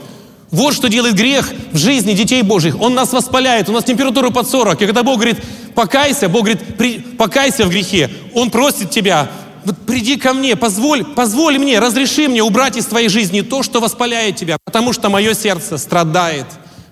Вот 0.52 0.74
что 0.74 0.90
делает 0.90 1.16
грех 1.16 1.50
в 1.72 1.78
жизни 1.78 2.12
детей 2.12 2.42
Божьих. 2.42 2.82
Он 2.82 2.94
нас 2.94 3.14
воспаляет, 3.14 3.70
у 3.70 3.72
нас 3.72 3.86
температура 3.86 4.32
под 4.32 4.50
40. 4.50 4.82
И 4.82 4.86
когда 4.86 5.04
Бог 5.04 5.16
говорит, 5.16 5.38
покайся, 5.76 6.28
Бог 6.28 6.42
говорит, 6.44 7.18
покайся 7.18 7.66
в 7.66 7.70
грехе, 7.70 8.10
Он 8.34 8.52
просит 8.52 8.90
тебя, 8.90 9.32
вот 9.66 9.78
приди 9.86 10.18
ко 10.18 10.34
мне, 10.34 10.55
позволь, 10.55 11.05
позволь 11.05 11.57
мне, 11.57 11.80
разреши 11.80 12.28
мне 12.28 12.43
убрать 12.43 12.78
из 12.78 12.86
твоей 12.86 13.09
жизни 13.09 13.41
то, 13.41 13.64
что 13.64 13.80
воспаляет 13.80 14.36
тебя, 14.36 14.57
потому 14.64 14.93
что 14.93 15.09
мое 15.09 15.34
сердце 15.34 15.78
страдает, 15.78 16.47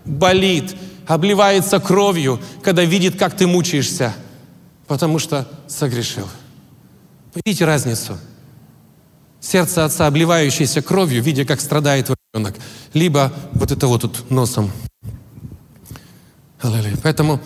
болит, 0.05 0.75
обливается 1.07 1.79
кровью, 1.79 2.39
когда 2.63 2.83
видит, 2.83 3.17
как 3.17 3.35
ты 3.35 3.47
мучаешься, 3.47 4.13
потому 4.87 5.19
что 5.19 5.47
согрешил. 5.67 6.27
Видите 7.35 7.65
разницу? 7.65 8.17
Сердце 9.39 9.85
отца, 9.85 10.07
обливающееся 10.07 10.81
кровью, 10.81 11.23
видя, 11.23 11.45
как 11.45 11.61
страдает 11.61 12.05
твой 12.05 12.17
ребенок, 12.33 12.55
либо 12.93 13.33
вот 13.53 13.71
это 13.71 13.87
вот 13.87 14.01
тут 14.01 14.29
носом. 14.29 14.71
Аллилуйя. 16.61 16.95
Поэтому 17.01 17.39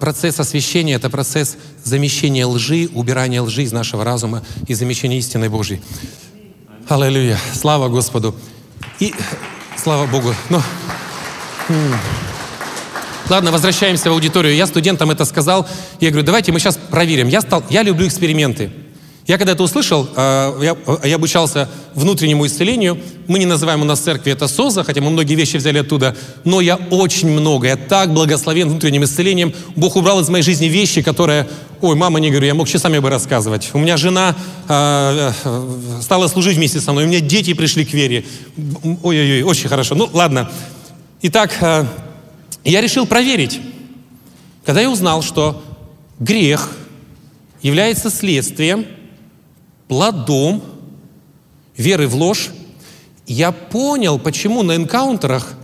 процесс 0.00 0.40
освящения– 0.40 0.96
это 0.96 1.10
процесс 1.10 1.56
замещения 1.84 2.46
лжи, 2.46 2.88
убирания 2.94 3.42
лжи 3.42 3.62
из 3.62 3.72
нашего 3.72 4.04
разума 4.04 4.42
и 4.66 4.74
замещения 4.74 5.18
истины 5.18 5.50
Божьей. 5.50 5.80
Аллилуйя. 6.88 7.38
Слава 7.54 7.88
Господу. 7.88 8.34
И 8.98 9.14
слава 9.76 10.06
Богу. 10.06 10.34
Ну, 10.48 10.60
Ладно, 13.28 13.52
возвращаемся 13.52 14.08
в 14.08 14.14
аудиторию. 14.14 14.54
Я 14.54 14.66
студентам 14.66 15.10
это 15.10 15.26
сказал. 15.26 15.68
Я 16.00 16.10
говорю, 16.10 16.24
давайте 16.24 16.50
мы 16.50 16.60
сейчас 16.60 16.78
проверим. 16.78 17.28
Я, 17.28 17.42
стал, 17.42 17.62
я 17.68 17.82
люблю 17.82 18.06
эксперименты. 18.06 18.70
Я 19.28 19.36
когда 19.36 19.52
это 19.52 19.62
услышал, 19.62 20.08
э, 20.16 20.60
я, 20.62 20.76
я 21.06 21.16
обучался 21.16 21.68
внутреннему 21.94 22.46
исцелению. 22.46 22.98
Мы 23.26 23.38
не 23.38 23.44
называем 23.44 23.82
у 23.82 23.84
нас 23.84 24.00
в 24.00 24.02
церкви 24.02 24.32
это 24.32 24.48
СОЗа, 24.48 24.84
хотя 24.84 25.02
мы 25.02 25.10
многие 25.10 25.34
вещи 25.34 25.58
взяли 25.58 25.76
оттуда. 25.76 26.16
Но 26.44 26.62
я 26.62 26.76
очень 26.76 27.28
много, 27.28 27.66
я 27.66 27.76
так 27.76 28.14
благословен 28.14 28.70
внутренним 28.70 29.04
исцелением. 29.04 29.52
Бог 29.76 29.96
убрал 29.96 30.20
из 30.20 30.30
моей 30.30 30.42
жизни 30.42 30.64
вещи, 30.64 31.02
которые, 31.02 31.46
ой, 31.82 31.94
мама, 31.94 32.20
не 32.20 32.30
говорю, 32.30 32.46
я 32.46 32.54
мог 32.54 32.68
часами 32.68 33.00
бы 33.00 33.10
рассказывать. 33.10 33.68
У 33.74 33.78
меня 33.78 33.98
жена 33.98 34.34
э, 34.66 35.32
стала 36.00 36.26
служить 36.28 36.56
вместе 36.56 36.80
со 36.80 36.92
мной, 36.92 37.04
у 37.04 37.08
меня 37.08 37.20
дети 37.20 37.52
пришли 37.52 37.84
к 37.84 37.92
вере. 37.92 38.24
Ой-ой-ой, 39.02 39.42
очень 39.42 39.68
хорошо. 39.68 39.94
Ну, 39.94 40.08
ладно. 40.10 40.50
Итак, 41.20 41.54
я 42.64 42.80
решил 42.80 43.04
проверить. 43.04 43.60
Когда 44.64 44.80
я 44.80 44.90
узнал, 44.90 45.20
что 45.20 45.62
грех 46.18 46.70
является 47.60 48.08
следствием 48.08 48.86
плодом 49.88 50.62
веры 51.76 52.06
в 52.06 52.14
ложь, 52.14 52.50
я 53.26 53.52
понял, 53.52 54.18
почему 54.18 54.62
на 54.62 54.76
энкаунтерах 54.76 55.54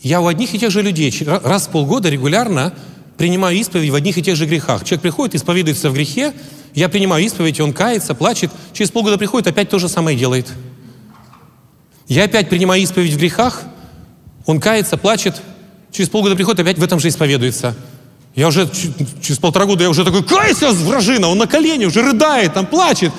я 0.00 0.20
у 0.20 0.26
одних 0.26 0.54
и 0.54 0.58
тех 0.58 0.70
же 0.70 0.82
людей 0.82 1.12
раз 1.24 1.66
в 1.66 1.70
полгода 1.70 2.08
регулярно 2.08 2.74
принимаю 3.16 3.56
исповедь 3.56 3.90
в 3.90 3.94
одних 3.94 4.18
и 4.18 4.22
тех 4.22 4.36
же 4.36 4.46
грехах. 4.46 4.84
Человек 4.84 5.02
приходит, 5.02 5.34
исповедуется 5.36 5.90
в 5.90 5.94
грехе, 5.94 6.32
я 6.74 6.88
принимаю 6.88 7.24
исповедь, 7.24 7.60
он 7.60 7.72
кается, 7.72 8.14
плачет, 8.14 8.50
через 8.72 8.90
полгода 8.90 9.16
приходит, 9.16 9.46
опять 9.46 9.70
то 9.70 9.78
же 9.78 9.88
самое 9.88 10.18
делает. 10.18 10.52
Я 12.08 12.24
опять 12.24 12.48
принимаю 12.48 12.82
исповедь 12.82 13.12
в 13.12 13.18
грехах, 13.18 13.62
он 14.46 14.60
кается, 14.60 14.96
плачет, 14.96 15.40
через 15.90 16.10
полгода 16.10 16.34
приходит, 16.36 16.60
опять 16.60 16.78
в 16.78 16.82
этом 16.82 16.98
же 16.98 17.08
исповедуется. 17.08 17.74
Я 18.34 18.48
уже 18.48 18.68
через 19.22 19.38
полтора 19.38 19.66
года 19.66 19.84
я 19.84 19.90
уже 19.90 20.04
такой, 20.04 20.24
кайся, 20.24 20.72
вражина, 20.72 21.28
он 21.28 21.38
на 21.38 21.46
колени 21.46 21.84
уже 21.84 22.02
рыдает, 22.02 22.54
там 22.54 22.66
плачет. 22.66 23.12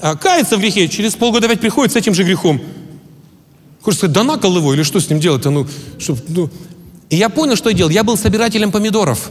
А, 0.00 0.14
кается 0.16 0.56
в 0.56 0.60
грехе, 0.60 0.88
через 0.88 1.14
полгода 1.14 1.46
опять 1.46 1.60
приходит 1.60 1.92
с 1.92 1.96
этим 1.96 2.12
же 2.12 2.22
грехом. 2.22 2.60
Хочешь 3.80 3.98
сказать, 3.98 4.14
да 4.14 4.24
накол 4.24 4.56
его, 4.56 4.74
или 4.74 4.82
что 4.82 5.00
с 5.00 5.08
ним 5.08 5.20
делать-то? 5.20 5.50
Ну, 5.50 5.66
чтоб, 5.98 6.18
ну. 6.28 6.50
И 7.08 7.16
я 7.16 7.28
понял, 7.28 7.56
что 7.56 7.70
я 7.70 7.76
делал. 7.76 7.90
Я 7.90 8.04
был 8.04 8.16
собирателем 8.16 8.72
помидоров. 8.72 9.30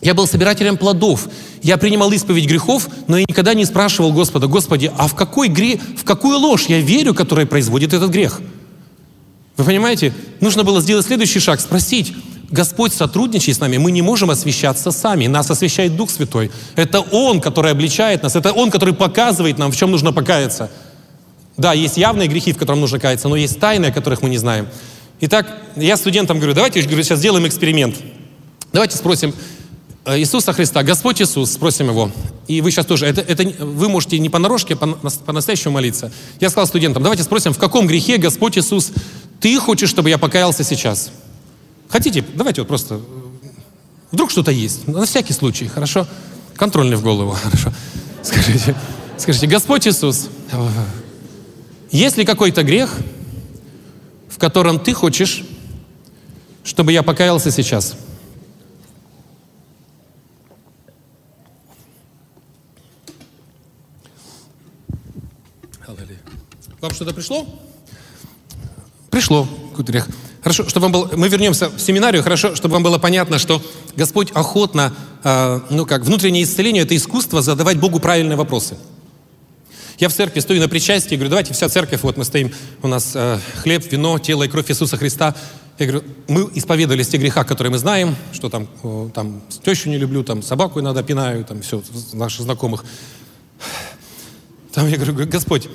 Я 0.00 0.14
был 0.14 0.26
собирателем 0.26 0.76
плодов. 0.76 1.28
Я 1.62 1.76
принимал 1.76 2.12
исповедь 2.12 2.46
грехов, 2.46 2.88
но 3.08 3.18
я 3.18 3.24
никогда 3.28 3.54
не 3.54 3.64
спрашивал 3.64 4.12
Господа, 4.12 4.46
Господи, 4.46 4.92
а 4.96 5.08
в 5.08 5.14
какой 5.14 5.48
грех, 5.48 5.80
в 5.96 6.04
какую 6.04 6.38
ложь 6.38 6.66
я 6.66 6.80
верю, 6.80 7.14
которая 7.14 7.46
производит 7.46 7.92
этот 7.92 8.10
грех? 8.10 8.40
Вы 9.56 9.64
понимаете? 9.64 10.12
Нужно 10.40 10.64
было 10.64 10.80
сделать 10.80 11.06
следующий 11.06 11.40
шаг, 11.40 11.60
спросить, 11.60 12.14
Господь 12.54 12.92
сотрудничает 12.92 13.56
с 13.56 13.60
нами, 13.60 13.78
мы 13.78 13.90
не 13.90 14.00
можем 14.00 14.30
освещаться 14.30 14.92
сами. 14.92 15.26
Нас 15.26 15.50
освещает 15.50 15.96
Дух 15.96 16.08
Святой. 16.08 16.52
Это 16.76 17.00
Он, 17.00 17.40
который 17.40 17.72
обличает 17.72 18.22
нас, 18.22 18.36
это 18.36 18.52
Он, 18.52 18.70
который 18.70 18.94
показывает 18.94 19.58
нам, 19.58 19.72
в 19.72 19.76
чем 19.76 19.90
нужно 19.90 20.12
покаяться. 20.12 20.70
Да, 21.56 21.72
есть 21.72 21.96
явные 21.96 22.28
грехи, 22.28 22.52
в 22.52 22.56
которых 22.56 22.80
нужно 22.80 23.00
каяться, 23.00 23.28
но 23.28 23.34
есть 23.34 23.58
тайны, 23.58 23.86
о 23.86 23.90
которых 23.92 24.22
мы 24.22 24.28
не 24.28 24.38
знаем. 24.38 24.68
Итак, 25.20 25.52
я 25.74 25.96
студентам 25.96 26.38
говорю, 26.38 26.54
давайте 26.54 26.80
говорю, 26.82 27.02
сейчас 27.02 27.18
сделаем 27.18 27.44
эксперимент. 27.44 27.96
Давайте 28.72 28.96
спросим 28.96 29.34
э, 30.04 30.16
Иисуса 30.20 30.52
Христа, 30.52 30.84
Господь 30.84 31.20
Иисус, 31.20 31.50
спросим 31.50 31.88
Его. 31.88 32.12
И 32.46 32.60
вы 32.60 32.70
сейчас 32.70 32.86
тоже, 32.86 33.06
это, 33.06 33.20
это 33.20 33.64
вы 33.64 33.88
можете 33.88 34.16
не 34.20 34.28
понарошке, 34.28 34.76
по-настоящему 34.76 35.74
молиться. 35.74 36.12
Я 36.38 36.50
сказал 36.50 36.68
студентам, 36.68 37.02
давайте 37.02 37.24
спросим, 37.24 37.52
в 37.52 37.58
каком 37.58 37.88
грехе 37.88 38.16
Господь 38.16 38.56
Иисус, 38.56 38.92
Ты 39.40 39.58
хочешь, 39.58 39.90
чтобы 39.90 40.08
я 40.08 40.18
покаялся 40.18 40.62
сейчас? 40.62 41.10
Хотите, 41.88 42.24
давайте 42.34 42.62
вот 42.62 42.68
просто... 42.68 43.00
Вдруг 44.10 44.30
что-то 44.30 44.50
есть. 44.50 44.86
На 44.86 45.06
всякий 45.06 45.32
случай, 45.32 45.66
хорошо? 45.66 46.06
Контрольный 46.56 46.96
в 46.96 47.02
голову, 47.02 47.30
хорошо. 47.42 47.72
Скажите, 48.22 48.74
скажите, 49.18 49.46
Господь 49.46 49.86
Иисус, 49.86 50.28
есть 51.90 52.16
ли 52.16 52.24
какой-то 52.24 52.62
грех, 52.62 52.96
в 54.28 54.38
котором 54.38 54.78
ты 54.78 54.94
хочешь, 54.94 55.44
чтобы 56.62 56.92
я 56.92 57.02
покаялся 57.02 57.50
сейчас? 57.50 57.96
Вам 66.84 66.92
что-то 66.92 67.14
пришло? 67.14 67.46
Пришло 69.10 69.48
какой-то 69.70 69.90
грех. 69.90 70.06
Хорошо, 70.44 70.68
чтобы 70.68 70.84
вам 70.84 70.92
было, 70.92 71.10
мы 71.16 71.28
вернемся 71.28 71.70
в 71.70 71.80
семинарию, 71.80 72.22
хорошо, 72.22 72.54
чтобы 72.54 72.74
вам 72.74 72.82
было 72.82 72.98
понятно, 72.98 73.38
что 73.38 73.62
Господь 73.96 74.30
охотно, 74.34 74.94
э, 75.24 75.60
ну 75.70 75.86
как, 75.86 76.02
внутреннее 76.02 76.44
исцеление– 76.44 76.82
это 76.84 76.94
искусство 76.94 77.40
задавать 77.40 77.78
Богу 77.78 77.98
правильные 77.98 78.36
вопросы. 78.36 78.76
Я 79.98 80.10
в 80.10 80.12
церкви 80.12 80.40
стою 80.40 80.60
на 80.60 80.68
причастии, 80.68 81.14
говорю, 81.14 81.30
давайте 81.30 81.54
вся 81.54 81.70
церковь, 81.70 82.02
вот 82.02 82.18
мы 82.18 82.24
стоим, 82.24 82.52
у 82.82 82.88
нас 82.88 83.12
э, 83.14 83.38
хлеб, 83.62 83.90
вино, 83.90 84.18
тело 84.18 84.42
и 84.42 84.48
кровь 84.48 84.70
Иисуса 84.70 84.98
Христа. 84.98 85.34
Я 85.78 85.86
говорю, 85.86 86.04
мы 86.28 86.50
исповедовались 86.52 87.08
те 87.08 87.16
греха, 87.16 87.44
которые 87.44 87.70
мы 87.70 87.78
знаем, 87.78 88.14
что 88.32 88.50
там, 88.50 88.68
э, 88.82 89.08
там 89.14 89.40
тещу 89.64 89.88
не 89.88 89.96
люблю, 89.96 90.24
там 90.24 90.42
собаку 90.42 90.78
иногда 90.78 91.02
пинаю, 91.02 91.46
там 91.46 91.62
все, 91.62 91.82
наших 92.12 92.42
знакомых. 92.42 92.84
Там 94.74 94.88
я 94.88 94.98
говорю, 94.98 95.26
Господь, 95.26 95.68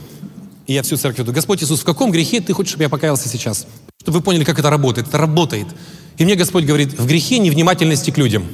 и 0.70 0.74
я 0.74 0.84
всю 0.84 0.97
церковь 0.97 1.26
говорю, 1.26 1.34
Господь 1.34 1.63
Иисус, 1.63 1.80
в 1.80 1.84
каком 1.84 2.11
грехе 2.11 2.41
Ты 2.41 2.53
хочешь, 2.53 2.70
чтобы 2.70 2.84
я 2.84 2.89
покаялся 2.89 3.28
сейчас? 3.28 3.65
Чтобы 3.99 4.20
вы 4.20 4.24
поняли, 4.24 4.43
как 4.43 4.59
это 4.59 4.70
работает. 4.70 5.07
Это 5.07 5.17
работает. 5.17 5.65
И 6.20 6.24
мне 6.24 6.36
Господь 6.36 6.63
говорит, 6.63 6.93
в 6.99 7.07
грехе 7.07 7.39
невнимательности 7.39 8.11
к 8.11 8.20
людям. 8.20 8.45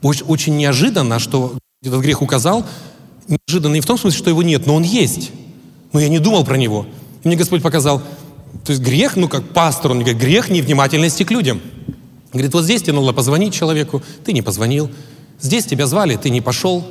Очень, 0.00 0.24
очень 0.24 0.56
неожиданно, 0.56 1.18
что 1.18 1.52
этот 1.82 2.00
грех 2.00 2.22
указал, 2.22 2.64
неожиданно 3.28 3.74
не 3.74 3.82
в 3.82 3.84
том 3.84 3.98
смысле, 3.98 4.18
что 4.18 4.30
его 4.30 4.42
нет, 4.42 4.66
но 4.66 4.74
он 4.74 4.84
есть. 4.84 5.32
Но 5.92 6.00
я 6.00 6.08
не 6.08 6.18
думал 6.18 6.46
про 6.46 6.56
него. 6.56 6.86
И 7.22 7.28
мне 7.28 7.36
Господь 7.36 7.62
показал, 7.62 7.98
то 8.64 8.70
есть 8.70 8.80
грех, 8.80 9.16
ну 9.16 9.28
как 9.28 9.50
пастор, 9.50 9.90
он 9.90 9.98
мне 9.98 10.06
говорит, 10.06 10.22
грех 10.22 10.48
невнимательности 10.48 11.24
к 11.24 11.30
людям. 11.30 11.60
Говорит, 12.32 12.54
вот 12.54 12.64
здесь 12.64 12.80
тебе 12.80 12.94
надо 12.94 13.12
позвонить 13.12 13.52
человеку, 13.52 14.02
ты 14.24 14.32
не 14.32 14.40
позвонил. 14.40 14.90
Здесь 15.42 15.66
тебя 15.66 15.86
звали, 15.86 16.16
ты 16.16 16.30
не 16.30 16.40
пошел. 16.40 16.86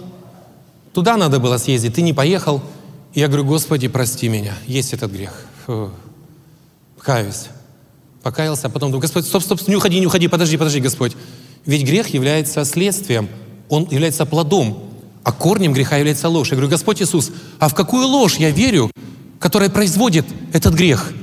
Туда 0.93 1.17
надо 1.17 1.39
было 1.39 1.57
съездить, 1.57 1.95
ты 1.95 2.03
не 2.03 2.13
поехал. 2.13 2.61
Я 3.13 3.27
говорю, 3.27 3.45
Господи, 3.45 3.87
прости 3.87 4.29
меня, 4.29 4.53
есть 4.67 4.93
этот 4.93 5.11
грех. 5.11 5.33
Фу. 5.65 5.91
Каюсь. 6.99 7.47
Покаялся, 8.21 8.67
а 8.67 8.69
потом 8.69 8.89
думаю, 8.89 9.01
Господь, 9.01 9.25
стоп, 9.25 9.43
стоп, 9.43 9.67
не 9.67 9.75
уходи, 9.75 9.99
не 9.99 10.05
уходи, 10.05 10.27
подожди, 10.27 10.57
подожди, 10.57 10.79
Господь. 10.79 11.13
Ведь 11.65 11.83
грех 11.83 12.09
является 12.09 12.65
следствием, 12.65 13.29
он 13.69 13.87
является 13.89 14.25
плодом, 14.25 14.89
а 15.23 15.31
корнем 15.31 15.73
греха 15.73 15.97
является 15.97 16.27
ложь. 16.27 16.49
Я 16.49 16.55
говорю, 16.55 16.69
Господь 16.69 17.01
Иисус, 17.01 17.31
а 17.59 17.69
в 17.69 17.75
какую 17.75 18.07
ложь 18.07 18.35
я 18.37 18.51
верю, 18.51 18.91
которая 19.39 19.69
производит 19.69 20.25
этот 20.53 20.73
грех? 20.73 21.13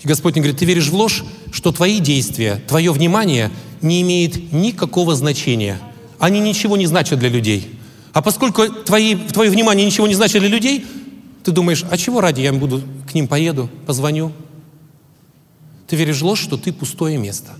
И 0.00 0.08
Господь 0.08 0.34
мне 0.34 0.42
говорит, 0.42 0.58
ты 0.58 0.64
веришь 0.64 0.88
в 0.88 0.94
ложь, 0.94 1.24
что 1.52 1.72
твои 1.72 2.00
действия, 2.00 2.60
твое 2.68 2.92
внимание 2.92 3.50
не 3.80 4.02
имеет 4.02 4.52
никакого 4.52 5.14
значения. 5.14 5.78
Они 6.18 6.40
ничего 6.40 6.76
не 6.76 6.86
значат 6.86 7.18
для 7.18 7.28
людей. 7.28 7.78
А 8.12 8.22
поскольку 8.22 8.68
твои, 8.68 9.14
твое 9.14 9.50
внимание 9.50 9.86
ничего 9.86 10.06
не 10.06 10.14
значит 10.14 10.40
для 10.40 10.48
людей, 10.48 10.84
Ты 11.44 11.52
думаешь, 11.52 11.84
а 11.90 11.96
чего 11.98 12.22
ради 12.22 12.40
я 12.40 12.52
буду 12.54 12.82
к 13.06 13.14
ним 13.14 13.28
поеду, 13.28 13.68
позвоню? 13.86 14.32
Ты 15.86 15.96
веришь 15.96 16.22
ложь, 16.22 16.40
что 16.40 16.56
ты 16.56 16.72
пустое 16.72 17.18
место. 17.18 17.52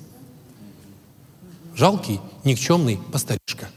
Жалкий, 1.77 2.19
никчемный 2.45 2.99
постаришка. 3.13 3.69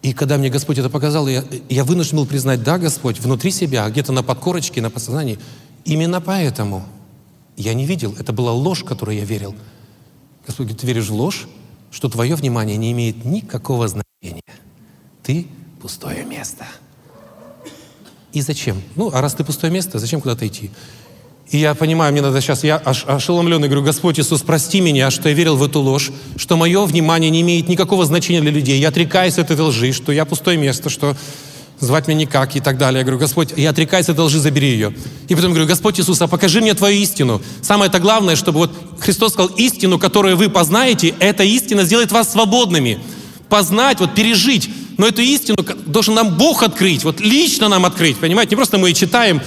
И 0.00 0.14
когда 0.14 0.38
мне 0.38 0.48
Господь 0.48 0.78
это 0.78 0.88
показал, 0.88 1.28
я, 1.28 1.44
я 1.68 1.84
вынужден 1.84 2.16
был 2.16 2.26
признать, 2.26 2.62
да, 2.62 2.78
Господь, 2.78 3.20
внутри 3.20 3.50
себя, 3.50 3.88
где-то 3.90 4.12
на 4.12 4.22
подкорочке, 4.22 4.80
на 4.80 4.88
подсознании, 4.88 5.38
именно 5.84 6.22
поэтому 6.22 6.86
я 7.58 7.74
не 7.74 7.84
видел. 7.84 8.16
Это 8.18 8.32
была 8.32 8.52
ложь, 8.52 8.82
которую 8.82 9.18
я 9.18 9.24
верил. 9.26 9.54
Господь 10.46 10.68
говорит, 10.68 10.80
ты 10.80 10.86
веришь 10.86 11.10
в 11.10 11.14
ложь, 11.14 11.46
что 11.90 12.08
твое 12.08 12.34
внимание 12.34 12.78
не 12.78 12.92
имеет 12.92 13.26
никакого 13.26 13.88
значения. 13.88 14.42
Ты 15.22 15.46
пустое 15.82 16.24
место. 16.24 16.64
И 18.32 18.40
зачем? 18.40 18.80
Ну, 18.96 19.10
а 19.12 19.20
раз 19.20 19.34
ты 19.34 19.44
пустое 19.44 19.72
место, 19.72 19.98
зачем 19.98 20.20
куда-то 20.20 20.46
идти? 20.46 20.70
И 21.50 21.58
я 21.58 21.74
понимаю, 21.74 22.12
мне 22.12 22.22
надо 22.22 22.40
сейчас, 22.40 22.62
я 22.62 22.80
аж 22.84 23.04
ошеломленный, 23.08 23.66
говорю, 23.66 23.82
Господь 23.84 24.20
Иисус, 24.20 24.42
прости 24.42 24.80
меня, 24.80 25.10
что 25.10 25.28
я 25.28 25.34
верил 25.34 25.56
в 25.56 25.64
эту 25.64 25.80
ложь, 25.80 26.12
что 26.36 26.56
мое 26.56 26.86
внимание 26.86 27.28
не 27.28 27.40
имеет 27.40 27.68
никакого 27.68 28.06
значения 28.06 28.40
для 28.40 28.52
людей. 28.52 28.78
Я 28.78 28.88
отрекаюсь 28.88 29.36
от 29.36 29.50
этой 29.50 29.62
лжи, 29.62 29.92
что 29.92 30.12
я 30.12 30.24
пустое 30.24 30.56
место, 30.56 30.90
что 30.90 31.16
звать 31.80 32.06
меня 32.06 32.20
никак 32.20 32.54
и 32.54 32.60
так 32.60 32.78
далее. 32.78 33.00
Я 33.00 33.04
говорю, 33.04 33.18
Господь, 33.18 33.52
я 33.56 33.70
отрекаюсь 33.70 34.08
от 34.08 34.14
этой 34.14 34.26
лжи, 34.26 34.38
забери 34.38 34.68
ее. 34.68 34.94
И 35.26 35.34
потом 35.34 35.50
говорю, 35.50 35.66
Господь 35.66 35.98
Иисус, 35.98 36.22
а 36.22 36.28
покажи 36.28 36.60
мне 36.60 36.72
Твою 36.74 37.00
истину. 37.00 37.42
Самое-то 37.62 37.98
главное, 37.98 38.36
чтобы 38.36 38.58
вот 38.58 38.72
Христос 39.00 39.32
сказал, 39.32 39.50
истину, 39.56 39.98
которую 39.98 40.36
вы 40.36 40.50
познаете, 40.50 41.14
эта 41.18 41.42
истина 41.42 41.82
сделает 41.82 42.12
вас 42.12 42.30
свободными. 42.30 43.00
Познать, 43.48 43.98
вот 43.98 44.14
пережить. 44.14 44.70
Но 45.00 45.06
эту 45.06 45.22
истину 45.22 45.56
должен 45.86 46.12
нам 46.12 46.36
Бог 46.36 46.62
открыть, 46.62 47.04
вот 47.04 47.20
лично 47.20 47.68
нам 47.68 47.86
открыть, 47.86 48.18
понимаете? 48.18 48.50
Не 48.50 48.56
просто 48.56 48.76
мы 48.76 48.92
читаем, 48.92 49.40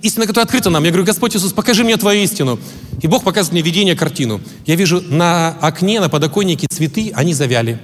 истина, 0.00 0.26
которая 0.26 0.46
открыта 0.46 0.70
нам. 0.70 0.82
Я 0.82 0.88
говорю, 0.88 1.04
Господь 1.04 1.36
Иисус, 1.36 1.52
покажи 1.52 1.84
мне 1.84 1.98
Твою 1.98 2.22
истину. 2.22 2.58
И 3.02 3.06
Бог 3.06 3.22
показывает 3.22 3.52
мне 3.52 3.60
видение, 3.60 3.94
картину. 3.94 4.40
Я 4.64 4.76
вижу 4.76 5.02
на 5.02 5.50
окне, 5.60 6.00
на 6.00 6.08
подоконнике 6.08 6.68
цветы, 6.70 7.12
они 7.14 7.34
завяли. 7.34 7.78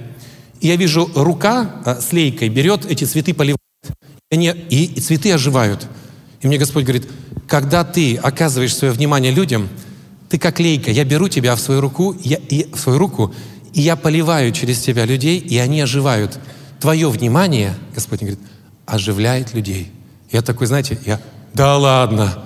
И 0.61 0.67
я 0.67 0.77
вижу, 0.77 1.07
рука 1.13 1.75
а, 1.85 2.01
с 2.01 2.11
лейкой 2.11 2.49
берет 2.49 2.87
эти 2.87 3.03
цветы, 3.03 3.35
поливает. 3.35 3.59
И, 4.31 4.35
они, 4.35 4.47
и, 4.71 4.85
и 4.85 4.99
цветы 4.99 5.31
оживают. 5.31 5.85
И 6.41 6.47
мне 6.47 6.57
Господь 6.57 6.85
говорит, 6.85 7.07
когда 7.47 7.83
ты 7.83 8.15
оказываешь 8.15 8.75
свое 8.75 8.91
внимание 8.91 9.31
людям, 9.31 9.69
ты 10.27 10.39
как 10.39 10.59
лейка, 10.59 10.89
я 10.89 11.03
беру 11.03 11.27
тебя 11.27 11.55
в 11.55 11.59
свою 11.59 11.81
руку, 11.81 12.17
я, 12.23 12.37
и, 12.49 12.65
в 12.73 12.79
свою 12.79 12.97
руку, 12.97 13.31
и 13.75 13.81
я 13.81 13.95
поливаю 13.95 14.51
через 14.53 14.81
тебя 14.81 15.05
людей, 15.05 15.37
и 15.37 15.59
они 15.59 15.81
оживают. 15.81 16.39
Твое 16.85 17.09
внимание, 17.09 17.75
Господь 17.95 18.19
говорит, 18.19 18.37
оживляет 18.85 19.55
людей. 19.55 19.91
Я 20.31 20.43
такой, 20.43 20.67
знаете, 20.67 20.99
я 21.03 21.19
да 21.55 21.79
ладно. 21.79 22.45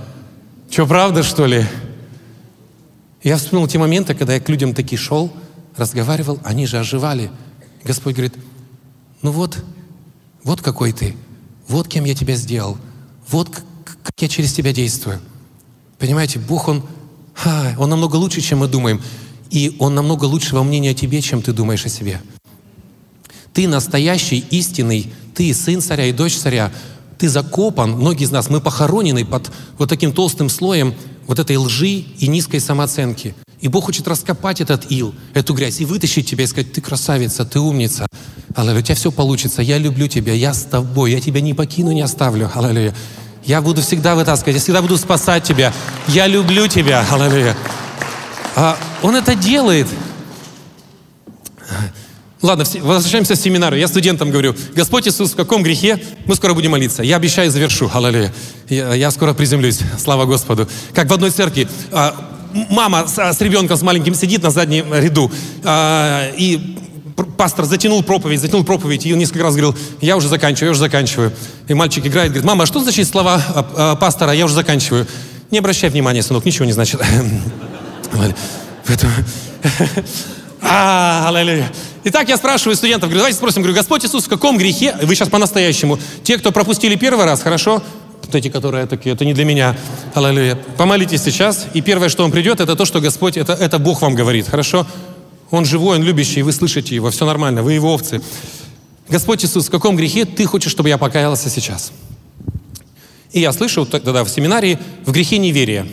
Что, 0.70 0.88
правда, 0.88 1.24
что 1.24 1.46
ли? 1.46 1.66
Я 3.22 3.36
вспомнил 3.36 3.68
те 3.68 3.78
моменты, 3.78 4.16
когда 4.16 4.36
я 4.36 4.40
к 4.40 4.48
людям 4.48 4.74
таки 4.74 4.96
шел, 4.96 5.30
разговаривал, 5.76 6.40
они 6.46 6.68
же 6.68 6.80
оживали. 6.80 7.30
Господь 7.84 8.14
говорит, 8.14 8.34
ну 9.22 9.32
вот, 9.32 9.62
вот 10.46 10.62
какой 10.62 10.94
ты, 10.94 11.18
вот 11.68 11.90
кем 11.90 12.06
я 12.06 12.16
тебя 12.16 12.36
сделал, 12.36 12.78
вот 13.28 13.50
как, 13.50 14.14
я 14.20 14.30
через 14.30 14.54
тебя 14.54 14.72
действую. 14.72 15.20
Понимаете, 15.98 16.40
Бог, 16.40 16.70
Он, 16.70 16.86
ха, 17.34 17.76
Он 17.78 17.90
намного 17.90 18.16
лучше, 18.16 18.40
чем 18.40 18.60
мы 18.60 18.70
думаем. 18.70 19.02
И 19.50 19.76
Он 19.80 19.94
намного 19.96 20.24
лучше 20.24 20.56
во 20.56 20.64
мнении 20.64 20.92
о 20.92 20.94
тебе, 20.94 21.22
чем 21.22 21.42
ты 21.42 21.52
думаешь 21.52 21.86
о 21.86 21.90
себе. 21.90 22.22
Ты 23.60 23.68
настоящий, 23.68 24.45
истинный, 24.51 25.12
ты 25.36 25.53
сын 25.53 25.82
царя 25.82 26.05
и 26.05 26.14
дочь 26.14 26.38
царя 26.38 26.72
ты 27.18 27.28
закопан, 27.28 27.91
многие 27.91 28.24
из 28.24 28.32
нас, 28.32 28.49
мы 28.49 28.62
похоронены 28.62 29.26
под 29.26 29.51
вот 29.78 29.89
таким 29.89 30.14
толстым 30.14 30.47
слоем 30.47 30.93
вот 31.28 31.39
этой 31.39 31.57
лжи 31.57 32.05
и 32.20 32.28
низкой 32.30 32.62
самооценки. 32.62 33.36
И 33.60 33.68
Бог 33.68 33.84
хочет 33.84 34.07
раскопать 34.07 34.62
этот 34.62 34.89
ил, 34.89 35.14
эту 35.34 35.53
грязь, 35.53 35.82
и 35.82 35.86
вытащить 35.86 36.30
тебя 36.30 36.45
и 36.45 36.47
сказать, 36.47 36.72
ты 36.72 36.80
красавица, 36.80 37.43
ты 37.43 37.60
умница. 37.60 38.07
Аллилуйя, 38.55 38.80
у 38.80 38.82
тебя 38.82 38.95
все 38.95 39.12
получится, 39.12 39.62
я 39.62 39.78
люблю 39.78 40.07
тебя, 40.07 40.32
я 40.32 40.53
с 40.53 40.64
тобой, 40.64 41.12
я 41.12 41.20
тебя 41.20 41.41
не 41.41 41.53
покину, 41.53 41.91
не 41.91 41.99
оставлю. 41.99 42.49
Аллилуйя. 42.55 42.95
Я 43.43 43.62
буду 43.62 43.82
всегда 43.82 44.16
вытаскивать, 44.16 44.55
я 44.55 44.62
всегда 44.62 44.82
буду 44.82 44.95
спасать 44.95 45.43
тебя. 45.43 45.74
Я 46.07 46.28
люблю 46.28 46.70
тебя. 46.70 47.05
Аллилуйя. 47.12 47.57
А 48.55 48.78
он 49.01 49.18
это 49.18 49.36
делает. 49.36 49.88
Ладно, 52.42 52.64
возвращаемся 52.82 53.36
к 53.36 53.38
семинару. 53.38 53.76
Я 53.76 53.90
студентам 53.90 54.32
говорю, 54.32 54.56
Господь 54.74 55.08
Иисус, 55.08 55.34
в 55.34 55.36
каком 55.36 55.62
грехе? 55.62 56.02
Мы 56.26 56.36
скоро 56.36 56.54
будем 56.54 56.72
молиться. 56.72 57.04
Я 57.04 57.18
обещаю, 57.18 57.52
завершу. 57.52 57.92
Аллилуйя. 57.94 58.34
Я, 58.70 58.94
я 58.94 59.12
скоро 59.12 59.34
приземлюсь. 59.34 59.80
Слава 60.02 60.26
Господу. 60.26 60.68
Как 60.94 61.10
в 61.10 61.14
одной 61.14 61.32
церкви. 61.32 61.68
А, 61.92 62.16
мама 62.70 63.08
с, 63.08 63.18
с 63.18 63.42
ребенком 63.42 63.76
с 63.76 63.82
маленьким 63.82 64.16
сидит 64.16 64.42
на 64.42 64.52
заднем 64.52 64.94
ряду. 64.94 65.30
А, 65.66 66.32
и 66.38 66.78
пастор 67.38 67.66
затянул 67.66 68.04
проповедь, 68.04 68.40
затянул 68.40 68.64
проповедь, 68.64 69.06
и 69.06 69.12
он 69.12 69.20
несколько 69.20 69.44
раз 69.44 69.56
говорил, 69.56 69.76
я 70.00 70.16
уже 70.16 70.30
заканчиваю, 70.30 70.68
я 70.68 70.72
уже 70.72 70.80
заканчиваю. 70.80 71.34
И 71.68 71.74
мальчик 71.74 72.06
играет, 72.06 72.32
говорит, 72.32 72.48
мама, 72.48 72.64
а 72.64 72.66
что 72.66 72.80
значит 72.80 73.06
слова 73.06 73.42
а, 73.50 73.72
а, 73.76 73.96
пастора, 73.98 74.32
я 74.32 74.46
уже 74.46 74.54
заканчиваю? 74.54 75.06
Не 75.52 75.58
обращай 75.58 75.90
внимания, 75.90 76.24
сынок, 76.24 76.46
ничего 76.46 76.64
не 76.64 76.72
значит. 76.72 77.02
А, 80.72 81.28
аллилуйя. 81.28 81.72
Итак, 82.03 82.30
я 82.30 82.38
спрашиваю 82.38 82.76
студентов, 82.76 83.09
говорю, 83.09 83.22
давайте 83.22 83.38
спросим, 83.38 83.63
говорю, 83.63 83.76
Господь 83.76 84.05
Иисус, 84.05 84.26
в 84.26 84.30
каком 84.30 84.55
грехе, 84.55 84.95
вы 85.01 85.15
сейчас 85.15 85.28
по-настоящему, 85.28 85.97
те, 86.24 86.38
кто 86.38 86.51
пропустили 86.51 86.95
первый 86.95 87.26
раз, 87.26 87.41
хорошо? 87.41 87.82
Вот 88.22 88.36
эти, 88.36 88.49
которые 88.49 88.86
такие, 88.86 89.15
это 89.15 89.26
не 89.26 89.34
для 89.34 89.45
меня, 89.45 89.76
аллилуйя. 90.13 90.59
Помолитесь 90.78 91.24
сейчас, 91.24 91.65
и 91.74 91.82
первое, 91.82 92.07
что 92.07 92.22
вам 92.22 92.32
придет, 92.32 92.59
это 92.59 92.76
то, 92.76 92.86
что 92.86 93.01
Господь, 93.01 93.36
это, 93.36 93.53
это 93.53 93.80
Бог 93.80 94.03
вам 94.03 94.13
говорит, 94.13 94.47
хорошо? 94.47 94.86
Он 95.49 95.65
живой, 95.65 95.97
Он 95.97 96.03
любящий, 96.03 96.43
вы 96.43 96.51
слышите 96.51 96.93
Его, 96.93 97.09
все 97.09 97.26
нормально, 97.26 97.63
вы 97.63 97.74
Его 97.74 97.91
овцы. 97.91 98.22
Господь 99.09 99.43
Иисус, 99.43 99.70
в 99.70 99.72
каком 99.72 99.95
грехе 99.95 100.26
Ты 100.26 100.45
хочешь, 100.45 100.72
чтобы 100.72 100.89
я 100.89 100.99
покаялся 100.99 101.49
сейчас? 101.49 101.91
И 103.32 103.39
я 103.39 103.51
слышу 103.53 103.88
тогда 103.88 104.24
в 104.24 104.30
семинарии 104.30 104.78
в 105.03 105.11
грехе 105.11 105.39
неверия. 105.39 105.88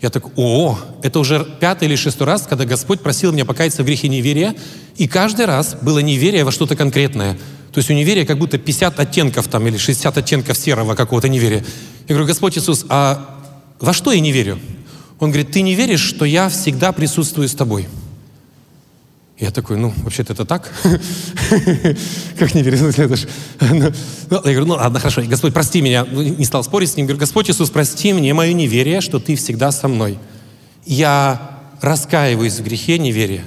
Я 0.00 0.10
так, 0.10 0.24
о, 0.36 0.78
это 1.02 1.18
уже 1.18 1.44
пятый 1.58 1.88
или 1.88 1.96
шестой 1.96 2.26
раз, 2.26 2.46
когда 2.46 2.64
Господь 2.64 3.00
просил 3.00 3.32
меня 3.32 3.44
покаяться 3.44 3.82
в 3.82 3.86
грехе 3.86 4.08
неверия, 4.08 4.54
и 4.96 5.08
каждый 5.08 5.46
раз 5.46 5.76
было 5.80 5.98
неверие 5.98 6.44
во 6.44 6.52
что-то 6.52 6.76
конкретное. 6.76 7.34
То 7.72 7.78
есть 7.78 7.90
у 7.90 7.94
неверия 7.94 8.24
как 8.24 8.38
будто 8.38 8.58
50 8.58 8.98
оттенков 9.00 9.48
там 9.48 9.66
или 9.66 9.76
60 9.76 10.16
оттенков 10.16 10.56
серого 10.56 10.94
какого-то 10.94 11.28
неверия. 11.28 11.64
Я 12.06 12.14
говорю, 12.14 12.26
Господь 12.26 12.56
Иисус, 12.56 12.86
а 12.88 13.38
во 13.80 13.92
что 13.92 14.12
я 14.12 14.20
не 14.20 14.32
верю? 14.32 14.58
Он 15.18 15.30
говорит, 15.30 15.50
ты 15.50 15.62
не 15.62 15.74
веришь, 15.74 16.00
что 16.00 16.24
я 16.24 16.48
всегда 16.48 16.92
присутствую 16.92 17.48
с 17.48 17.54
тобой. 17.54 17.88
Я 19.38 19.52
такой, 19.52 19.76
ну, 19.76 19.92
вообще-то 20.02 20.32
это 20.32 20.44
так. 20.44 20.72
Как 22.38 22.54
не 22.54 22.62
ж... 22.64 23.28
Ну, 23.60 23.92
ну, 24.30 24.36
я 24.36 24.40
говорю, 24.40 24.66
ну 24.66 24.74
ладно, 24.74 24.98
хорошо, 24.98 25.22
Господь, 25.22 25.54
прости 25.54 25.80
меня. 25.80 26.04
Ну, 26.04 26.22
не 26.22 26.44
стал 26.44 26.64
спорить 26.64 26.90
с 26.90 26.96
ним. 26.96 27.06
Говорю, 27.06 27.20
Господь 27.20 27.48
Иисус, 27.48 27.70
прости 27.70 28.12
мне 28.12 28.34
мое 28.34 28.52
неверие, 28.52 29.00
что 29.00 29.20
Ты 29.20 29.36
всегда 29.36 29.70
со 29.70 29.86
мной. 29.86 30.18
Я 30.84 31.60
раскаиваюсь 31.80 32.58
в 32.58 32.64
грехе 32.64 32.98
неверия. 32.98 33.44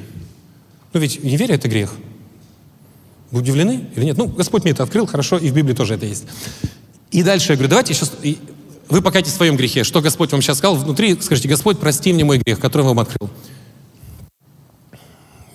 Ну 0.93 0.99
ведь 1.01 1.23
неверие— 1.23 1.55
это 1.57 1.67
грех. 1.67 1.91
Вы 3.31 3.41
удивлены 3.41 3.89
или 3.95 4.05
нет? 4.05 4.17
Ну, 4.17 4.27
Господь 4.27 4.63
мне 4.63 4.71
это 4.71 4.83
открыл, 4.83 5.07
хорошо, 5.07 5.37
и 5.37 5.49
в 5.49 5.53
Библии 5.53 5.73
тоже 5.73 5.95
это 5.95 6.05
есть. 6.05 6.25
И 7.11 7.21
дальше 7.23 7.51
я 7.51 7.55
говорю, 7.55 7.69
давайте 7.69 7.93
сейчас... 7.93 8.13
Вы 8.87 9.01
покайтесь 9.01 9.31
в 9.31 9.35
своем 9.35 9.55
грехе. 9.55 9.85
Что 9.85 10.01
Господь 10.01 10.31
вам 10.31 10.41
сейчас 10.41 10.57
сказал 10.57 10.75
внутри, 10.75 11.17
скажите, 11.21 11.47
Господь, 11.47 11.79
прости 11.79 12.11
мне 12.11 12.25
мой 12.25 12.39
грех, 12.39 12.59
который 12.59 12.83
вам 12.83 12.99
открыл. 12.99 13.29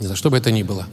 Не 0.01 0.07
за 0.07 0.17
что 0.17 0.31
бы 0.31 0.37
это 0.37 0.51
ни 0.51 0.63
было. 0.63 0.87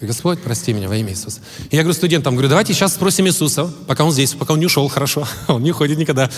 Господь, 0.00 0.40
прости 0.40 0.72
меня 0.72 0.88
во 0.88 0.96
имя 0.96 1.10
Иисуса. 1.10 1.40
И 1.70 1.76
я 1.76 1.82
говорю 1.82 1.94
студентам, 1.94 2.34
говорю, 2.34 2.48
давайте 2.48 2.72
сейчас 2.72 2.94
спросим 2.94 3.26
Иисуса, 3.26 3.70
пока 3.86 4.04
он 4.04 4.12
здесь, 4.12 4.32
пока 4.32 4.54
он 4.54 4.60
не 4.60 4.66
ушел, 4.66 4.88
хорошо, 4.88 5.28
он 5.48 5.62
не 5.62 5.72
уходит 5.72 5.98
никогда. 5.98 6.30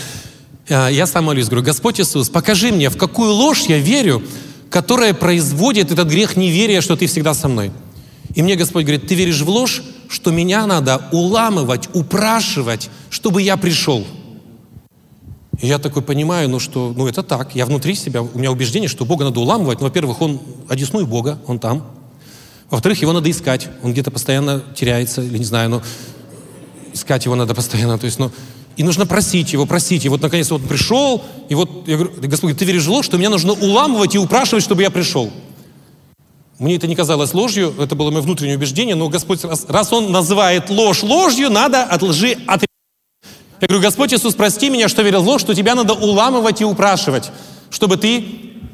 А, 0.68 0.88
я 0.88 1.06
сам 1.06 1.24
молюсь, 1.26 1.46
говорю, 1.46 1.64
Господь 1.64 2.00
Иисус, 2.00 2.28
покажи 2.28 2.72
мне, 2.72 2.90
в 2.90 2.96
какую 2.96 3.32
ложь 3.32 3.62
я 3.68 3.78
верю, 3.78 4.22
которая 4.68 5.14
производит 5.14 5.92
этот 5.92 6.08
грех 6.08 6.36
неверия, 6.36 6.80
что 6.80 6.96
Ты 6.96 7.06
всегда 7.06 7.34
со 7.34 7.48
мной. 7.48 7.72
И 8.34 8.42
мне 8.42 8.56
Господь 8.56 8.84
говорит, 8.84 9.06
ты 9.06 9.14
веришь 9.14 9.40
в 9.40 9.48
ложь, 9.48 9.82
что 10.08 10.30
меня 10.30 10.66
надо 10.66 11.08
уламывать, 11.12 11.88
упрашивать, 11.92 12.90
чтобы 13.10 13.42
я 13.42 13.56
пришел. 13.56 14.06
И 15.60 15.66
я 15.66 15.78
такой 15.78 16.02
понимаю, 16.02 16.48
ну 16.48 16.58
что, 16.58 16.92
ну 16.96 17.06
это 17.06 17.22
так, 17.22 17.54
я 17.54 17.66
внутри 17.66 17.94
себя, 17.94 18.22
у 18.22 18.38
меня 18.38 18.50
убеждение, 18.50 18.88
что 18.88 19.04
Бога 19.04 19.24
надо 19.24 19.40
уламывать. 19.40 19.80
Ну, 19.80 19.86
во-первых, 19.86 20.20
Он, 20.20 20.40
одесную 20.68 21.06
Бога, 21.06 21.38
Он 21.46 21.58
там. 21.58 21.86
Во-вторых, 22.70 23.00
Его 23.02 23.12
надо 23.12 23.30
искать, 23.30 23.68
Он 23.82 23.92
где-то 23.92 24.10
постоянно 24.10 24.62
теряется, 24.74 25.22
или 25.22 25.38
не 25.38 25.44
знаю, 25.44 25.68
но 25.70 25.82
искать 26.92 27.26
Его 27.26 27.34
надо 27.34 27.54
постоянно, 27.54 27.98
то 27.98 28.06
есть, 28.06 28.18
ну, 28.18 28.30
и 28.76 28.82
нужно 28.82 29.04
просить 29.04 29.52
Его, 29.52 29.66
просить. 29.66 30.04
И 30.06 30.08
вот, 30.08 30.22
наконец, 30.22 30.50
он 30.50 30.62
пришел, 30.62 31.22
и 31.50 31.54
вот, 31.54 31.86
я 31.86 31.98
говорю, 31.98 32.14
Господь, 32.22 32.56
ты 32.56 32.64
веришь 32.64 32.86
ложь, 32.86 33.04
что 33.04 33.18
меня 33.18 33.28
нужно 33.28 33.52
уламывать 33.52 34.14
и 34.14 34.18
упрашивать, 34.18 34.64
чтобы 34.64 34.82
я 34.82 34.90
пришел. 34.90 35.30
Мне 36.58 36.76
это 36.76 36.86
не 36.86 36.96
казалось 36.96 37.34
ложью, 37.34 37.74
это 37.78 37.94
было 37.94 38.10
мое 38.10 38.22
внутреннее 38.22 38.56
убеждение, 38.56 38.94
но 38.94 39.08
Господь, 39.08 39.44
раз, 39.44 39.66
раз 39.68 39.92
Он 39.92 40.10
называет 40.10 40.70
ложь 40.70 41.02
ложью, 41.02 41.50
надо 41.50 41.82
от 41.82 42.02
лжи 42.02 42.38
отрезать. 42.46 42.71
Я 43.62 43.68
говорю, 43.68 43.84
Господь 43.84 44.12
Иисус, 44.12 44.34
прости 44.34 44.70
меня, 44.70 44.88
что 44.88 45.02
верил 45.02 45.22
в 45.22 45.26
ложь, 45.26 45.40
что 45.40 45.54
тебя 45.54 45.76
надо 45.76 45.94
уламывать 45.94 46.60
и 46.60 46.64
упрашивать, 46.64 47.30
чтобы 47.70 47.96
ты 47.96 48.20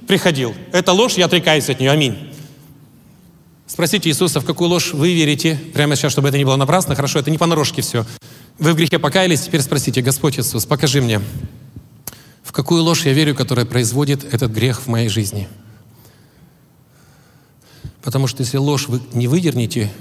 приходил. 0.06 0.54
Это 0.72 0.92
ложь, 0.92 1.18
я 1.18 1.26
отрекаюсь 1.26 1.68
от 1.68 1.78
нее. 1.78 1.90
Аминь. 1.90 2.16
Спросите 3.66 4.08
Иисуса, 4.08 4.40
в 4.40 4.46
какую 4.46 4.70
ложь 4.70 4.94
вы 4.94 5.12
верите, 5.12 5.60
прямо 5.74 5.94
сейчас, 5.94 6.12
чтобы 6.12 6.28
это 6.28 6.38
не 6.38 6.46
было 6.46 6.56
напрасно. 6.56 6.94
Хорошо, 6.94 7.18
это 7.18 7.30
не 7.30 7.36
понарошке 7.36 7.82
все. 7.82 8.06
Вы 8.58 8.72
в 8.72 8.76
грехе 8.76 8.98
покаялись, 8.98 9.42
теперь 9.42 9.60
спросите, 9.60 10.00
Господь 10.00 10.38
Иисус, 10.38 10.64
покажи 10.64 11.02
мне, 11.02 11.20
в 12.42 12.52
какую 12.52 12.82
ложь 12.82 13.04
я 13.04 13.12
верю, 13.12 13.34
которая 13.34 13.66
производит 13.66 14.24
этот 14.32 14.52
грех 14.52 14.80
в 14.80 14.86
моей 14.86 15.10
жизни. 15.10 15.48
Потому 18.02 18.26
что 18.26 18.42
если 18.42 18.56
ложь 18.56 18.88
вы 18.88 19.02
не 19.12 19.28
выдернете, 19.28 19.92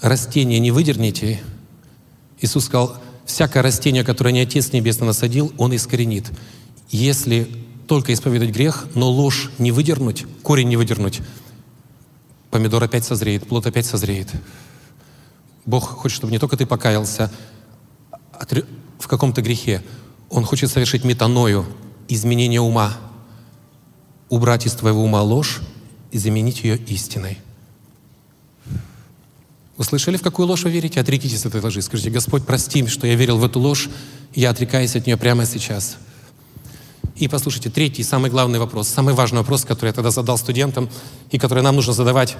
растение 0.00 0.60
не 0.60 0.70
выдернете, 0.70 1.40
Иисус 2.40 2.66
сказал, 2.66 3.02
всякое 3.28 3.62
растение, 3.62 4.02
которое 4.04 4.32
не 4.32 4.40
Отец 4.40 4.72
Небесный 4.72 5.06
насадил, 5.06 5.52
Он 5.58 5.76
искоренит. 5.76 6.30
Если 6.88 7.48
только 7.86 8.12
исповедать 8.12 8.50
грех, 8.50 8.88
но 8.94 9.10
ложь 9.10 9.50
не 9.58 9.70
выдернуть, 9.70 10.24
корень 10.42 10.68
не 10.68 10.76
выдернуть, 10.76 11.20
помидор 12.50 12.82
опять 12.82 13.04
созреет, 13.04 13.46
плод 13.46 13.66
опять 13.66 13.86
созреет. 13.86 14.28
Бог 15.66 15.84
хочет, 15.84 16.16
чтобы 16.16 16.32
не 16.32 16.38
только 16.38 16.56
ты 16.56 16.66
покаялся 16.66 17.30
в 18.98 19.06
каком-то 19.06 19.42
грехе, 19.42 19.82
Он 20.30 20.44
хочет 20.44 20.70
совершить 20.70 21.04
метаною, 21.04 21.66
изменение 22.08 22.60
ума, 22.60 22.96
убрать 24.30 24.66
из 24.66 24.72
твоего 24.72 25.04
ума 25.04 25.22
ложь 25.22 25.60
и 26.10 26.18
заменить 26.18 26.64
ее 26.64 26.78
истиной. 26.78 27.38
Вы 29.78 29.84
слышали, 29.84 30.16
в 30.16 30.22
какую 30.22 30.48
ложь 30.48 30.64
вы 30.64 30.70
верите? 30.70 31.00
Отрекитесь 31.00 31.46
от 31.46 31.54
этой 31.54 31.68
лжи. 31.68 31.80
Скажите, 31.82 32.10
Господь, 32.10 32.44
прости, 32.44 32.84
что 32.88 33.06
я 33.06 33.14
верил 33.14 33.38
в 33.38 33.44
эту 33.44 33.60
ложь, 33.60 33.88
я 34.34 34.50
отрекаюсь 34.50 34.96
от 34.96 35.06
нее 35.06 35.16
прямо 35.16 35.46
сейчас. 35.46 35.98
И 37.14 37.28
послушайте, 37.28 37.70
третий, 37.70 38.02
самый 38.02 38.28
главный 38.28 38.58
вопрос, 38.58 38.88
самый 38.88 39.14
важный 39.14 39.38
вопрос, 39.38 39.64
который 39.64 39.90
я 39.90 39.92
тогда 39.92 40.10
задал 40.10 40.36
студентам, 40.36 40.90
и 41.30 41.38
который 41.38 41.62
нам 41.62 41.76
нужно 41.76 41.92
задавать. 41.92 42.36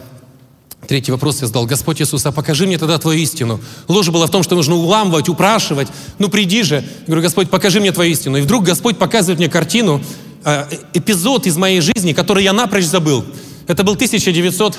Третий 0.89 1.13
вопрос 1.13 1.41
я 1.41 1.47
задал. 1.47 1.65
Господь 1.65 2.03
Иисус, 2.03 2.27
а 2.27 2.33
покажи 2.33 2.67
мне 2.67 2.77
тогда 2.77 2.99
Твою 2.99 3.21
истину. 3.21 3.61
Ложь 3.87 4.09
была 4.09 4.27
в 4.27 4.31
том, 4.31 4.43
что 4.43 4.57
нужно 4.57 4.75
уламывать, 4.75 5.29
упрашивать. 5.29 5.87
Ну 6.19 6.29
приди 6.29 6.65
же. 6.65 6.77
Я 6.77 7.07
говорю, 7.07 7.23
Господь, 7.23 7.51
покажи 7.51 7.79
мне 7.79 7.93
Твою 7.93 8.11
истину. 8.11 8.37
И 8.39 8.41
вдруг 8.41 8.65
Господь 8.65 8.99
показывает 8.99 9.39
мне 9.39 9.49
картину, 9.49 10.03
э, 10.45 10.65
эпизод 10.93 11.47
из 11.47 11.57
моей 11.57 11.83
жизни, 11.83 12.15
который 12.15 12.43
я 12.43 12.53
напрочь 12.53 12.87
забыл. 12.87 13.25
Это 13.69 13.85
был 13.85 13.95
1900 13.95 14.77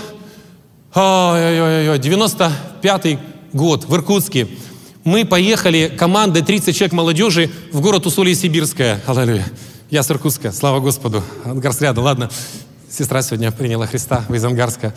95 0.93 3.19
год 3.53 3.85
в 3.85 3.95
Иркутске. 3.95 4.47
Мы 5.03 5.23
поехали 5.23 5.93
командой 5.95 6.41
30 6.41 6.75
человек 6.75 6.93
молодежи 6.93 7.51
в 7.71 7.79
город 7.79 8.07
Усолье-Сибирское. 8.07 8.99
Аллилуйя. 9.05 9.45
Я 9.91 10.01
с 10.01 10.09
Иркутска, 10.09 10.51
слава 10.51 10.79
Господу. 10.79 11.21
Ангарс 11.45 11.81
рядом, 11.81 12.05
ладно. 12.05 12.31
Сестра 12.89 13.21
сегодня 13.21 13.51
приняла 13.51 13.85
Христа 13.85 14.25
из 14.29 14.43
Ангарска. 14.43 14.95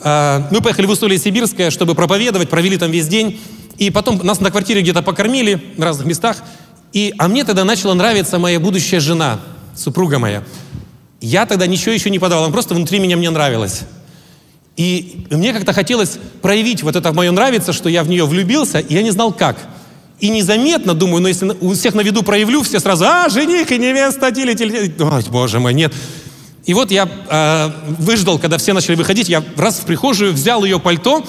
А, 0.00 0.48
мы 0.50 0.60
поехали 0.60 0.86
в 0.86 0.90
Усолье-Сибирское, 0.90 1.70
чтобы 1.70 1.94
проповедовать, 1.94 2.50
провели 2.50 2.76
там 2.76 2.90
весь 2.90 3.06
день. 3.06 3.40
И 3.76 3.90
потом 3.90 4.18
нас 4.24 4.40
на 4.40 4.50
квартире 4.50 4.82
где-то 4.82 5.02
покормили 5.02 5.72
в 5.76 5.82
разных 5.82 6.08
местах. 6.08 6.38
И, 6.92 7.14
а 7.16 7.28
мне 7.28 7.44
тогда 7.44 7.64
начала 7.64 7.94
нравиться 7.94 8.40
моя 8.40 8.58
будущая 8.58 8.98
жена, 8.98 9.38
супруга 9.76 10.18
моя. 10.18 10.42
Я 11.20 11.46
тогда 11.46 11.68
ничего 11.68 11.92
еще 11.92 12.10
не 12.10 12.18
подавал, 12.18 12.42
она 12.44 12.52
просто 12.52 12.74
внутри 12.74 12.98
меня 12.98 13.16
мне 13.16 13.30
нравилась. 13.30 13.84
И 14.78 15.26
мне 15.30 15.52
как-то 15.52 15.72
хотелось 15.72 16.18
проявить 16.40 16.84
вот 16.84 16.94
это 16.94 17.12
мое 17.12 17.32
нравится, 17.32 17.72
что 17.72 17.88
я 17.88 18.04
в 18.04 18.08
нее 18.08 18.24
влюбился, 18.24 18.78
и 18.78 18.94
я 18.94 19.02
не 19.02 19.10
знал 19.10 19.32
как. 19.32 19.58
И 20.20 20.28
незаметно, 20.28 20.94
думаю, 20.94 21.20
но 21.20 21.26
если 21.26 21.52
у 21.60 21.74
всех 21.74 21.94
на 21.94 22.00
виду 22.00 22.22
проявлю, 22.22 22.62
все 22.62 22.78
сразу, 22.78 23.04
а, 23.04 23.28
жених 23.28 23.72
и 23.72 23.78
невеста, 23.78 24.30
тили, 24.30 24.54
тили. 24.54 24.94
Ой, 25.00 25.24
боже 25.30 25.58
мой, 25.58 25.74
нет. 25.74 25.92
И 26.64 26.74
вот 26.74 26.92
я 26.92 27.08
э, 27.28 27.70
выждал, 27.98 28.38
когда 28.38 28.56
все 28.56 28.72
начали 28.72 28.94
выходить, 28.94 29.28
я 29.28 29.42
раз 29.56 29.80
в 29.80 29.84
прихожую 29.84 30.32
взял 30.32 30.64
ее 30.64 30.78
пальто 30.78 31.24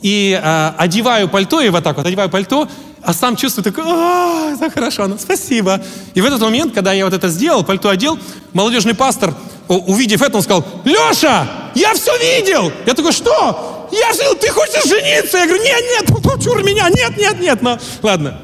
и 0.00 0.40
э, 0.40 0.72
одеваю 0.78 1.28
пальто, 1.28 1.60
и 1.60 1.70
вот 1.70 1.82
так 1.82 1.96
вот 1.96 2.06
одеваю 2.06 2.30
пальто, 2.30 2.68
а 3.04 3.12
сам 3.12 3.36
чувствую 3.36 3.64
такой, 3.64 3.84
а, 3.86 4.56
так 4.58 4.74
хорошо, 4.74 5.06
ну, 5.08 5.16
спасибо. 5.18 5.80
И 6.14 6.20
в 6.20 6.24
этот 6.24 6.40
момент, 6.40 6.74
когда 6.74 6.92
я 6.92 7.04
вот 7.04 7.14
это 7.14 7.28
сделал, 7.28 7.64
пальто 7.64 7.88
одел, 7.88 8.18
молодежный 8.52 8.94
пастор 8.94 9.34
увидев 9.68 10.22
это, 10.22 10.36
он 10.36 10.42
сказал, 10.42 10.64
Леша, 10.84 11.46
я 11.74 11.94
все 11.94 12.16
видел. 12.18 12.72
Я 12.86 12.94
такой, 12.94 13.12
что? 13.12 13.88
Я 13.90 14.12
жил, 14.12 14.34
ты 14.34 14.48
хочешь 14.50 14.84
жениться? 14.84 15.38
Я 15.38 15.46
говорю, 15.46 15.62
нет, 15.62 15.82
нет, 16.00 16.42
чур 16.42 16.62
меня, 16.62 16.88
нет, 16.88 17.16
нет, 17.16 17.40
нет. 17.40 17.62
Ну, 17.62 17.78
ладно. 18.02 18.40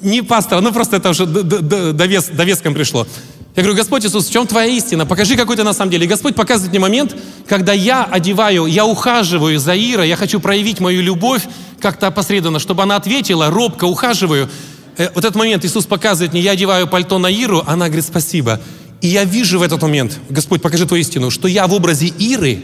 Не 0.00 0.22
пастор, 0.22 0.60
ну 0.60 0.72
просто 0.72 0.96
это 0.96 1.10
уже 1.10 1.26
довес, 1.26 2.26
довеском 2.26 2.74
пришло. 2.74 3.06
Я 3.54 3.62
говорю, 3.62 3.76
Господь 3.76 4.06
Иисус, 4.06 4.28
в 4.28 4.32
чем 4.32 4.46
твоя 4.46 4.66
истина? 4.68 5.04
Покажи, 5.04 5.36
какой 5.36 5.56
ты 5.56 5.62
на 5.62 5.74
самом 5.74 5.90
деле. 5.90 6.06
И 6.06 6.08
Господь 6.08 6.34
показывает 6.34 6.70
мне 6.70 6.80
момент, 6.80 7.14
когда 7.46 7.74
я 7.74 8.02
одеваю, 8.04 8.64
я 8.64 8.86
ухаживаю 8.86 9.58
за 9.58 9.74
Ирой, 9.76 10.08
я 10.08 10.16
хочу 10.16 10.40
проявить 10.40 10.80
мою 10.80 11.02
любовь 11.02 11.42
как-то 11.78 12.06
опосредованно, 12.06 12.58
чтобы 12.58 12.82
она 12.82 12.96
ответила, 12.96 13.50
робко 13.50 13.84
ухаживаю. 13.84 14.48
Э, 14.96 15.10
вот 15.14 15.24
этот 15.24 15.36
момент 15.36 15.66
Иисус 15.66 15.84
показывает 15.84 16.32
мне, 16.32 16.40
я 16.40 16.52
одеваю 16.52 16.86
пальто 16.86 17.18
на 17.18 17.26
Иру, 17.26 17.62
она 17.66 17.88
говорит, 17.88 18.06
спасибо. 18.06 18.58
И 19.02 19.08
я 19.08 19.24
вижу 19.24 19.58
в 19.58 19.62
этот 19.62 19.82
момент, 19.82 20.18
Господь, 20.30 20.62
покажи 20.62 20.86
Твою 20.86 21.02
истину, 21.02 21.30
что 21.30 21.46
я 21.46 21.66
в 21.66 21.74
образе 21.74 22.06
Иры, 22.06 22.62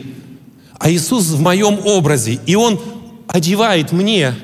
а 0.79 0.91
Иисус 0.91 1.27
в 1.27 1.41
моем 1.41 1.81
образе. 1.85 2.41
И 2.47 2.55
Он 2.55 2.81
одевает 3.27 3.93
мне, 3.93 4.35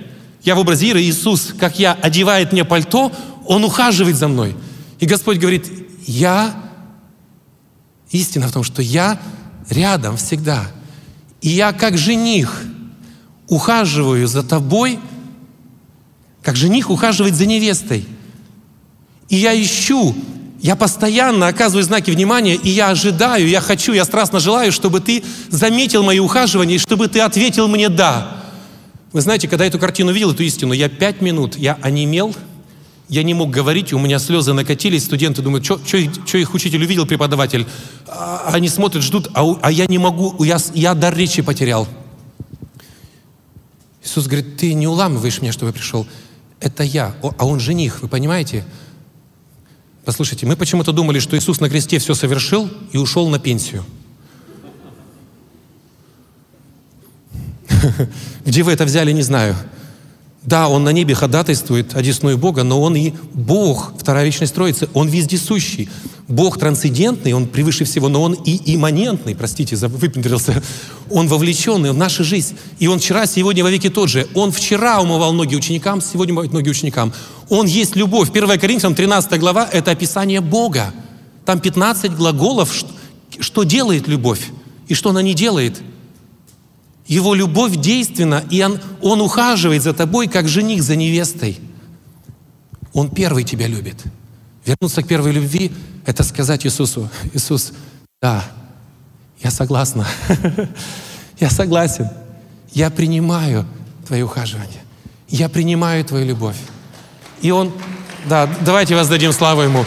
я 0.42 0.56
в 0.56 0.58
образе 0.58 0.88
Иры, 0.88 1.00
Иисус, 1.00 1.54
как 1.58 1.78
я, 1.78 1.94
одевает 1.94 2.52
мне 2.52 2.66
пальто, 2.66 3.12
Он 3.46 3.64
ухаживает 3.64 4.16
за 4.16 4.28
мной. 4.28 4.54
И 5.00 5.06
Господь 5.06 5.38
говорит, 5.38 5.83
я, 6.06 6.54
истина 8.10 8.48
в 8.48 8.52
том, 8.52 8.62
что 8.62 8.82
я 8.82 9.20
рядом 9.68 10.16
всегда. 10.16 10.66
И 11.40 11.48
я 11.50 11.72
как 11.72 11.98
жених 11.98 12.62
ухаживаю 13.48 14.26
за 14.26 14.42
тобой, 14.42 14.98
как 16.42 16.56
жених 16.56 16.90
ухаживает 16.90 17.34
за 17.34 17.46
невестой. 17.46 18.06
И 19.28 19.36
я 19.36 19.60
ищу 19.60 20.14
я 20.64 20.76
постоянно 20.76 21.48
оказываю 21.48 21.84
знаки 21.84 22.10
внимания, 22.10 22.54
и 22.54 22.70
я 22.70 22.88
ожидаю, 22.88 23.46
я 23.46 23.60
хочу, 23.60 23.92
я 23.92 24.06
страстно 24.06 24.40
желаю, 24.40 24.72
чтобы 24.72 25.00
ты 25.00 25.22
заметил 25.50 26.02
мои 26.02 26.18
ухаживания, 26.18 26.76
и 26.76 26.78
чтобы 26.78 27.08
ты 27.08 27.20
ответил 27.20 27.68
мне 27.68 27.90
«да». 27.90 28.42
Вы 29.12 29.20
знаете, 29.20 29.46
когда 29.46 29.66
эту 29.66 29.78
картину 29.78 30.10
видел, 30.10 30.30
эту 30.30 30.42
истину, 30.42 30.72
я 30.72 30.88
пять 30.88 31.20
минут, 31.20 31.58
я 31.58 31.76
онемел, 31.82 32.34
я 33.08 33.22
не 33.22 33.34
мог 33.34 33.50
говорить, 33.50 33.92
у 33.92 33.98
меня 33.98 34.18
слезы 34.18 34.52
накатились, 34.52 35.04
студенты 35.04 35.42
думают, 35.42 35.64
что 35.64 35.78
их 36.38 36.54
учитель 36.54 36.82
увидел, 36.82 37.06
преподаватель. 37.06 37.66
А, 38.06 38.50
они 38.52 38.68
смотрят, 38.68 39.02
ждут, 39.02 39.28
а, 39.34 39.44
а 39.60 39.70
я 39.70 39.86
не 39.86 39.98
могу, 39.98 40.42
я, 40.42 40.58
я 40.72 40.94
дар 40.94 41.14
речи 41.14 41.42
потерял. 41.42 41.86
Иисус 44.02 44.26
говорит, 44.26 44.56
ты 44.56 44.72
не 44.74 44.86
уламываешь 44.86 45.40
меня, 45.40 45.52
чтобы 45.52 45.68
я 45.70 45.72
пришел. 45.72 46.06
Это 46.60 46.82
я, 46.82 47.14
а 47.22 47.46
он 47.46 47.60
жених, 47.60 48.00
вы 48.02 48.08
понимаете? 48.08 48.64
Послушайте, 50.04 50.46
мы 50.46 50.56
почему-то 50.56 50.92
думали, 50.92 51.18
что 51.18 51.36
Иисус 51.36 51.60
на 51.60 51.68
кресте 51.68 51.98
все 51.98 52.14
совершил 52.14 52.70
и 52.92 52.98
ушел 52.98 53.28
на 53.28 53.38
пенсию. 53.38 53.84
Где 58.44 58.62
вы 58.62 58.72
это 58.72 58.84
взяли, 58.84 59.12
не 59.12 59.22
знаю. 59.22 59.56
Да, 60.44 60.68
Он 60.68 60.84
на 60.84 60.90
небе 60.90 61.14
ходатайствует 61.14 61.96
одесную 61.96 62.36
Бога, 62.36 62.64
но 62.64 62.80
Он 62.82 62.94
и 62.94 63.12
Бог, 63.32 63.94
вторая 63.98 64.26
вечность 64.26 64.54
Троицы, 64.54 64.88
Он 64.92 65.08
вездесущий. 65.08 65.88
Бог 66.28 66.58
трансцендентный, 66.58 67.32
Он 67.32 67.46
превыше 67.46 67.84
всего, 67.84 68.08
но 68.08 68.22
Он 68.22 68.34
и 68.34 68.74
имманентный, 68.74 69.34
простите, 69.34 69.76
выпендрился. 69.76 70.62
Он 71.10 71.28
вовлеченный 71.28 71.92
в 71.92 71.96
нашу 71.96 72.24
жизнь. 72.24 72.56
И 72.78 72.88
Он 72.88 72.98
вчера, 72.98 73.26
сегодня, 73.26 73.64
во 73.64 73.70
веки 73.70 73.88
тот 73.88 74.10
же. 74.10 74.26
Он 74.34 74.52
вчера 74.52 75.00
умывал 75.00 75.32
ноги 75.32 75.56
ученикам, 75.56 76.02
сегодня 76.02 76.34
умывает 76.34 76.52
ноги 76.52 76.68
ученикам. 76.68 77.14
Он 77.48 77.66
есть 77.66 77.96
любовь. 77.96 78.28
1 78.30 78.60
Коринфянам 78.60 78.94
13 78.94 79.40
глава– 79.40 79.66
это 79.72 79.92
описание 79.92 80.42
Бога. 80.42 80.92
Там 81.46 81.58
15 81.58 82.14
глаголов, 82.14 82.70
что 83.38 83.62
делает 83.62 84.08
любовь 84.08 84.50
и 84.88 84.94
что 84.94 85.08
она 85.08 85.22
не 85.22 85.32
делает– 85.32 85.80
его 87.06 87.34
любовь 87.34 87.76
действенна, 87.76 88.44
и 88.50 88.62
он, 88.62 88.80
он 89.02 89.20
ухаживает 89.20 89.82
за 89.82 89.92
тобой, 89.92 90.26
как 90.26 90.48
жених 90.48 90.82
за 90.82 90.96
невестой. 90.96 91.58
Он 92.92 93.10
первый 93.10 93.44
тебя 93.44 93.66
любит. 93.66 94.02
Вернуться 94.64 95.02
к 95.02 95.06
первой 95.06 95.32
любви– 95.32 95.72
это 96.06 96.22
сказать 96.22 96.64
Иисусу, 96.64 97.10
Иисус, 97.34 97.72
да, 98.22 98.44
я 99.42 99.50
согласна, 99.50 100.06
я 101.40 101.50
согласен, 101.50 102.08
я 102.72 102.90
принимаю 102.90 103.66
твое 104.06 104.24
ухаживание, 104.24 104.80
я 105.28 105.50
принимаю 105.50 106.04
твою 106.04 106.24
любовь. 106.24 106.56
И 107.42 107.50
Он, 107.50 107.72
да, 108.26 108.48
давайте 108.62 108.94
воздадим 108.94 109.32
славу 109.32 109.62
Ему. 109.62 109.84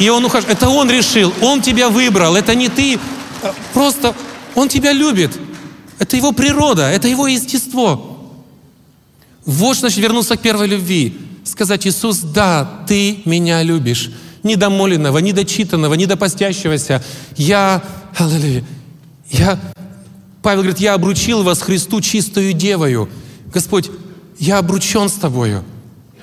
И 0.00 0.08
Он 0.08 0.24
ухаживает, 0.24 0.58
это 0.58 0.68
Он 0.68 0.90
решил, 0.90 1.32
Он 1.40 1.62
тебя 1.62 1.88
выбрал, 1.88 2.34
это 2.34 2.56
не 2.56 2.68
ты, 2.68 2.98
а 3.42 3.54
просто 3.72 4.14
Он 4.56 4.68
тебя 4.68 4.92
любит. 4.92 5.38
Это 5.98 6.16
его 6.16 6.32
природа, 6.32 6.88
это 6.88 7.08
его 7.08 7.26
естество. 7.26 8.18
Вот 9.44 9.74
что 9.74 9.88
значит 9.88 9.98
вернуться 9.98 10.36
к 10.36 10.40
первой 10.40 10.66
любви. 10.66 11.16
сказать, 11.44 11.86
Иисус, 11.86 12.18
да, 12.18 12.82
Ты 12.86 13.20
меня 13.24 13.62
любишь. 13.62 14.10
Недомоленного, 14.42 15.18
недочитанного, 15.18 15.94
недопостящегося. 15.94 17.02
Я, 17.36 17.82
аллилуйя, 18.16 18.64
я, 19.30 19.58
Павел 20.42 20.62
говорит, 20.62 20.80
я 20.80 20.94
обручил 20.94 21.42
вас 21.42 21.60
Христу 21.60 22.00
чистую 22.00 22.52
девою. 22.52 23.08
Господь, 23.52 23.90
я 24.38 24.58
обручен 24.58 25.08
с 25.08 25.14
Тобою. 25.14 25.64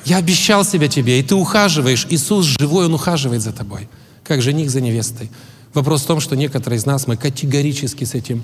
Я 0.06 0.18
обещал 0.18 0.64
себя 0.64 0.88
Тебе, 0.88 1.20
и 1.20 1.24
Ты 1.24 1.36
ухаживаешь. 1.36 2.08
Иисус 2.10 2.46
живой, 2.46 2.86
Он 2.86 2.94
ухаживает 2.94 3.42
за 3.42 3.52
Тобой, 3.52 3.90
как 4.24 4.42
жених 4.42 4.70
за 4.70 4.80
невестой. 4.80 5.30
Вопрос 5.74 6.04
в 6.04 6.06
том, 6.06 6.20
что 6.22 6.36
некоторые 6.36 6.78
из 6.78 6.86
нас, 6.86 7.08
мы 7.08 7.18
категорически 7.18 8.06
с 8.06 8.14
этим 8.14 8.44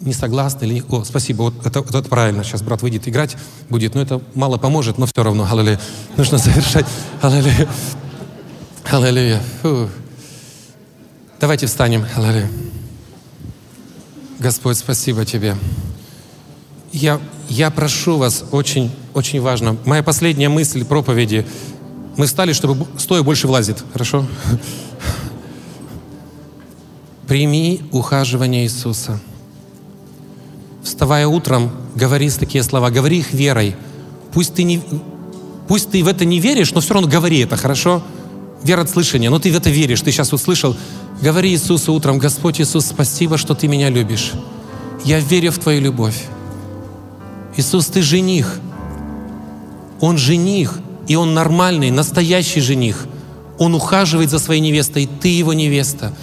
не 0.00 0.12
согласны 0.12 0.64
или... 0.64 0.84
О, 0.88 1.04
спасибо, 1.04 1.42
вот 1.42 1.66
это, 1.66 1.80
вот 1.80 1.94
это 1.94 2.08
правильно. 2.08 2.44
Сейчас 2.44 2.62
брат 2.62 2.82
выйдет 2.82 3.08
играть 3.08 3.36
будет, 3.68 3.94
но 3.94 4.02
это 4.02 4.20
мало 4.34 4.56
поможет, 4.56 4.98
но 4.98 5.06
все 5.06 5.22
равно, 5.22 5.46
аллилуйя. 5.50 5.80
Нужно 6.16 6.38
завершать. 6.38 6.86
Аллилуйя. 7.20 7.68
Аллилуйя. 8.90 9.42
Давайте 11.40 11.66
встанем. 11.66 12.06
Аллилуйя. 12.16 12.48
Господь, 14.38 14.76
спасибо 14.76 15.24
Тебе. 15.24 15.56
Я, 16.92 17.20
я 17.48 17.70
прошу 17.70 18.16
вас, 18.16 18.44
очень, 18.50 18.90
очень 19.12 19.40
важно. 19.40 19.76
Моя 19.84 20.02
последняя 20.02 20.48
мысль 20.48 20.84
проповеди. 20.84 21.46
Мы 22.16 22.26
встали, 22.26 22.52
чтобы 22.52 22.86
стоя 22.98 23.22
больше 23.22 23.46
влазит. 23.46 23.84
Хорошо? 23.92 24.26
Прими 27.26 27.82
ухаживание 27.92 28.64
Иисуса. 28.64 29.20
Вставая 30.88 31.28
утром, 31.28 31.70
говори 31.94 32.30
такие 32.30 32.64
слова, 32.64 32.88
говори 32.88 33.18
их 33.18 33.34
верой. 33.34 33.76
Пусть 34.32 34.54
ты, 34.54 34.62
не, 34.62 34.80
пусть 35.68 35.90
ты 35.90 36.02
в 36.02 36.08
это 36.08 36.24
не 36.24 36.40
веришь, 36.40 36.72
но 36.72 36.80
все 36.80 36.94
равно 36.94 37.06
говори 37.06 37.40
это, 37.40 37.58
хорошо? 37.58 38.02
Вера 38.62 38.80
от 38.80 38.88
слышания, 38.88 39.28
но 39.28 39.38
ты 39.38 39.52
в 39.52 39.56
это 39.56 39.68
веришь, 39.68 40.00
ты 40.00 40.10
сейчас 40.10 40.32
услышал. 40.32 40.74
Говори 41.20 41.50
Иисусу 41.50 41.92
утром, 41.92 42.18
Господь 42.18 42.58
Иисус, 42.58 42.86
спасибо, 42.86 43.36
что 43.36 43.54
Ты 43.54 43.68
меня 43.68 43.90
любишь. 43.90 44.32
Я 45.04 45.20
верю 45.20 45.52
в 45.52 45.58
Твою 45.58 45.82
любовь. 45.82 46.24
Иисус, 47.58 47.86
Ты 47.88 48.00
жених. 48.00 48.58
Он 50.00 50.16
жених, 50.16 50.78
и 51.06 51.16
Он 51.16 51.34
нормальный, 51.34 51.90
настоящий 51.90 52.62
жених. 52.62 53.06
Он 53.58 53.74
ухаживает 53.74 54.30
за 54.30 54.38
своей 54.38 54.62
невестой, 54.62 55.02
и 55.02 55.06
Ты 55.06 55.28
Его 55.28 55.52
невеста. 55.52 56.14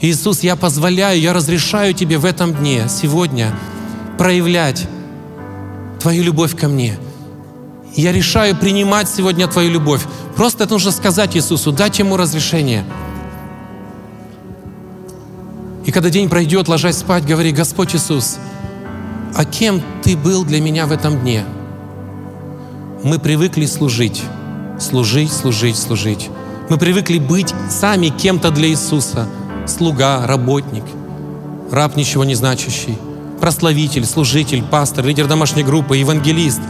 Иисус, 0.00 0.40
я 0.40 0.56
позволяю, 0.56 1.20
я 1.20 1.32
разрешаю 1.32 1.94
Тебе 1.94 2.18
в 2.18 2.24
этом 2.24 2.52
дне, 2.52 2.88
сегодня, 2.88 3.54
проявлять 4.18 4.86
Твою 6.00 6.22
любовь 6.22 6.56
ко 6.56 6.68
мне. 6.68 6.98
Я 7.94 8.12
решаю 8.12 8.56
принимать 8.56 9.08
сегодня 9.08 9.48
Твою 9.48 9.70
любовь. 9.70 10.02
Просто 10.36 10.64
это 10.64 10.74
нужно 10.74 10.90
сказать 10.90 11.36
Иисусу, 11.36 11.72
дать 11.72 11.98
Ему 11.98 12.16
разрешение. 12.16 12.84
И 15.86 15.90
когда 15.90 16.10
день 16.10 16.28
пройдет, 16.28 16.68
ложась 16.68 16.98
спать, 16.98 17.26
говори, 17.26 17.50
Господь 17.50 17.94
Иисус, 17.94 18.38
а 19.34 19.44
кем 19.44 19.82
Ты 20.02 20.16
был 20.16 20.44
для 20.44 20.60
меня 20.60 20.86
в 20.86 20.92
этом 20.92 21.20
дне? 21.20 21.44
Мы 23.02 23.18
привыкли 23.18 23.64
служить, 23.66 24.22
служить, 24.78 25.32
служить, 25.32 25.78
служить. 25.78 26.28
Мы 26.68 26.76
привыкли 26.76 27.18
быть 27.18 27.54
сами 27.70 28.08
кем-то 28.08 28.50
для 28.50 28.68
Иисуса– 28.68 29.26
слуга, 29.68 30.26
работник, 30.26 30.84
раб 31.70 31.96
ничего 31.96 32.24
не 32.24 32.34
значащий, 32.34 32.98
прославитель, 33.40 34.04
служитель, 34.04 34.62
пастор, 34.62 35.06
лидер 35.06 35.26
домашней 35.26 35.62
группы, 35.62 35.96
евангелист. 35.96 36.60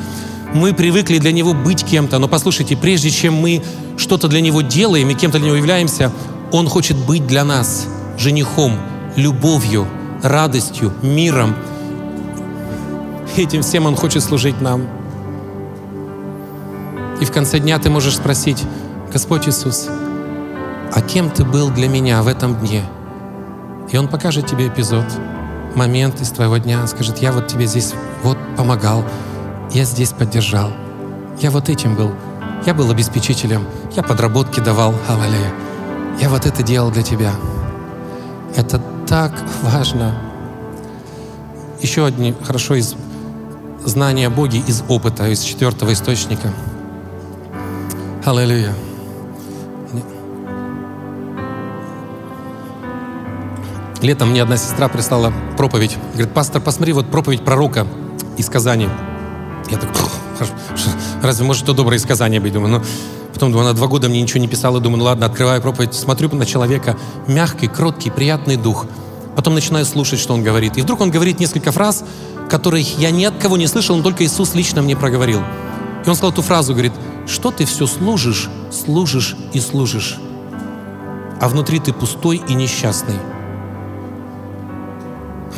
Мы 0.55 0.73
привыкли 0.73 1.19
для 1.19 1.33
Него 1.33 1.53
быть 1.53 1.85
кем-то, 1.85 2.19
но 2.19 2.29
послушайте, 2.29 2.77
прежде 2.77 3.11
чем 3.11 3.35
мы 3.35 3.63
что-то 3.97 4.29
для 4.29 4.41
Него 4.41 4.63
делаем 4.63 5.11
и 5.11 5.15
кем-то 5.15 5.39
для 5.39 5.49
Него 5.49 5.57
являемся, 5.57 6.13
Он 6.53 6.69
хочет 6.69 6.97
быть 6.97 7.27
для 7.27 7.45
нас 7.45 7.87
женихом, 8.19 8.79
любовью, 9.17 9.87
радостью, 10.23 10.93
миром. 11.03 11.55
Этим 13.37 13.63
всем 13.63 13.87
Он 13.87 13.95
хочет 13.95 14.23
служить 14.23 14.61
нам. 14.61 14.89
И 17.21 17.25
в 17.25 17.33
конце 17.33 17.59
дня 17.59 17.79
ты 17.79 17.91
можешь 17.91 18.17
спросить, 18.17 18.65
Господь 19.13 19.49
Иисус, 19.49 19.89
а 20.93 21.03
кем 21.03 21.31
ты 21.31 21.45
был 21.45 21.71
для 21.71 21.89
меня 21.89 22.23
в 22.23 22.29
этом 22.29 22.57
дне? 22.59 22.85
И 23.91 23.97
он 23.97 24.09
покажет 24.09 24.47
тебе 24.47 24.69
эпизод, 24.69 25.05
момент 25.75 26.21
из 26.21 26.31
твоего 26.31 26.57
дня. 26.59 26.87
Скажет, 26.87 27.19
я 27.19 27.33
вот 27.33 27.47
тебе 27.47 27.67
здесь 27.67 27.95
вот 28.23 28.39
помогал, 28.57 29.05
я 29.73 29.85
здесь 29.85 30.11
поддержал, 30.11 30.73
я 31.41 31.51
вот 31.51 31.69
этим 31.69 31.95
был, 31.95 32.13
я 32.67 32.75
был 32.75 32.91
обеспечителем, 32.91 33.67
я 33.97 34.03
подработки 34.03 34.61
давал, 34.61 34.95
аллилуйя. 35.09 35.53
Я 36.21 36.29
вот 36.29 36.47
это 36.47 36.63
делал 36.63 36.91
для 36.91 37.03
тебя. 37.03 37.33
Это 38.57 38.81
так 39.07 39.33
важно. 39.63 40.15
Еще 41.81 42.05
одни 42.05 42.35
хорошо 42.45 42.75
из 42.75 42.97
знания 43.85 44.27
о 44.27 44.31
Боге, 44.31 44.59
из 44.67 44.83
опыта, 44.89 45.29
из 45.29 45.41
четвертого 45.41 45.93
источника. 45.93 46.53
Аллилуйя. 48.25 48.75
Летом 54.03 54.31
мне 54.31 54.43
одна 54.43 54.57
сестра 54.57 54.89
прислала 54.89 55.33
проповедь. 55.57 55.97
Говорит, 56.13 56.33
пастор, 56.33 56.61
посмотри, 56.61 56.93
вот 56.93 57.11
проповедь 57.11 57.45
пророка 57.45 57.87
из 58.37 58.49
Казани. 58.49 58.89
Я 59.71 59.77
так, 59.77 59.91
разве 61.23 61.45
может 61.45 61.67
то 61.67 61.73
доброе 61.73 61.97
из 61.99 62.07
Казани 62.07 62.39
быть? 62.39 62.53
Думаю, 62.53 62.79
ну, 62.79 62.83
потом 63.35 63.51
думаю, 63.51 63.69
она 63.69 63.77
два 63.77 63.89
года 63.89 64.09
мне 64.09 64.23
ничего 64.23 64.41
не 64.41 64.49
писала. 64.49 64.81
Думаю, 64.81 64.99
ну 64.99 65.05
ладно, 65.05 65.27
открываю 65.27 65.61
проповедь, 65.61 65.95
смотрю 65.95 66.29
на 66.31 66.47
человека. 66.47 66.97
Мягкий, 67.27 67.67
кроткий, 67.67 68.11
приятный 68.11 68.57
дух. 68.57 68.87
Потом 69.35 69.55
начинаю 69.55 69.85
слушать, 69.85 70.21
что 70.21 70.35
он 70.35 70.43
говорит. 70.43 70.79
И 70.79 70.83
вдруг 70.83 71.01
он 71.01 71.11
говорит 71.11 71.41
несколько 71.41 71.73
фраз, 71.73 72.05
которых 72.49 72.99
я 72.99 73.11
ни 73.11 73.25
от 73.25 73.37
кого 73.39 73.57
не 73.57 73.67
слышал, 73.67 73.97
но 73.97 74.03
только 74.03 74.25
Иисус 74.25 74.55
лично 74.55 74.81
мне 74.81 74.97
проговорил. 74.97 75.43
И 76.05 76.09
он 76.09 76.15
сказал 76.15 76.33
ту 76.33 76.43
фразу, 76.43 76.73
говорит, 76.73 76.93
что 77.27 77.51
ты 77.51 77.65
все 77.65 77.87
служишь, 77.87 78.49
служишь 78.73 79.37
и 79.53 79.61
служишь, 79.61 80.17
а 81.41 81.49
внутри 81.49 81.79
ты 81.79 81.93
пустой 81.93 82.41
и 82.49 82.55
несчастный. 82.55 83.17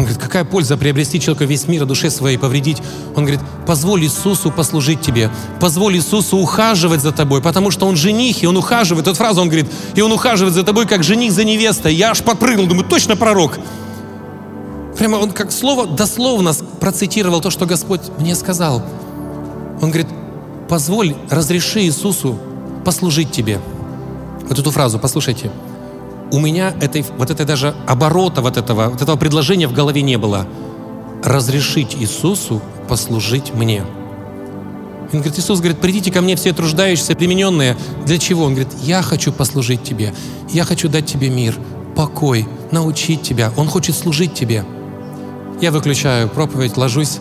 Он 0.00 0.06
говорит, 0.06 0.22
какая 0.22 0.44
польза 0.44 0.78
приобрести 0.78 1.20
человека 1.20 1.44
весь 1.44 1.68
мир, 1.68 1.82
а 1.82 1.84
душе 1.84 2.08
своей 2.08 2.38
повредить? 2.38 2.78
Он 3.16 3.26
говорит, 3.26 3.40
позволь 3.66 4.02
Иисусу 4.04 4.50
послужить 4.50 5.02
тебе, 5.02 5.30
позволь 5.60 5.96
Иисусу 5.96 6.38
ухаживать 6.38 7.02
за 7.02 7.12
тобой, 7.12 7.42
потому 7.42 7.70
что 7.70 7.86
Он 7.86 7.96
жених, 7.96 8.42
и 8.42 8.46
Он 8.46 8.56
ухаживает. 8.56 9.06
Вот 9.06 9.18
фразу 9.18 9.42
он 9.42 9.48
говорит, 9.48 9.70
и 9.94 10.00
Он 10.00 10.10
ухаживает 10.10 10.54
за 10.54 10.62
тобой, 10.62 10.86
как 10.86 11.02
жених 11.02 11.32
за 11.32 11.44
невестой. 11.44 11.94
Я 11.94 12.12
аж 12.12 12.22
подпрыгнул, 12.22 12.66
думаю, 12.66 12.88
точно 12.88 13.14
пророк. 13.14 13.58
Прямо 14.96 15.16
он 15.16 15.32
как 15.32 15.52
слово 15.52 15.86
дословно 15.86 16.54
процитировал 16.80 17.42
то, 17.42 17.50
что 17.50 17.66
Господь 17.66 18.00
мне 18.18 18.34
сказал. 18.34 18.82
Он 19.82 19.90
говорит, 19.90 20.08
позволь, 20.66 21.14
разреши 21.28 21.82
Иисусу 21.82 22.38
послужить 22.86 23.32
тебе. 23.32 23.60
Вот 24.48 24.58
эту 24.58 24.70
фразу, 24.70 24.98
послушайте 24.98 25.50
у 26.32 26.38
меня 26.38 26.74
этой, 26.80 27.04
вот 27.18 27.30
этой 27.30 27.44
даже 27.44 27.74
оборота 27.86 28.40
вот 28.40 28.56
этого, 28.56 28.90
вот 28.90 29.02
этого 29.02 29.16
предложения 29.16 29.66
в 29.66 29.72
голове 29.72 30.02
не 30.02 30.16
было. 30.16 30.46
Разрешить 31.24 31.96
Иисусу 31.98 32.62
послужить 32.88 33.52
мне. 33.54 33.84
Он 35.12 35.18
говорит, 35.20 35.38
Иисус 35.38 35.58
говорит, 35.58 35.80
придите 35.80 36.12
ко 36.12 36.20
мне 36.20 36.36
все 36.36 36.52
труждающиеся, 36.52 37.16
примененные. 37.16 37.76
Для 38.06 38.18
чего? 38.18 38.44
Он 38.44 38.54
говорит, 38.54 38.72
я 38.80 39.02
хочу 39.02 39.32
послужить 39.32 39.82
тебе. 39.82 40.14
Я 40.48 40.64
хочу 40.64 40.88
дать 40.88 41.06
тебе 41.06 41.30
мир, 41.30 41.56
покой, 41.96 42.46
научить 42.70 43.22
тебя. 43.22 43.52
Он 43.56 43.68
хочет 43.68 43.96
служить 43.96 44.34
тебе. 44.34 44.64
Я 45.60 45.72
выключаю 45.72 46.28
проповедь, 46.28 46.76
ложусь 46.76 47.18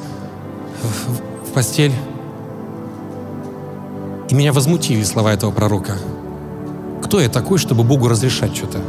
в, 0.81 1.51
постель. 1.51 1.93
И 4.29 4.35
меня 4.35 4.53
возмутили 4.53 5.03
слова 5.03 5.33
этого 5.33 5.51
пророка. 5.51 5.97
Кто 7.03 7.19
я 7.19 7.27
такой, 7.27 7.57
чтобы 7.57 7.83
Богу 7.83 8.07
разрешать 8.07 8.55
что-то? 8.55 8.79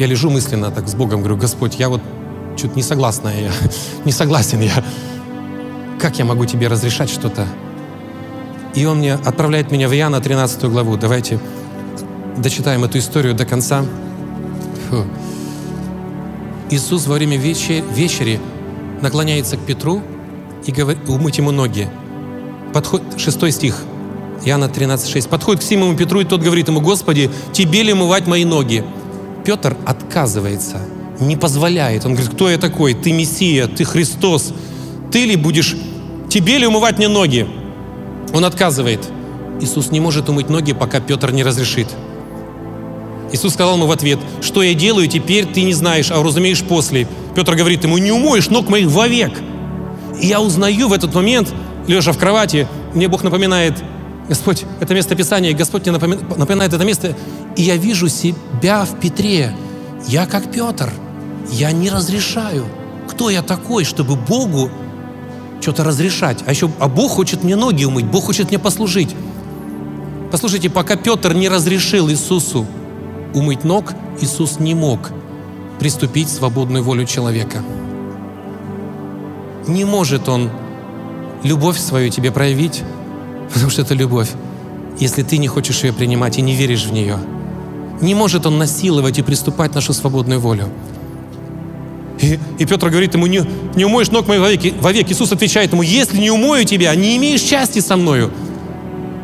Я 0.00 0.06
лежу 0.06 0.30
мысленно 0.30 0.70
так 0.70 0.88
с 0.88 0.94
Богом, 0.94 1.20
говорю, 1.20 1.36
Господь, 1.36 1.78
я 1.78 1.90
вот 1.90 2.00
что-то 2.56 2.74
не 2.74 2.82
согласна, 2.82 3.28
я 3.38 3.52
не 4.06 4.12
согласен 4.12 4.58
я. 4.62 4.82
Как 5.98 6.18
я 6.18 6.24
могу 6.24 6.46
тебе 6.46 6.68
разрешать 6.68 7.10
что-то? 7.10 7.46
И 8.74 8.86
он 8.86 9.00
мне 9.00 9.12
отправляет 9.12 9.70
меня 9.70 9.90
в 9.90 9.94
Иоанна 9.94 10.22
13 10.22 10.64
главу. 10.64 10.96
Давайте 10.96 11.38
дочитаем 12.38 12.82
эту 12.82 12.96
историю 12.96 13.34
до 13.34 13.44
конца. 13.44 13.84
Фу. 14.88 15.04
Иисус 16.70 17.06
во 17.06 17.16
время 17.16 17.36
вечери, 17.36 17.84
вечери 17.92 18.40
наклоняется 19.02 19.58
к 19.58 19.60
Петру 19.60 20.00
и 20.64 20.72
говорит, 20.72 21.06
умыть 21.10 21.36
ему 21.36 21.50
ноги. 21.50 21.90
Подходит, 22.72 23.20
шестой 23.20 23.52
стих, 23.52 23.76
Иоанна 24.46 24.64
13,6. 24.64 25.28
Подходит 25.28 25.62
к 25.62 25.66
Симону 25.66 25.94
Петру, 25.94 26.20
и 26.20 26.24
тот 26.24 26.40
говорит 26.40 26.68
ему, 26.68 26.80
«Господи, 26.80 27.30
тебе 27.52 27.82
ли 27.82 27.92
умывать 27.92 28.26
мои 28.26 28.46
ноги?» 28.46 28.82
Петр 29.44 29.76
отказывается, 29.86 30.78
не 31.18 31.36
позволяет. 31.36 32.04
Он 32.04 32.12
говорит, 32.12 32.32
кто 32.32 32.50
я 32.50 32.58
такой? 32.58 32.94
Ты 32.94 33.12
Мессия, 33.12 33.66
ты 33.66 33.84
Христос. 33.84 34.52
Ты 35.10 35.24
ли 35.24 35.36
будешь, 35.36 35.76
тебе 36.28 36.58
ли 36.58 36.66
умывать 36.66 36.98
мне 36.98 37.08
ноги? 37.08 37.46
Он 38.32 38.44
отказывает. 38.44 39.00
Иисус 39.60 39.90
не 39.90 40.00
может 40.00 40.28
умыть 40.28 40.48
ноги, 40.48 40.72
пока 40.72 41.00
Петр 41.00 41.32
не 41.32 41.42
разрешит. 41.42 41.88
Иисус 43.32 43.54
сказал 43.54 43.76
ему 43.76 43.86
в 43.86 43.92
ответ, 43.92 44.18
что 44.40 44.62
я 44.62 44.74
делаю, 44.74 45.06
теперь 45.06 45.46
ты 45.46 45.62
не 45.62 45.72
знаешь, 45.72 46.10
а 46.10 46.22
разумеешь 46.22 46.62
после. 46.62 47.06
Петр 47.34 47.54
говорит 47.54 47.84
ему, 47.84 47.98
не 47.98 48.10
умоешь 48.10 48.48
ног 48.48 48.68
моих 48.68 48.88
вовек. 48.88 49.32
И 50.20 50.26
я 50.26 50.40
узнаю 50.40 50.88
в 50.88 50.92
этот 50.92 51.14
момент, 51.14 51.52
лежа 51.86 52.12
в 52.12 52.18
кровати, 52.18 52.66
мне 52.94 53.08
Бог 53.08 53.22
напоминает, 53.22 53.74
Господь, 54.30 54.64
это 54.78 54.94
место 54.94 55.16
Писания, 55.16 55.52
Господь 55.56 55.82
мне 55.82 55.90
напоминает, 55.90 56.72
это 56.72 56.84
место, 56.84 57.16
и 57.56 57.62
я 57.62 57.74
вижу 57.76 58.08
себя 58.08 58.84
в 58.84 59.00
Петре. 59.00 59.52
Я 60.06 60.24
как 60.24 60.52
Петр, 60.52 60.92
я 61.50 61.72
не 61.72 61.90
разрешаю. 61.90 62.64
Кто 63.08 63.28
я 63.28 63.42
такой, 63.42 63.82
чтобы 63.82 64.14
Богу 64.14 64.70
что-то 65.60 65.82
разрешать? 65.82 66.44
А 66.46 66.52
еще, 66.52 66.70
а 66.78 66.86
Бог 66.86 67.10
хочет 67.10 67.42
мне 67.42 67.56
ноги 67.56 67.82
умыть, 67.82 68.04
Бог 68.04 68.26
хочет 68.26 68.50
мне 68.50 68.60
послужить. 68.60 69.16
Послушайте, 70.30 70.70
пока 70.70 70.94
Петр 70.94 71.34
не 71.34 71.48
разрешил 71.48 72.08
Иисусу 72.08 72.68
умыть 73.34 73.64
ног, 73.64 73.94
Иисус 74.20 74.60
не 74.60 74.76
мог 74.76 75.10
приступить 75.80 76.28
в 76.28 76.32
свободную 76.32 76.84
волю 76.84 77.04
человека. 77.04 77.64
Не 79.66 79.84
может 79.84 80.28
Он 80.28 80.50
любовь 81.42 81.78
свою 81.80 82.10
тебе 82.10 82.30
проявить, 82.30 82.84
потому 83.52 83.70
что 83.70 83.82
это 83.82 83.94
любовь, 83.94 84.28
если 84.98 85.22
ты 85.22 85.38
не 85.38 85.48
хочешь 85.48 85.82
ее 85.84 85.92
принимать 85.92 86.38
и 86.38 86.42
не 86.42 86.54
веришь 86.54 86.84
в 86.84 86.92
нее. 86.92 87.18
Не 88.00 88.14
может 88.14 88.46
Он 88.46 88.58
насиловать 88.58 89.18
и 89.18 89.22
приступать 89.22 89.74
нашу 89.74 89.92
свободную 89.92 90.40
волю. 90.40 90.68
И, 92.20 92.38
и 92.58 92.66
Петр 92.66 92.88
говорит 92.90 93.14
ему, 93.14 93.26
не, 93.26 93.42
не 93.74 93.84
умоешь 93.84 94.10
ног 94.10 94.28
моих 94.28 94.40
вовек. 94.40 94.74
вовек. 94.80 95.10
Иисус 95.10 95.32
отвечает 95.32 95.72
ему, 95.72 95.82
если 95.82 96.18
не 96.18 96.30
умою 96.30 96.64
тебя, 96.64 96.94
не 96.94 97.16
имеешь 97.16 97.40
части 97.40 97.80
со 97.80 97.96
мною. 97.96 98.30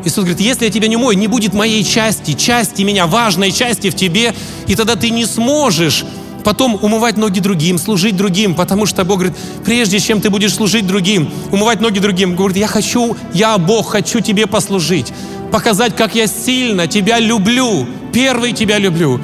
Иисус 0.04 0.24
говорит, 0.24 0.40
если 0.40 0.66
я 0.66 0.70
тебя 0.70 0.88
не 0.88 0.96
умою, 0.96 1.18
не 1.18 1.26
будет 1.26 1.52
моей 1.52 1.82
части, 1.84 2.32
части 2.32 2.82
меня, 2.82 3.06
важной 3.06 3.50
части 3.50 3.90
в 3.90 3.96
тебе, 3.96 4.34
и 4.66 4.74
тогда 4.74 4.96
ты 4.96 5.10
не 5.10 5.26
сможешь 5.26 6.04
потом 6.46 6.78
умывать 6.80 7.16
ноги 7.16 7.40
другим, 7.40 7.76
служить 7.76 8.16
другим, 8.16 8.54
потому 8.54 8.86
что 8.86 9.04
Бог 9.04 9.18
говорит, 9.18 9.36
прежде 9.64 9.98
чем 9.98 10.20
ты 10.20 10.30
будешь 10.30 10.54
служить 10.54 10.86
другим, 10.86 11.28
умывать 11.50 11.80
ноги 11.80 11.98
другим, 11.98 12.36
говорит, 12.36 12.56
я 12.56 12.68
хочу, 12.68 13.16
я 13.34 13.58
Бог, 13.58 13.90
хочу 13.90 14.20
тебе 14.20 14.46
послужить, 14.46 15.12
показать, 15.50 15.96
как 15.96 16.14
я 16.14 16.28
сильно 16.28 16.86
тебя 16.86 17.18
люблю, 17.18 17.88
первый 18.12 18.52
тебя 18.52 18.78
люблю. 18.78 19.20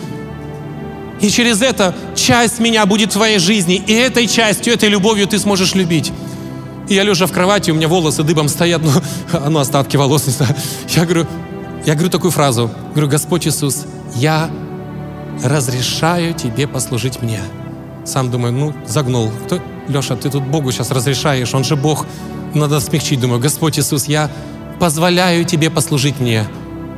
И 1.20 1.30
через 1.30 1.62
это 1.62 1.94
часть 2.16 2.58
меня 2.58 2.86
будет 2.86 3.10
в 3.10 3.12
твоей 3.12 3.38
жизни, 3.38 3.76
и 3.76 3.92
этой 3.92 4.26
частью, 4.26 4.74
этой 4.74 4.88
любовью 4.88 5.28
ты 5.28 5.38
сможешь 5.38 5.76
любить. 5.76 6.10
И 6.88 6.94
я 6.94 7.04
лежа 7.04 7.26
в 7.26 7.32
кровати, 7.32 7.70
у 7.70 7.74
меня 7.74 7.86
волосы 7.86 8.24
дыбом 8.24 8.48
стоят, 8.48 8.82
ну, 9.32 9.48
ну 9.48 9.60
остатки 9.60 9.96
волос. 9.96 10.26
Я 10.88 11.04
говорю, 11.04 11.28
я 11.86 11.94
говорю 11.94 12.10
такую 12.10 12.32
фразу, 12.32 12.68
говорю, 12.94 13.06
Господь 13.06 13.46
Иисус, 13.46 13.84
я 14.16 14.50
разрешаю 15.42 16.34
тебе 16.34 16.66
послужить 16.66 17.22
мне. 17.22 17.40
Сам 18.04 18.30
думаю, 18.30 18.52
ну, 18.52 18.74
загнул. 18.86 19.30
Кто, 19.46 19.60
Леша, 19.88 20.16
ты 20.16 20.30
тут 20.30 20.44
Богу 20.44 20.72
сейчас 20.72 20.90
разрешаешь, 20.90 21.54
Он 21.54 21.64
же 21.64 21.76
Бог. 21.76 22.06
Надо 22.54 22.80
смягчить. 22.80 23.20
Думаю, 23.20 23.40
Господь 23.40 23.78
Иисус, 23.78 24.06
я 24.06 24.30
позволяю 24.78 25.44
тебе 25.44 25.70
послужить 25.70 26.20
мне. 26.20 26.46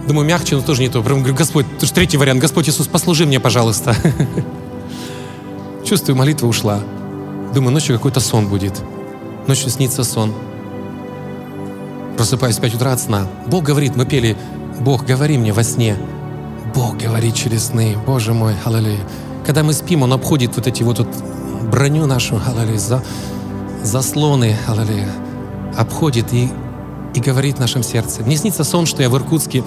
Думаю, 0.07 0.27
мягче, 0.27 0.57
но 0.57 0.63
тоже 0.63 0.83
не 0.83 0.89
то. 0.89 1.03
Прям 1.03 1.19
говорю, 1.19 1.35
Господь, 1.35 1.67
это 1.77 1.87
же 1.87 1.93
третий 1.93 2.17
вариант. 2.17 2.41
Господь 2.41 2.69
Иисус, 2.69 2.87
послужи 2.87 3.27
мне, 3.27 3.41
пожалуйста. 3.41 3.95
Чувствую, 5.85 6.17
молитва 6.17 6.47
ушла. 6.47 6.81
Думаю, 7.55 7.73
ночью 7.73 7.97
какой-то 7.97 8.21
сон 8.21 8.49
будет. 8.49 8.83
Ночью 9.47 9.71
снится 9.71 10.03
сон. 10.03 10.35
Просыпаюсь 12.17 12.57
в 12.57 12.61
5 12.61 12.75
утра 12.75 12.93
от 12.93 13.01
сна. 13.01 13.27
Бог 13.47 13.65
говорит, 13.65 13.97
мы 13.97 14.07
пели, 14.07 14.37
Бог, 14.81 15.05
говори 15.05 15.39
мне 15.39 15.53
во 15.53 15.63
сне. 15.63 15.97
Бог 16.75 16.97
говорит 16.97 17.35
через 17.35 17.67
сны. 17.67 17.97
Боже 18.05 18.35
мой, 18.35 18.55
аллилуйя. 18.65 18.99
Когда 19.47 19.63
мы 19.63 19.73
спим, 19.73 20.03
Он 20.03 20.13
обходит 20.13 20.57
вот 20.57 20.67
эти 20.67 20.83
вот, 20.83 20.99
вот 20.99 21.09
броню 21.71 22.07
нашу, 22.07 22.41
аллилуйя, 22.45 22.79
за, 22.79 23.05
заслоны, 23.83 24.57
аллилуйя, 24.67 25.09
обходит 25.77 26.33
и, 26.33 26.51
и 27.15 27.21
говорит 27.21 27.57
в 27.57 27.61
нашем 27.61 27.83
сердце. 27.83 28.23
Мне 28.23 28.37
снится 28.37 28.65
сон, 28.65 28.87
что 28.87 29.03
я 29.03 29.11
в 29.11 29.17
Иркутске 29.17 29.63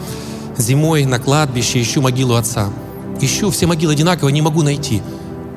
зимой 0.57 1.05
на 1.05 1.19
кладбище 1.19 1.81
ищу 1.81 2.01
могилу 2.01 2.35
отца. 2.35 2.69
Ищу, 3.21 3.51
все 3.51 3.67
могилы 3.67 3.93
одинаковые, 3.93 4.33
не 4.33 4.41
могу 4.41 4.61
найти. 4.61 5.01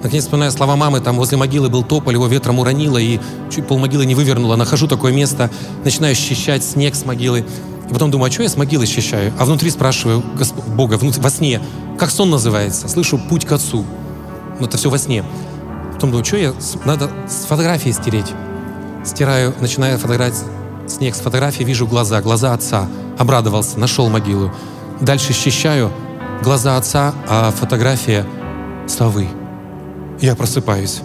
Наконец, 0.03 0.25
вспоминаю 0.25 0.51
слова 0.51 0.77
мамы, 0.77 1.01
там 1.01 1.17
возле 1.17 1.37
могилы 1.37 1.69
был 1.69 1.83
тополь, 1.83 2.15
его 2.15 2.27
ветром 2.27 2.59
уронило, 2.59 2.97
и 2.97 3.21
чуть 3.51 3.67
пол 3.67 3.79
могилы 3.79 4.07
не 4.07 4.15
вывернуло. 4.15 4.57
Нахожу 4.57 4.89
такое 4.89 5.13
место, 5.13 5.51
начинаю 5.85 6.15
счищать 6.15 6.65
снег 6.65 6.95
с 6.95 7.05
могилы. 7.05 7.45
И 7.89 7.93
потом 7.93 8.11
думаю, 8.11 8.29
а 8.29 8.33
что 8.33 8.43
я 8.43 8.49
с 8.49 8.57
могилы 8.57 8.87
счищаю? 8.87 9.33
А 9.39 9.45
внутри 9.45 9.69
спрашиваю 9.71 10.23
Госп... 10.39 10.57
Бога, 10.69 10.95
внутри, 10.95 11.21
во 11.21 11.31
сне, 11.31 11.61
как 11.99 12.11
сон 12.11 12.31
называется? 12.31 12.89
Слышу 12.89 13.19
«Путь 13.19 13.45
к 13.45 13.53
Отцу». 13.53 13.85
Ну, 14.59 14.67
это 14.67 14.79
все 14.79 14.89
во 14.89 14.99
сне. 14.99 15.25
Потом 15.93 16.11
думаю, 16.11 16.25
что 16.25 16.37
я... 16.37 16.55
Надо 16.85 17.11
с 17.29 17.47
фотографии 17.47 17.91
стереть. 17.91 18.33
Стираю, 19.05 19.55
начинаю 19.61 19.99
фотографировать 19.99 20.45
снег 20.87 21.15
с 21.15 21.21
фотографии, 21.21 21.63
вижу 21.63 21.87
глаза, 21.87 22.23
глаза 22.23 22.55
отца. 22.55 22.89
Обрадовался, 23.19 23.79
нашел 23.79 24.09
могилу. 24.09 24.51
Дальше 25.01 25.33
счищаю, 25.33 25.91
глаза 26.43 26.77
отца, 26.77 27.15
а 27.29 27.51
фотография 27.51 28.27
совы. 28.87 29.29
Я 30.21 30.37
просыпаюсь. 30.37 31.01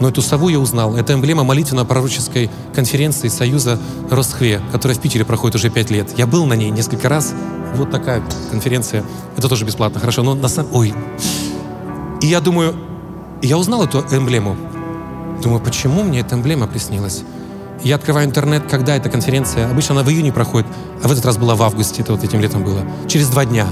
Но 0.00 0.08
эту 0.08 0.22
сову 0.22 0.48
я 0.48 0.58
узнал. 0.58 0.96
Это 0.96 1.14
эмблема 1.14 1.44
молитвенно-пророческой 1.44 2.50
конференции 2.74 3.28
Союза 3.28 3.78
Росхве, 4.10 4.60
которая 4.72 4.98
в 4.98 5.00
Питере 5.00 5.24
проходит 5.24 5.54
уже 5.54 5.70
пять 5.70 5.90
лет. 5.90 6.10
Я 6.16 6.26
был 6.26 6.46
на 6.46 6.54
ней 6.54 6.70
несколько 6.70 7.08
раз. 7.08 7.32
Вот 7.76 7.90
такая 7.90 8.22
конференция. 8.50 9.04
Это 9.36 9.48
тоже 9.48 9.64
бесплатно, 9.64 10.00
хорошо. 10.00 10.22
Но 10.22 10.34
на 10.34 10.48
самом... 10.48 10.74
Ой. 10.74 10.92
И 12.20 12.26
я 12.26 12.40
думаю, 12.40 12.74
я 13.42 13.56
узнал 13.56 13.84
эту 13.84 14.00
эмблему. 14.10 14.56
Думаю, 15.42 15.60
почему 15.60 16.02
мне 16.02 16.20
эта 16.20 16.34
эмблема 16.34 16.66
приснилась? 16.66 17.22
Я 17.82 17.96
открываю 17.96 18.26
интернет, 18.26 18.64
когда 18.68 18.96
эта 18.96 19.10
конференция. 19.10 19.70
Обычно 19.70 19.94
она 19.94 20.02
в 20.02 20.08
июне 20.08 20.32
проходит, 20.32 20.66
а 21.02 21.08
в 21.08 21.12
этот 21.12 21.24
раз 21.26 21.36
была 21.36 21.54
в 21.54 21.62
августе, 21.62 22.02
это 22.02 22.12
вот 22.12 22.24
этим 22.24 22.40
летом 22.40 22.64
было. 22.64 22.80
Через 23.08 23.28
два 23.28 23.44
дня. 23.44 23.66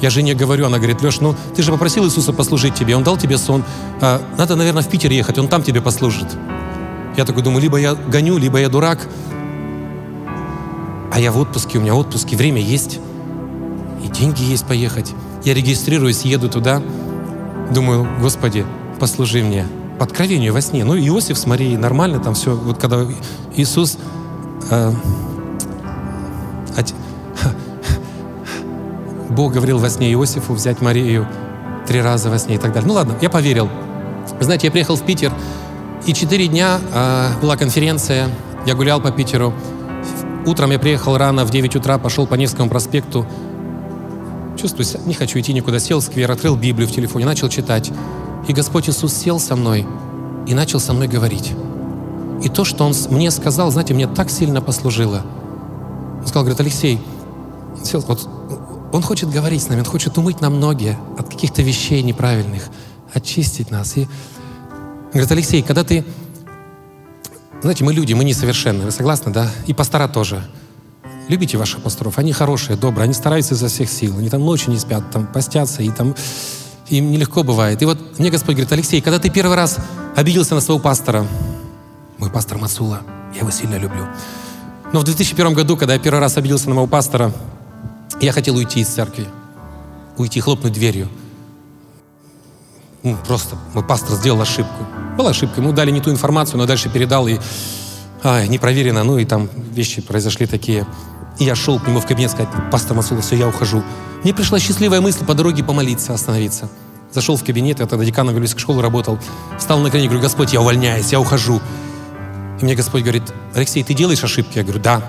Я 0.00 0.10
жене 0.10 0.34
говорю, 0.34 0.66
она 0.66 0.78
говорит, 0.78 1.02
Леш, 1.02 1.20
ну 1.20 1.34
ты 1.56 1.62
же 1.62 1.72
попросил 1.72 2.04
Иисуса 2.06 2.32
послужить 2.32 2.74
тебе, 2.74 2.96
Он 2.96 3.02
дал 3.02 3.16
тебе 3.16 3.36
сон. 3.36 3.64
А, 4.00 4.22
надо, 4.36 4.54
наверное, 4.54 4.82
в 4.82 4.88
Питер 4.88 5.10
ехать, 5.10 5.38
Он 5.38 5.48
там 5.48 5.62
тебе 5.62 5.80
послужит. 5.80 6.28
Я 7.16 7.24
такой 7.24 7.42
думаю, 7.42 7.60
либо 7.60 7.78
я 7.78 7.94
гоню, 7.94 8.38
либо 8.38 8.58
я 8.58 8.68
дурак. 8.68 9.08
А 11.12 11.18
я 11.18 11.32
в 11.32 11.38
отпуске, 11.38 11.78
у 11.78 11.80
меня 11.80 11.96
отпуск, 11.96 12.32
и 12.32 12.36
время 12.36 12.60
есть. 12.60 13.00
И 14.04 14.08
деньги 14.08 14.42
есть 14.42 14.66
поехать. 14.66 15.12
Я 15.44 15.54
регистрируюсь, 15.54 16.22
еду 16.22 16.48
туда. 16.48 16.80
Думаю, 17.74 18.08
Господи, 18.20 18.64
послужи 19.00 19.42
мне. 19.42 19.66
По 19.98 20.04
откровению 20.04 20.52
во 20.52 20.60
сне. 20.60 20.84
Ну, 20.84 20.96
Иосиф 20.96 21.36
с 21.36 21.44
Марией, 21.44 21.76
нормально 21.76 22.20
там 22.20 22.34
все. 22.34 22.54
Вот 22.54 22.78
когда 22.78 23.04
Иисус... 23.56 23.98
Э, 24.70 24.92
Бог 29.30 29.52
говорил 29.52 29.78
во 29.78 29.90
сне 29.90 30.12
Иосифу 30.12 30.54
взять 30.54 30.80
Марию 30.80 31.26
три 31.86 32.00
раза 32.00 32.30
во 32.30 32.38
сне 32.38 32.56
и 32.56 32.58
так 32.58 32.72
далее. 32.72 32.86
Ну 32.86 32.94
ладно, 32.94 33.16
я 33.20 33.30
поверил. 33.30 33.68
Знаете, 34.40 34.66
я 34.66 34.70
приехал 34.70 34.96
в 34.96 35.02
Питер, 35.02 35.32
и 36.06 36.12
четыре 36.12 36.46
дня 36.48 36.78
э, 36.92 37.30
была 37.40 37.56
конференция, 37.56 38.28
я 38.66 38.74
гулял 38.74 39.00
по 39.00 39.10
Питеру. 39.10 39.52
Утром 40.46 40.70
я 40.70 40.78
приехал 40.78 41.16
рано, 41.16 41.44
в 41.44 41.50
9 41.50 41.76
утра, 41.76 41.98
пошел 41.98 42.26
по 42.26 42.34
Невскому 42.34 42.68
проспекту. 42.68 43.26
Чувствую, 44.60 44.86
не 45.06 45.14
хочу 45.14 45.38
идти 45.38 45.52
никуда. 45.52 45.78
Сел 45.78 46.00
в 46.00 46.04
сквер, 46.04 46.30
открыл 46.30 46.56
Библию 46.56 46.88
в 46.88 46.92
телефоне, 46.92 47.26
начал 47.26 47.48
читать. 47.48 47.90
И 48.46 48.52
Господь 48.52 48.88
Иисус 48.88 49.12
сел 49.12 49.38
со 49.40 49.56
мной 49.56 49.86
и 50.46 50.54
начал 50.54 50.80
со 50.80 50.92
мной 50.92 51.08
говорить. 51.08 51.52
И 52.42 52.48
то, 52.48 52.64
что 52.64 52.84
Он 52.84 52.94
мне 53.10 53.30
сказал, 53.30 53.70
знаете, 53.70 53.94
мне 53.94 54.06
так 54.06 54.30
сильно 54.30 54.60
послужило. 54.60 55.22
Он 56.20 56.26
сказал, 56.26 56.44
говорит, 56.44 56.60
Алексей, 56.60 57.00
сел, 57.82 58.02
вот 58.06 58.28
он 58.92 59.02
хочет 59.02 59.30
говорить 59.30 59.62
с 59.62 59.68
нами, 59.68 59.80
Он 59.80 59.86
хочет 59.86 60.16
умыть 60.18 60.40
нам 60.40 60.60
ноги 60.60 60.96
от 61.18 61.28
каких-то 61.28 61.62
вещей 61.62 62.02
неправильных, 62.02 62.68
очистить 63.12 63.70
нас. 63.70 63.96
И 63.96 64.08
говорит, 65.12 65.30
Алексей, 65.30 65.62
когда 65.62 65.84
ты... 65.84 66.04
Знаете, 67.60 67.84
мы 67.84 67.92
люди, 67.92 68.12
мы 68.12 68.24
несовершенны, 68.24 68.84
вы 68.84 68.90
согласны, 68.90 69.32
да? 69.32 69.50
И 69.66 69.74
пастора 69.74 70.08
тоже. 70.08 70.42
Любите 71.28 71.58
ваших 71.58 71.82
пасторов, 71.82 72.18
они 72.18 72.32
хорошие, 72.32 72.76
добрые, 72.76 73.04
они 73.04 73.12
стараются 73.12 73.54
изо 73.54 73.68
всех 73.68 73.90
сил, 73.90 74.16
они 74.18 74.30
там 74.30 74.42
ночью 74.44 74.72
не 74.72 74.78
спят, 74.78 75.10
там 75.10 75.26
постятся, 75.26 75.82
и 75.82 75.90
там 75.90 76.14
им 76.88 77.10
нелегко 77.10 77.42
бывает. 77.42 77.82
И 77.82 77.84
вот 77.84 78.18
мне 78.18 78.30
Господь 78.30 78.54
говорит, 78.54 78.72
Алексей, 78.72 79.02
когда 79.02 79.18
ты 79.18 79.28
первый 79.28 79.56
раз 79.56 79.76
обиделся 80.16 80.54
на 80.54 80.62
своего 80.62 80.80
пастора, 80.80 81.26
мой 82.16 82.30
пастор 82.30 82.56
Мацула, 82.58 83.02
я 83.34 83.40
его 83.40 83.50
сильно 83.50 83.76
люблю. 83.76 84.06
Но 84.92 85.00
в 85.00 85.04
2001 85.04 85.52
году, 85.52 85.76
когда 85.76 85.94
я 85.94 86.00
первый 86.00 86.20
раз 86.20 86.38
обиделся 86.38 86.68
на 86.70 86.76
моего 86.76 86.86
пастора, 86.86 87.32
я 88.20 88.32
хотел 88.32 88.56
уйти 88.56 88.80
из 88.80 88.88
церкви, 88.88 89.26
уйти, 90.16 90.40
хлопнуть 90.40 90.72
дверью. 90.72 91.08
Ну, 93.02 93.16
просто 93.26 93.56
мой 93.74 93.84
пастор 93.84 94.16
сделал 94.16 94.40
ошибку. 94.40 94.84
Была 95.16 95.30
ошибка, 95.30 95.60
ему 95.60 95.72
дали 95.72 95.90
не 95.90 96.00
ту 96.00 96.10
информацию, 96.10 96.58
но 96.58 96.66
дальше 96.66 96.88
передал, 96.88 97.28
и 97.28 97.38
а, 98.22 98.46
непроверенно, 98.46 99.04
ну 99.04 99.18
и 99.18 99.24
там 99.24 99.48
вещи 99.72 100.02
произошли 100.02 100.46
такие. 100.46 100.86
И 101.38 101.44
я 101.44 101.54
шел 101.54 101.78
к 101.78 101.86
нему 101.86 102.00
в 102.00 102.06
кабинет 102.06 102.32
сказать, 102.32 102.48
пастор 102.70 102.96
Масула, 102.96 103.20
все, 103.20 103.36
я 103.36 103.46
ухожу. 103.46 103.84
Мне 104.24 104.34
пришла 104.34 104.58
счастливая 104.58 105.00
мысль 105.00 105.24
по 105.24 105.34
дороге 105.34 105.62
помолиться, 105.62 106.12
остановиться. 106.12 106.68
Зашел 107.12 107.36
в 107.36 107.44
кабинет, 107.44 107.78
я 107.78 107.86
тогда 107.86 108.04
деканом 108.04 108.34
библейской 108.34 108.58
школы 108.58 108.82
работал. 108.82 109.18
Встал 109.58 109.78
на 109.78 109.90
колени, 109.90 110.08
говорю, 110.08 110.22
Господь, 110.22 110.52
я 110.52 110.60
увольняюсь, 110.60 111.12
я 111.12 111.20
ухожу. 111.20 111.60
И 112.60 112.64
мне 112.64 112.74
Господь 112.74 113.02
говорит, 113.02 113.22
Алексей, 113.54 113.84
ты 113.84 113.94
делаешь 113.94 114.22
ошибки? 114.24 114.58
Я 114.58 114.64
говорю, 114.64 114.80
да. 114.80 115.02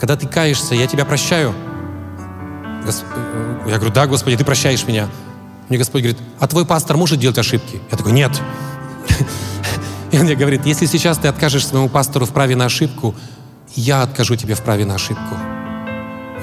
Когда 0.00 0.16
ты 0.16 0.26
каешься, 0.26 0.74
я 0.74 0.86
тебя 0.86 1.04
прощаю. 1.04 1.54
Э, 2.88 3.68
я 3.68 3.76
говорю, 3.76 3.92
да, 3.92 4.06
Господи, 4.06 4.36
ты 4.36 4.44
прощаешь 4.44 4.86
меня. 4.86 5.08
Мне 5.68 5.78
Господь 5.78 6.02
говорит, 6.02 6.20
а 6.38 6.46
твой 6.46 6.64
пастор 6.64 6.96
может 6.96 7.18
делать 7.18 7.38
ошибки? 7.38 7.80
Я 7.90 7.96
такой, 7.96 8.12
нет. 8.12 8.30
И 10.12 10.18
он 10.18 10.24
мне 10.24 10.36
говорит, 10.36 10.64
если 10.66 10.86
сейчас 10.86 11.18
ты 11.18 11.28
откажешь 11.28 11.66
своему 11.66 11.88
пастору 11.88 12.26
в 12.26 12.30
праве 12.30 12.54
на 12.56 12.66
ошибку, 12.66 13.14
я 13.74 14.02
откажу 14.02 14.36
тебе 14.36 14.54
в 14.54 14.62
праве 14.62 14.84
на 14.84 14.94
ошибку. 14.94 15.36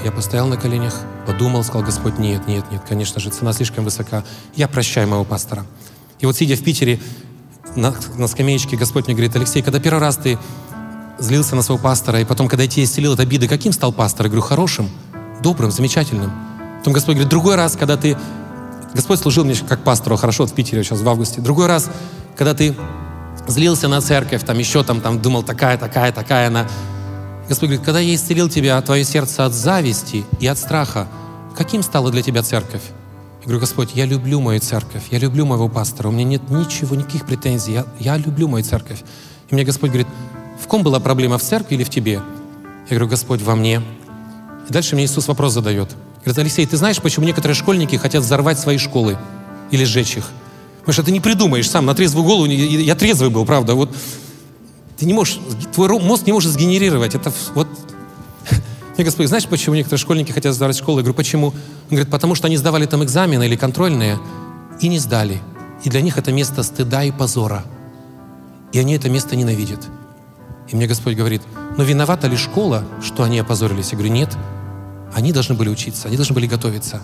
Я 0.03 0.11
постоял 0.11 0.47
на 0.47 0.57
коленях, 0.57 0.93
подумал, 1.25 1.63
сказал, 1.63 1.83
Господь, 1.83 2.19
нет, 2.19 2.45
нет, 2.47 2.65
нет, 2.71 2.81
конечно 2.87 3.21
же, 3.21 3.29
цена 3.29 3.53
слишком 3.53 3.85
высока. 3.85 4.23
Я 4.55 4.67
прощаю 4.67 5.07
моего 5.07 5.23
пастора. 5.23 5.65
И 6.19 6.25
вот 6.25 6.35
сидя 6.35 6.55
в 6.55 6.63
Питере, 6.63 6.99
на, 7.75 7.93
на 8.17 8.27
скамеечке 8.27 8.75
Господь 8.75 9.07
мне 9.07 9.15
говорит, 9.15 9.35
Алексей, 9.35 9.61
когда 9.61 9.79
первый 9.79 9.99
раз 9.99 10.17
ты 10.17 10.37
злился 11.19 11.55
на 11.55 11.61
своего 11.61 11.81
пастора, 11.81 12.19
и 12.19 12.25
потом, 12.25 12.47
когда 12.47 12.63
я 12.63 12.69
тебя 12.69 12.83
исцелил 12.83 13.13
от 13.13 13.19
обиды, 13.19 13.47
каким 13.47 13.71
стал 13.71 13.93
пастор? 13.93 14.25
Я 14.25 14.29
говорю, 14.31 14.41
хорошим, 14.43 14.89
добрым, 15.43 15.69
замечательным. 15.69 16.31
Потом 16.79 16.93
Господь 16.93 17.15
говорит, 17.15 17.29
другой 17.29 17.55
раз, 17.55 17.75
когда 17.75 17.97
ты... 17.97 18.17
Господь 18.95 19.19
служил 19.19 19.45
мне 19.45 19.55
как 19.55 19.83
пастору, 19.83 20.17
хорошо, 20.17 20.47
в 20.47 20.53
Питере 20.53 20.83
сейчас 20.83 21.01
в 21.01 21.07
августе. 21.07 21.41
Другой 21.41 21.67
раз, 21.67 21.89
когда 22.35 22.55
ты 22.55 22.75
злился 23.47 23.87
на 23.87 24.01
церковь, 24.01 24.43
там 24.43 24.57
еще 24.57 24.83
там, 24.83 25.01
там 25.01 25.21
думал, 25.21 25.43
такая, 25.43 25.77
такая, 25.77 26.11
такая 26.11 26.47
она. 26.47 26.67
Господь 27.47 27.69
говорит, 27.69 27.85
когда 27.85 27.99
я 27.99 28.15
исцелил 28.15 28.49
тебя, 28.49 28.81
твое 28.81 29.03
сердце 29.03 29.45
от 29.45 29.53
зависти 29.53 30.25
и 30.39 30.47
от 30.47 30.57
страха, 30.57 31.07
каким 31.55 31.83
стала 31.83 32.09
для 32.09 32.21
тебя 32.21 32.41
церковь? 32.41 32.83
Я 33.41 33.45
говорю, 33.45 33.59
Господь, 33.59 33.89
я 33.93 34.05
люблю 34.05 34.39
мою 34.39 34.61
церковь, 34.61 35.03
я 35.11 35.19
люблю 35.19 35.45
моего 35.45 35.67
пастора, 35.67 36.07
у 36.07 36.11
меня 36.11 36.23
нет 36.23 36.49
ничего, 36.49 36.95
никаких 36.95 37.25
претензий, 37.25 37.73
я, 37.73 37.85
я 37.99 38.17
люблю 38.17 38.47
мою 38.47 38.63
церковь. 38.63 39.03
И 39.49 39.53
мне 39.53 39.65
Господь 39.65 39.89
говорит, 39.89 40.07
в 40.61 40.67
ком 40.67 40.81
была 40.81 41.01
проблема, 41.01 41.37
в 41.37 41.43
церкви 41.43 41.75
или 41.75 41.83
в 41.83 41.89
тебе? 41.89 42.13
Я 42.13 42.89
говорю, 42.89 43.07
Господь, 43.07 43.41
во 43.41 43.55
мне. 43.55 43.81
И 44.70 44.74
дальше 44.74 44.95
мне 44.95 45.05
Иисус 45.05 45.28
вопрос 45.28 45.53
задает. 45.53 45.89
Говорит, 46.24 46.38
Алексей, 46.38 46.66
ты 46.66 46.78
знаешь, 46.78 47.01
почему 47.01 47.26
некоторые 47.26 47.55
школьники 47.55 47.95
хотят 47.95 48.24
взорвать 48.24 48.59
свои 48.59 48.78
школы 48.78 49.18
или 49.72 49.84
сжечь 49.84 50.18
их? 50.18 50.30
Потому 50.80 50.93
что 50.93 51.03
ты 51.03 51.11
не 51.11 51.20
придумаешь 51.20 51.70
сам, 51.70 51.86
на 51.86 51.95
трезвую 51.95 52.26
голову, 52.26 52.45
я 52.45 52.95
трезвый 52.95 53.30
был, 53.30 53.45
правда, 53.45 53.76
вот 53.76 53.95
ты 54.97 55.05
не 55.05 55.14
можешь, 55.14 55.39
твой 55.74 55.88
мозг 55.99 56.26
не 56.26 56.34
может 56.34 56.51
сгенерировать. 56.51 57.16
Это 57.16 57.32
вот 57.55 57.68
мне 58.97 59.05
Господь, 59.05 59.28
знаешь, 59.28 59.47
почему 59.47 59.76
некоторые 59.76 59.99
школьники 59.99 60.32
хотят 60.32 60.53
сдавать 60.55 60.78
школу? 60.78 60.97
Я 60.97 61.03
говорю, 61.03 61.16
почему? 61.16 61.47
Он 61.47 61.89
говорит, 61.89 62.09
потому 62.09 62.36
что 62.36 62.47
они 62.47 62.57
сдавали 62.57 62.86
там 62.86 63.03
экзамены 63.03 63.45
или 63.45 63.55
контрольные 63.55 64.20
и 64.80 64.88
не 64.88 64.99
сдали. 64.99 65.41
И 65.84 65.89
для 65.89 66.01
них 66.01 66.18
это 66.18 66.32
место 66.32 66.64
стыда 66.64 67.03
и 67.03 67.11
позора. 67.11 67.66
И 68.72 68.80
они 68.80 68.95
это 68.95 69.09
место 69.09 69.36
ненавидят. 69.36 69.82
И 70.70 70.76
мне 70.76 70.88
Господь 70.88 71.16
говорит, 71.16 71.41
но 71.78 71.84
виновата 71.84 72.28
ли 72.28 72.38
школа, 72.38 72.84
что 73.01 73.24
они 73.24 73.39
опозорились? 73.39 73.91
Я 73.91 73.97
говорю, 73.97 74.13
нет. 74.13 74.38
Они 75.13 75.32
должны 75.32 75.55
были 75.55 75.69
учиться, 75.69 76.07
они 76.07 76.17
должны 76.17 76.34
были 76.34 76.47
готовиться. 76.47 77.01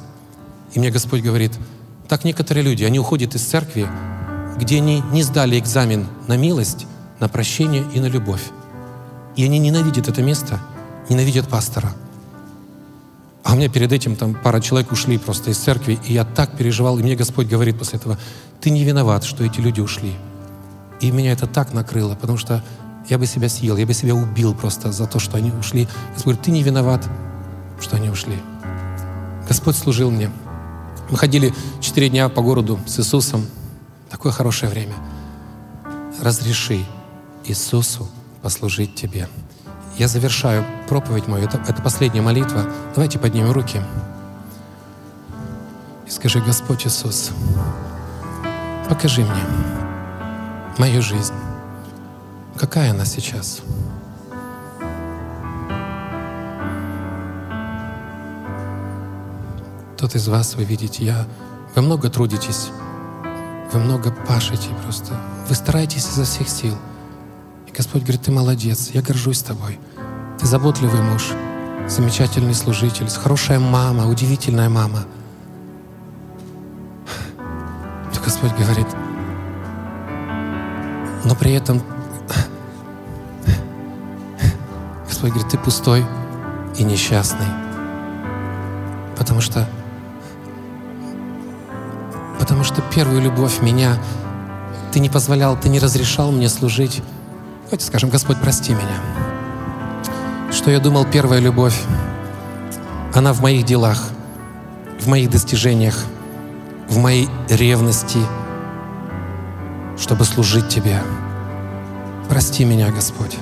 И 0.73 0.79
мне 0.79 0.91
Господь 0.91 1.21
говорит, 1.21 1.53
так 2.07 2.23
некоторые 2.23 2.63
люди, 2.63 2.83
они 2.83 2.99
уходят 2.99 3.35
из 3.35 3.43
церкви, 3.43 3.87
где 4.57 4.77
они 4.77 5.03
не 5.11 5.23
сдали 5.23 5.59
экзамен 5.59 6.07
на 6.27 6.37
милость, 6.37 6.87
на 7.19 7.27
прощение 7.27 7.85
и 7.93 7.99
на 7.99 8.07
любовь. 8.07 8.43
И 9.35 9.43
они 9.43 9.59
ненавидят 9.59 10.07
это 10.07 10.21
место– 10.21 10.59
ненавидят 11.09 11.47
пастора. 11.47 11.91
А 13.43 13.53
у 13.53 13.55
меня 13.55 13.69
перед 13.69 13.91
этим 13.91 14.15
там 14.15 14.35
пара 14.35 14.61
человек 14.61 14.91
ушли 14.91 15.17
просто 15.17 15.51
из 15.51 15.57
церкви, 15.57 15.99
и 16.05 16.13
я 16.13 16.23
так 16.23 16.55
переживал, 16.55 16.99
и 16.99 17.03
мне 17.03 17.15
Господь 17.15 17.47
говорит 17.47 17.77
после 17.79 17.97
этого, 17.97 18.17
ты 18.61 18.69
не 18.69 18.83
виноват, 18.83 19.23
что 19.23 19.43
эти 19.43 19.59
люди 19.59 19.81
ушли. 19.81 20.13
И 21.01 21.11
меня 21.11 21.31
это 21.31 21.47
так 21.47 21.73
накрыло, 21.73 22.15
потому 22.15 22.37
что 22.37 22.63
я 23.07 23.17
бы 23.17 23.25
себя 23.25 23.49
съел, 23.49 23.77
я 23.77 23.85
бы 23.85 23.93
себя 23.93 24.13
убил 24.13 24.53
просто 24.53 24.91
за 24.91 25.07
то, 25.07 25.19
что 25.19 25.37
они 25.37 25.51
ушли. 25.51 25.87
Господь 26.13 26.35
говорит, 26.35 26.41
ты 26.41 26.51
не 26.51 26.63
виноват, 26.63 27.07
что 27.79 27.95
они 27.95 28.09
ушли. 28.09 28.37
Господь 29.47 29.75
служил 29.75 30.11
мне. 30.11 30.31
Мы 31.09 31.17
ходили 31.17 31.53
четыре 31.81 32.09
дня 32.09 32.29
по 32.29 32.41
городу 32.41 32.79
с 32.85 32.99
Иисусом. 32.99 33.45
Такое 34.09 34.31
хорошее 34.31 34.71
время. 34.71 34.93
Разреши 36.21 36.85
Иисусу 37.45 38.07
послужить 38.41 38.95
тебе. 38.95 39.27
Я 39.97 40.07
завершаю 40.07 40.63
проповедь 40.87 41.27
мою. 41.27 41.45
Это, 41.45 41.57
это 41.67 41.81
последняя 41.81 42.21
молитва. 42.21 42.65
Давайте 42.93 43.17
поднимем 43.17 43.51
руки. 43.51 43.81
И 46.07 46.11
скажи, 46.11 46.41
Господь 46.41 46.85
Иисус, 46.85 47.31
покажи 48.87 49.21
мне 49.21 49.43
мою 50.77 51.01
жизнь. 51.01 51.33
Какая 52.59 52.91
она 52.91 53.05
сейчас? 53.05 53.61
Тот 59.97 60.13
из 60.15 60.27
вас, 60.27 60.55
вы 60.55 60.65
видите, 60.65 61.05
я, 61.05 61.25
вы 61.73 61.81
много 61.81 62.09
трудитесь, 62.09 62.71
вы 63.71 63.79
много 63.79 64.11
пашете 64.11 64.67
просто. 64.83 65.13
Вы 65.47 65.55
стараетесь 65.55 66.05
изо 66.05 66.25
всех 66.25 66.49
сил. 66.49 66.75
И 67.65 67.71
Господь 67.71 68.01
говорит, 68.01 68.23
ты 68.23 68.31
молодец, 68.31 68.89
я 68.93 69.01
горжусь 69.01 69.41
тобой. 69.41 69.79
Ты 70.37 70.45
заботливый 70.45 71.01
муж, 71.01 71.29
замечательный 71.87 72.53
служитель, 72.53 73.07
хорошая 73.07 73.59
мама, 73.59 74.05
удивительная 74.09 74.67
мама. 74.67 75.05
То 78.13 78.19
Господь 78.21 78.51
говорит, 78.51 78.87
но 81.23 81.35
при 81.35 81.53
этом 81.53 81.81
Господь 85.19 85.31
говорит, 85.31 85.51
ты 85.51 85.57
пустой 85.57 86.05
и 86.77 86.83
несчастный. 86.83 87.45
Потому 89.17 89.41
что 89.41 89.67
потому 92.39 92.63
что 92.63 92.81
первую 92.81 93.21
любовь 93.21 93.61
меня 93.61 93.97
ты 94.93 95.01
не 95.01 95.09
позволял, 95.09 95.59
ты 95.59 95.67
не 95.67 95.79
разрешал 95.79 96.31
мне 96.31 96.47
служить. 96.47 97.03
Давайте 97.65 97.85
скажем, 97.85 98.09
Господь, 98.09 98.37
прости 98.39 98.71
меня 98.71 98.95
что 100.53 100.71
я 100.71 100.79
думал, 100.79 101.05
первая 101.05 101.39
любовь, 101.39 101.81
она 103.13 103.33
в 103.33 103.41
моих 103.41 103.65
делах, 103.65 104.09
в 104.99 105.07
моих 105.07 105.29
достижениях, 105.29 106.05
в 106.87 106.97
моей 106.97 107.27
ревности, 107.49 108.19
чтобы 109.97 110.23
служить 110.23 110.69
Тебе. 110.69 111.01
Прости 112.29 112.65
меня, 112.65 112.89
Господь. 112.91 113.37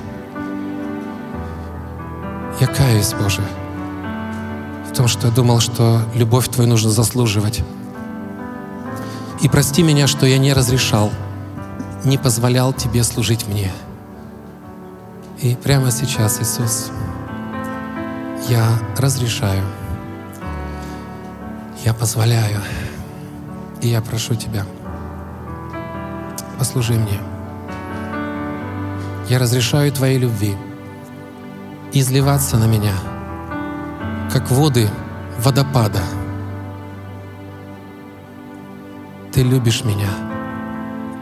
Я 2.60 2.66
каюсь, 2.66 3.14
Боже, 3.14 3.40
в 4.90 4.92
том, 4.92 5.06
что 5.06 5.28
я 5.28 5.32
думал, 5.32 5.60
что 5.60 6.02
любовь 6.16 6.48
Твою 6.48 6.68
нужно 6.68 6.90
заслуживать. 6.90 7.62
И 9.40 9.48
прости 9.48 9.84
меня, 9.84 10.08
что 10.08 10.26
я 10.26 10.38
не 10.38 10.52
разрешал, 10.52 11.12
не 12.04 12.18
позволял 12.18 12.72
Тебе 12.72 13.04
служить 13.04 13.46
мне. 13.46 13.70
И 15.40 15.54
прямо 15.54 15.92
сейчас, 15.92 16.40
Иисус, 16.40 16.90
я 18.48 18.66
разрешаю, 18.96 19.62
я 21.84 21.94
позволяю, 21.94 22.60
и 23.82 23.88
я 23.88 24.00
прошу 24.00 24.34
Тебя, 24.34 24.66
послужи 26.58 26.94
мне. 26.94 27.20
Я 29.28 29.38
разрешаю 29.38 29.92
Твоей 29.92 30.18
любви 30.18 30.56
изливаться 31.92 32.56
на 32.56 32.66
меня, 32.66 32.94
как 34.32 34.50
воды 34.50 34.88
водопада. 35.38 36.02
Ты 39.32 39.42
любишь 39.42 39.84
меня. 39.84 40.10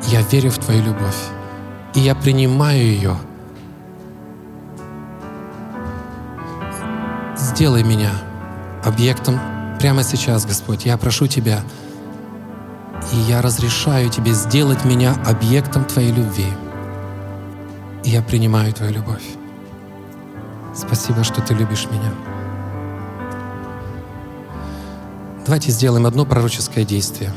Я 0.08 0.22
верю 0.22 0.50
в 0.50 0.58
Твою 0.58 0.82
любовь. 0.82 1.28
И 1.94 2.00
я 2.00 2.14
принимаю 2.14 2.82
ее– 2.82 3.16
сделай 7.56 7.82
меня 7.82 8.10
объектом 8.84 9.40
прямо 9.78 10.02
сейчас, 10.02 10.44
Господь. 10.44 10.84
Я 10.84 10.98
прошу 10.98 11.26
Тебя, 11.26 11.60
и 13.14 13.16
я 13.16 13.40
разрешаю 13.40 14.10
Тебе 14.10 14.32
сделать 14.32 14.84
меня 14.84 15.14
объектом 15.24 15.86
Твоей 15.86 16.12
любви. 16.12 16.48
И 18.04 18.10
я 18.10 18.20
принимаю 18.20 18.74
Твою 18.74 18.92
любовь. 18.92 19.24
Спасибо, 20.76 21.24
что 21.24 21.40
Ты 21.40 21.54
любишь 21.54 21.88
меня. 21.90 22.12
Давайте 25.44 25.70
сделаем 25.70 26.06
одно 26.06 26.26
пророческое 26.26 26.84
действие. 26.84 27.32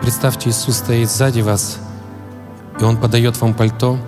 Представьте, 0.00 0.50
Иисус 0.50 0.76
стоит 0.76 1.10
сзади 1.10 1.40
вас, 1.40 1.78
и 2.80 2.84
Он 2.84 2.96
подает 2.96 3.40
вам 3.40 3.54
пальто, 3.54 3.98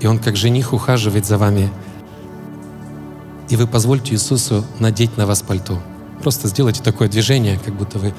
и 0.00 0.06
Он 0.06 0.18
как 0.18 0.36
жених 0.36 0.72
ухаживает 0.72 1.26
за 1.26 1.38
вами– 1.38 1.70
и 3.48 3.56
вы 3.56 3.66
позвольте 3.66 4.14
Иисусу 4.14 4.64
надеть 4.80 5.16
на 5.16 5.26
вас 5.26 5.42
пальто. 5.42 5.78
Просто 6.22 6.48
сделайте 6.48 6.82
такое 6.82 7.08
движение, 7.08 7.58
как 7.64 7.74
будто 7.74 7.98
вы... 7.98 8.12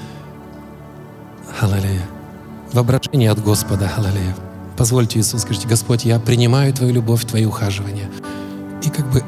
Аллилуйя. 1.60 2.04
Воображение 2.72 3.32
от 3.32 3.42
Господа. 3.44 3.92
Аллилуйя. 3.98 4.36
Позвольте 4.78 5.18
Иисусу, 5.18 5.40
скажите, 5.40 5.68
Господь, 5.68 6.06
я 6.06 6.20
принимаю 6.20 6.72
Твою 6.72 6.94
любовь, 6.94 7.26
Твои 7.26 7.46
ухаживания. 7.46 8.10
И 8.84 8.90
как 8.90 9.12
бы 9.12 9.24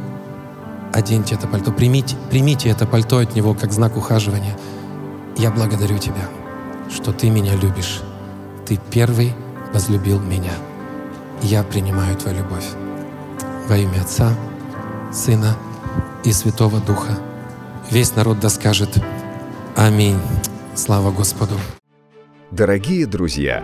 оденьте 0.93 1.35
это 1.35 1.47
пальто, 1.47 1.71
примите, 1.71 2.15
примите 2.29 2.69
это 2.69 2.85
пальто 2.85 3.17
от 3.17 3.35
Него 3.35 3.55
как 3.55 3.73
знак 3.73 3.97
ухаживания. 3.97 4.55
Я 5.37 5.49
благодарю 5.49 5.97
Тебя, 5.97 6.29
что 6.93 7.11
Ты 7.11 7.31
меня 7.31 7.55
любишь. 7.55 8.01
Ты 8.67 8.79
первый 8.91 9.33
возлюбил 9.73 10.19
меня. 10.19 10.53
Я 11.41 11.63
принимаю 11.63 12.15
Твою 12.15 12.37
любовь. 12.37 12.67
Во 13.67 13.75
имя 13.75 14.01
Отца, 14.01 14.31
Сына 15.11 15.57
и 16.23 16.31
Святого 16.31 16.79
Духа. 16.79 17.17
Весь 17.89 18.15
народ 18.15 18.39
да 18.39 18.49
скажет 18.49 19.01
Аминь. 19.75 20.19
Слава 20.75 21.11
Господу. 21.11 21.55
Дорогие 22.51 23.05
друзья, 23.05 23.63